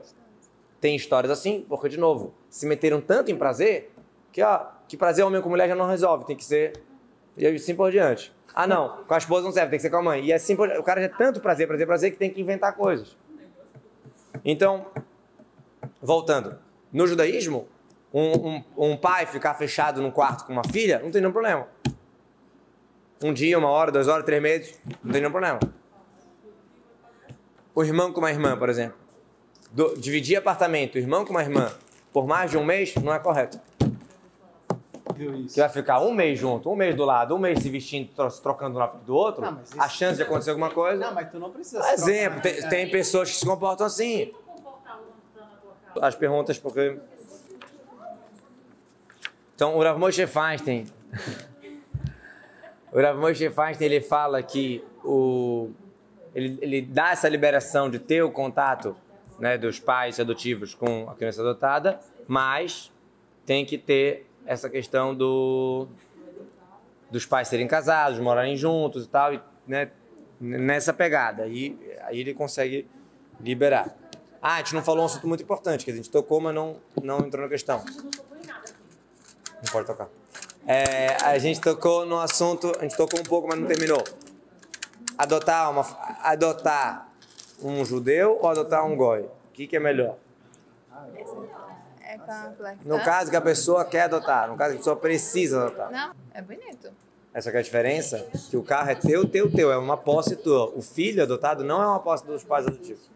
tem 0.81 0.94
histórias 0.94 1.31
assim? 1.31 1.64
Porque, 1.68 1.88
de 1.88 1.98
novo, 1.98 2.33
se 2.48 2.66
meteram 2.66 3.01
tanto 3.01 3.31
em 3.31 3.37
prazer 3.37 3.92
que, 4.33 4.42
ó, 4.42 4.66
que 4.87 4.96
prazer 4.96 5.24
homem 5.24 5.42
com 5.42 5.48
mulher 5.48 5.68
já 5.68 5.74
não 5.74 5.87
resolve, 5.87 6.24
tem 6.24 6.37
que 6.37 6.44
ser. 6.44 6.81
E 7.37 7.46
assim 7.46 7.74
por 7.74 7.90
diante. 7.90 8.33
Ah, 8.61 8.66
não, 8.66 9.05
com 9.05 9.14
a 9.14 9.18
esposa 9.18 9.44
não 9.44 9.53
serve, 9.53 9.71
tem 9.71 9.79
que 9.79 9.83
ser 9.83 9.90
com 9.90 9.99
a 9.99 10.03
mãe. 10.03 10.25
E 10.25 10.33
assim 10.33 10.57
por... 10.57 10.68
o 10.68 10.83
cara 10.83 11.01
já 11.01 11.07
é 11.07 11.11
tanto 11.11 11.38
prazer, 11.38 11.68
prazer, 11.68 11.87
prazer 11.87 12.11
que 12.11 12.16
tem 12.16 12.29
que 12.29 12.40
inventar 12.40 12.75
coisas. 12.75 13.16
Então, 14.44 14.87
voltando, 16.03 16.59
no 16.92 17.07
judaísmo, 17.07 17.68
um, 18.12 18.33
um, 18.33 18.64
um 18.77 18.97
pai 18.97 19.27
ficar 19.27 19.55
fechado 19.55 20.03
num 20.03 20.11
quarto 20.11 20.44
com 20.44 20.53
uma 20.53 20.64
filha 20.64 20.99
não 20.99 21.09
tem 21.09 21.21
nenhum 21.21 21.31
problema. 21.31 21.68
Um 23.23 23.33
dia, 23.33 23.57
uma 23.57 23.68
hora, 23.68 23.92
duas 23.92 24.09
horas, 24.09 24.27
três 24.27 24.42
meses, 24.42 24.81
não 25.05 25.12
tem 25.12 25.21
nenhum 25.21 25.31
problema. 25.31 25.61
O 27.73 27.85
irmão 27.85 28.12
com 28.12 28.18
uma 28.18 28.33
irmã, 28.33 28.59
por 28.59 28.68
exemplo. 28.68 28.99
Do, 29.71 29.94
dividir 29.97 30.37
apartamento, 30.37 30.99
irmão 30.99 31.25
com 31.25 31.31
uma 31.31 31.42
irmã, 31.42 31.71
por 32.12 32.27
mais 32.27 32.51
de 32.51 32.59
um 32.59 32.64
mês, 32.64 32.92
não 32.97 33.14
é 33.14 33.21
correto. 33.21 33.61
Que 35.52 35.61
vai 35.61 35.68
ficar 35.68 36.00
um 36.00 36.12
mês 36.12 36.38
junto, 36.38 36.70
um 36.70 36.76
mês 36.76 36.94
do 36.94 37.04
lado, 37.04 37.35
um 37.35 37.38
mês 37.38 37.61
se 37.61 37.68
vestindo, 37.68 38.11
trocando 38.42 38.76
um 38.76 38.78
lado 38.78 38.98
do 39.04 39.14
outro, 39.14 39.42
Não, 39.42 39.52
mas 39.52 39.70
isso- 39.70 39.81
a 39.81 39.88
chance 39.88 40.16
de 40.16 40.22
acontecer 40.22 40.50
alguma 40.50 40.70
coisa. 40.70 41.04
Não, 41.04 41.14
mas 41.14 41.31
tu 41.31 41.38
não 41.38 41.50
precisa. 41.50 41.81
Por 41.81 41.92
exemplo, 41.92 42.40
tem, 42.40 42.61
né? 42.61 42.68
tem 42.68 42.90
pessoas 42.90 43.31
que 43.31 43.37
se 43.37 43.46
comportam 43.46 43.87
assim. 43.87 44.33
As 46.00 46.14
perguntas, 46.14 46.59
porque. 46.59 46.98
Então, 49.54 49.76
o 49.76 49.83
Rav 49.83 49.98
Moshe 49.98 50.26
Feinstein. 50.26 50.87
o 52.92 53.00
Rav 53.00 53.18
Moshe 53.18 53.50
Feinstein 53.50 53.87
ele 53.87 54.00
fala 54.00 54.42
que 54.42 54.85
o, 55.04 55.70
ele, 56.35 56.59
ele 56.62 56.83
dá 56.83 57.11
essa 57.11 57.28
liberação 57.28 57.90
de 57.90 57.98
ter 57.98 58.22
o 58.22 58.31
contato 58.31 58.96
né, 59.38 59.59
dos 59.59 59.81
pais 59.81 60.20
adotivos 60.20 60.74
com 60.74 61.09
a 61.09 61.14
criança 61.14 61.40
adotada, 61.40 61.98
mas 62.26 62.92
tem 63.46 63.64
que 63.64 63.78
ter 63.78 64.27
essa 64.48 64.70
questão 64.70 65.14
do 65.14 65.87
dos 67.11 67.26
pais 67.26 67.48
serem 67.48 67.68
casados, 67.68 68.18
morarem 68.18 68.56
juntos 68.56 69.04
e 69.04 69.08
tal, 69.08 69.32
e, 69.32 69.40
né, 69.66 69.90
nessa 70.40 70.92
pegada. 70.92 71.46
E 71.46 71.78
aí 72.02 72.20
ele 72.20 72.34
consegue 72.34 72.88
liberar. 73.40 73.94
Ah, 74.42 74.54
a 74.54 74.58
gente 74.58 74.74
não 74.74 74.82
falou 74.82 75.02
um 75.02 75.06
assunto 75.06 75.26
muito 75.26 75.42
importante, 75.42 75.84
que 75.84 75.90
a 75.90 75.94
gente 75.94 76.11
tocou, 76.11 76.40
mas 76.40 76.54
não, 76.54 76.76
não 77.02 77.20
entrou 77.20 77.42
na 77.42 77.48
questão. 77.48 77.84
Não 79.54 79.72
pode 79.72 79.87
tocar. 79.87 80.08
É, 80.66 81.16
a 81.24 81.38
gente 81.38 81.61
tocou 81.61 82.06
no 82.06 82.18
assunto, 82.18 82.72
a 82.78 82.82
gente 82.82 82.96
tocou 82.96 83.20
um 83.20 83.24
pouco, 83.24 83.48
mas 83.48 83.58
não 83.58 83.66
terminou. 83.66 84.02
Adotar, 85.16 85.70
uma, 85.70 85.82
adotar 86.22 87.08
um 87.62 87.84
judeu 87.84 88.38
ou 88.40 88.48
adotar 88.48 88.84
um 88.87 88.96
goi? 88.96 89.22
O 89.22 89.52
que, 89.52 89.66
que 89.66 89.76
é 89.76 89.80
melhor? 89.80 90.16
É 92.11 92.16
complexo. 92.16 92.81
No 92.87 92.99
caso 93.05 93.31
que 93.31 93.37
a 93.37 93.40
pessoa 93.40 93.85
quer 93.85 94.03
adotar, 94.03 94.49
no 94.49 94.57
caso 94.57 94.71
que 94.71 94.77
a 94.77 94.79
pessoa 94.79 94.97
precisa 94.97 95.66
adotar. 95.66 95.90
Não, 95.92 96.12
é 96.33 96.40
bonito. 96.40 96.90
Essa 97.35 97.51
que 97.51 97.57
é 97.59 97.61
a 97.61 97.62
diferença, 97.62 98.27
que 98.51 98.57
o 98.57 98.62
carro 98.62 98.90
é 98.90 98.94
teu, 98.94 99.29
teu, 99.29 99.51
teu, 99.53 99.71
é 99.71 99.77
uma 99.77 99.97
posse 99.97 100.35
tua. 100.37 100.71
O 100.75 100.81
filho 100.81 101.23
adotado 101.23 101.62
não 101.62 101.83
é 101.83 101.87
uma 101.87 102.01
posse 102.01 102.25
dos 102.25 102.42
pais 102.42 102.66
adotivos. 102.66 103.11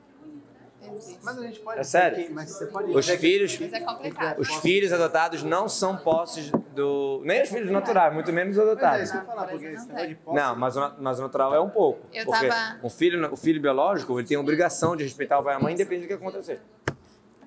Mas 1.23 1.39
a 1.39 1.43
gente 1.43 1.61
pode. 1.61 1.81
É 1.81 1.85
sério? 1.85 2.27
que- 2.27 2.33
mas 2.33 2.51
você 2.51 2.67
pode 2.67 2.91
Os 2.93 3.07
que- 3.07 3.17
filhos, 3.17 3.59
é 3.61 4.35
os 4.39 4.49
filhos 4.57 4.93
adotados 4.93 5.43
não 5.43 5.67
são 5.69 5.97
posses 5.97 6.51
do... 6.75 7.23
Nem 7.25 7.43
os 7.43 7.49
filhos 7.49 7.71
naturais, 7.71 8.13
muito 8.13 8.31
menos 8.33 8.57
os 8.59 8.63
é 8.63 8.67
adotados. 8.71 9.03
isso 9.05 9.13
que 9.13 9.19
eu 9.19 9.23
ia 9.23 9.27
falar, 9.27 9.47
porque 9.49 9.67
esse 9.67 9.87
negócio 9.87 10.09
de 10.09 10.15
posse. 10.17 10.37
Não, 10.37 10.57
mas 10.57 10.77
o, 10.77 10.93
mas 10.99 11.19
o 11.19 11.23
natural 11.23 11.55
é 11.55 11.61
um 11.61 11.71
pouco. 11.71 12.01
Eu 12.13 12.27
porque 12.27 12.47
tava- 12.49 12.79
o 12.83 12.91
filho, 12.91 13.33
o 13.33 13.37
filho 13.37 13.61
biológico, 13.61 14.19
ele 14.21 14.29
tem 14.29 14.37
a 14.37 14.41
obrigação 14.41 14.95
de 14.95 15.05
respeitar 15.05 15.39
o 15.39 15.43
pai 15.43 15.55
e 15.55 15.57
a 15.57 15.61
mãe, 15.61 15.73
independente 15.73 16.05
do 16.05 16.09
que 16.09 16.15
acontecer. 16.15 16.61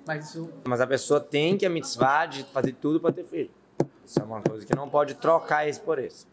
Mas. 0.06 0.38
Mas 0.64 0.80
a 0.80 0.86
pessoa 0.86 1.20
tem 1.20 1.58
que 1.58 1.66
a 1.66 1.70
mitzvah 1.70 2.26
de 2.26 2.44
fazer 2.44 2.72
tudo 2.72 3.00
para 3.00 3.12
ter 3.12 3.24
filho. 3.24 3.50
Isso 4.04 4.20
é 4.20 4.22
uma 4.22 4.40
coisa 4.40 4.64
que 4.64 4.74
não 4.74 4.88
pode 4.88 5.14
trocar 5.14 5.68
esse 5.68 5.80
por 5.80 5.98
esse. 5.98 6.26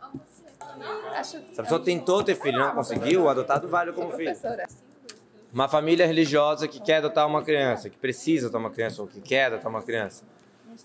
Se 1.23 1.59
a 1.59 1.63
pessoa 1.63 1.83
tentou 1.83 2.23
ter 2.23 2.35
filho 2.35 2.55
e 2.55 2.59
não 2.59 2.75
conseguiu, 2.75 3.23
o 3.23 3.29
adotado 3.29 3.67
vale 3.67 3.91
como 3.91 4.11
filho. 4.11 4.35
Uma 5.51 5.67
família 5.67 6.05
religiosa 6.05 6.67
que 6.67 6.79
quer 6.79 6.97
adotar 6.97 7.27
uma 7.27 7.43
criança, 7.43 7.89
que 7.89 7.97
precisa 7.97 8.47
adotar 8.47 8.61
uma 8.61 8.71
criança 8.71 9.01
ou 9.01 9.07
que 9.07 9.21
quer 9.21 9.45
adotar 9.45 9.69
uma 9.69 9.81
criança, 9.81 10.23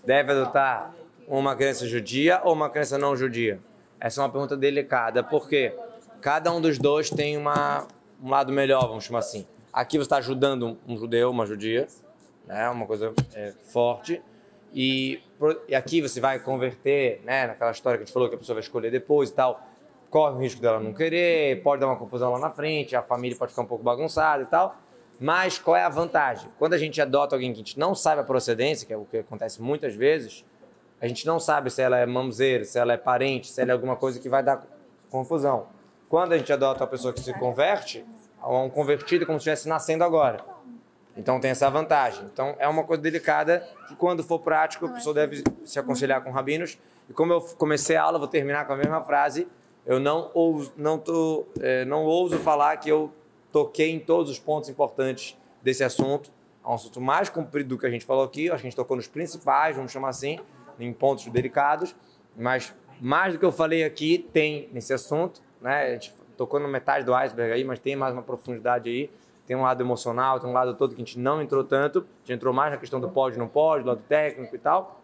deve 0.03 0.31
adotar 0.31 0.93
uma 1.27 1.55
criança 1.55 1.87
judia 1.87 2.41
ou 2.43 2.53
uma 2.53 2.69
criança 2.69 2.97
não 2.97 3.15
judia? 3.15 3.59
Essa 3.99 4.21
é 4.21 4.23
uma 4.23 4.29
pergunta 4.29 4.55
delicada, 4.55 5.23
porque 5.23 5.75
cada 6.21 6.51
um 6.51 6.61
dos 6.61 6.77
dois 6.77 7.09
tem 7.09 7.37
uma, 7.37 7.87
um 8.21 8.29
lado 8.29 8.51
melhor, 8.51 8.87
vamos 8.87 9.03
chamar 9.03 9.19
assim. 9.19 9.45
Aqui 9.73 9.97
você 9.97 10.03
está 10.03 10.17
ajudando 10.17 10.77
um 10.87 10.97
judeu, 10.97 11.29
uma 11.29 11.45
judia, 11.45 11.87
né, 12.49 12.69
uma 12.69 12.85
coisa 12.85 13.13
é, 13.35 13.53
forte, 13.71 14.21
e, 14.73 15.21
e 15.67 15.75
aqui 15.75 16.01
você 16.01 16.19
vai 16.19 16.39
converter, 16.39 17.21
né, 17.23 17.47
naquela 17.47 17.71
história 17.71 17.97
que 17.97 18.03
a 18.03 18.05
gente 18.05 18.13
falou 18.13 18.27
que 18.27 18.35
a 18.35 18.37
pessoa 18.37 18.55
vai 18.55 18.63
escolher 18.63 18.91
depois 18.91 19.29
e 19.29 19.33
tal, 19.33 19.61
corre 20.09 20.35
o 20.35 20.39
risco 20.39 20.59
dela 20.59 20.79
não 20.79 20.93
querer, 20.93 21.61
pode 21.61 21.79
dar 21.79 21.87
uma 21.87 21.95
confusão 21.95 22.31
lá 22.31 22.39
na 22.39 22.49
frente, 22.49 22.95
a 22.95 23.01
família 23.01 23.37
pode 23.37 23.51
ficar 23.51 23.61
um 23.61 23.67
pouco 23.67 23.83
bagunçada 23.83 24.43
e 24.43 24.47
tal. 24.47 24.75
Mas 25.19 25.59
qual 25.59 25.75
é 25.75 25.83
a 25.83 25.89
vantagem? 25.89 26.49
Quando 26.57 26.73
a 26.73 26.77
gente 26.77 26.99
adota 27.01 27.35
alguém 27.35 27.51
que 27.51 27.57
a 27.57 27.63
gente 27.63 27.77
não 27.77 27.93
sabe 27.93 28.21
a 28.21 28.23
procedência, 28.23 28.87
que 28.87 28.93
é 28.93 28.97
o 28.97 29.05
que 29.05 29.17
acontece 29.17 29.61
muitas 29.61 29.93
vezes, 29.93 30.45
a 31.01 31.07
gente 31.07 31.25
não 31.25 31.39
sabe 31.39 31.69
se 31.69 31.81
ela 31.81 31.97
é 31.97 32.05
mamzeira, 32.05 32.63
se 32.63 32.79
ela 32.79 32.93
é 32.93 32.97
parente, 32.97 33.47
se 33.47 33.61
ela 33.61 33.71
é 33.71 33.73
alguma 33.73 33.95
coisa 33.95 34.19
que 34.19 34.29
vai 34.29 34.41
dar 34.41 34.65
confusão. 35.09 35.67
Quando 36.07 36.33
a 36.33 36.37
gente 36.37 36.51
adota 36.51 36.83
uma 36.83 36.89
pessoa 36.89 37.13
que 37.13 37.19
se 37.19 37.33
converte, 37.33 38.05
um 38.43 38.69
convertido 38.69 39.25
como 39.25 39.39
se 39.39 39.49
estivesse 39.49 39.67
nascendo 39.67 40.03
agora. 40.03 40.43
Então 41.19 41.37
tem 41.37 41.51
essa 41.51 41.69
vantagem. 41.69 42.23
Então 42.31 42.55
é 42.57 42.67
uma 42.67 42.83
coisa 42.83 43.03
delicada 43.03 43.67
que 43.89 43.95
quando 43.95 44.23
for 44.23 44.39
prático 44.39 44.85
a 44.85 44.89
pessoa 44.89 45.13
deve 45.13 45.43
se 45.65 45.77
aconselhar 45.77 46.23
com 46.23 46.31
rabinos. 46.31 46.79
E 47.09 47.13
como 47.13 47.33
eu 47.33 47.41
comecei 47.41 47.97
a 47.97 48.03
aula, 48.03 48.17
vou 48.17 48.27
terminar 48.27 48.65
com 48.65 48.73
a 48.73 48.77
mesma 48.77 49.03
frase. 49.03 49.45
Eu 49.85 49.99
não 49.99 50.31
ouso, 50.33 50.71
não 50.77 50.97
tô, 50.97 51.45
eh, 51.59 51.83
não 51.83 52.05
ouso 52.05 52.37
falar 52.39 52.77
que 52.77 52.89
eu 52.89 53.11
toquei 53.51 53.91
em 53.91 53.99
todos 53.99 54.31
os 54.31 54.39
pontos 54.39 54.69
importantes 54.69 55.37
desse 55.61 55.83
assunto. 55.83 56.31
É 56.63 56.69
um 56.69 56.73
assunto 56.73 57.01
mais 57.01 57.27
comprido 57.27 57.69
do 57.69 57.77
que 57.77 57.85
a 57.85 57.89
gente 57.89 58.05
falou 58.05 58.23
aqui. 58.23 58.49
Acho 58.49 58.61
que 58.61 58.67
a 58.67 58.69
gente 58.69 58.75
tocou 58.75 58.95
nos 58.95 59.07
principais, 59.07 59.75
vamos 59.75 59.91
chamar 59.91 60.09
assim, 60.09 60.39
em 60.79 60.93
pontos 60.93 61.25
delicados. 61.27 61.93
Mas 62.37 62.73
mais 63.01 63.33
do 63.33 63.39
que 63.39 63.45
eu 63.45 63.51
falei 63.51 63.83
aqui 63.83 64.29
tem 64.31 64.69
nesse 64.71 64.93
assunto, 64.93 65.41
né? 65.61 65.87
A 65.87 65.93
gente 65.93 66.13
tocou 66.37 66.59
na 66.59 66.67
metade 66.67 67.05
do 67.05 67.13
iceberg 67.13 67.51
aí, 67.51 67.63
mas 67.65 67.79
tem 67.79 67.95
mais 67.95 68.13
uma 68.13 68.21
profundidade 68.21 68.89
aí. 68.89 69.09
Tem 69.49 69.57
um 69.57 69.63
lado 69.63 69.81
emocional, 69.81 70.39
tem 70.39 70.47
um 70.47 70.53
lado 70.53 70.75
todo 70.75 70.93
que 70.93 71.01
a 71.01 71.03
gente 71.03 71.17
não 71.17 71.41
entrou 71.41 71.63
tanto. 71.63 72.01
A 72.01 72.19
gente 72.19 72.33
entrou 72.33 72.53
mais 72.53 72.71
na 72.71 72.77
questão 72.77 72.99
do 72.99 73.09
pode, 73.09 73.35
não 73.35 73.47
pode, 73.47 73.83
do 73.83 73.87
lado 73.87 74.03
técnico 74.07 74.55
e 74.55 74.59
tal. 74.59 74.98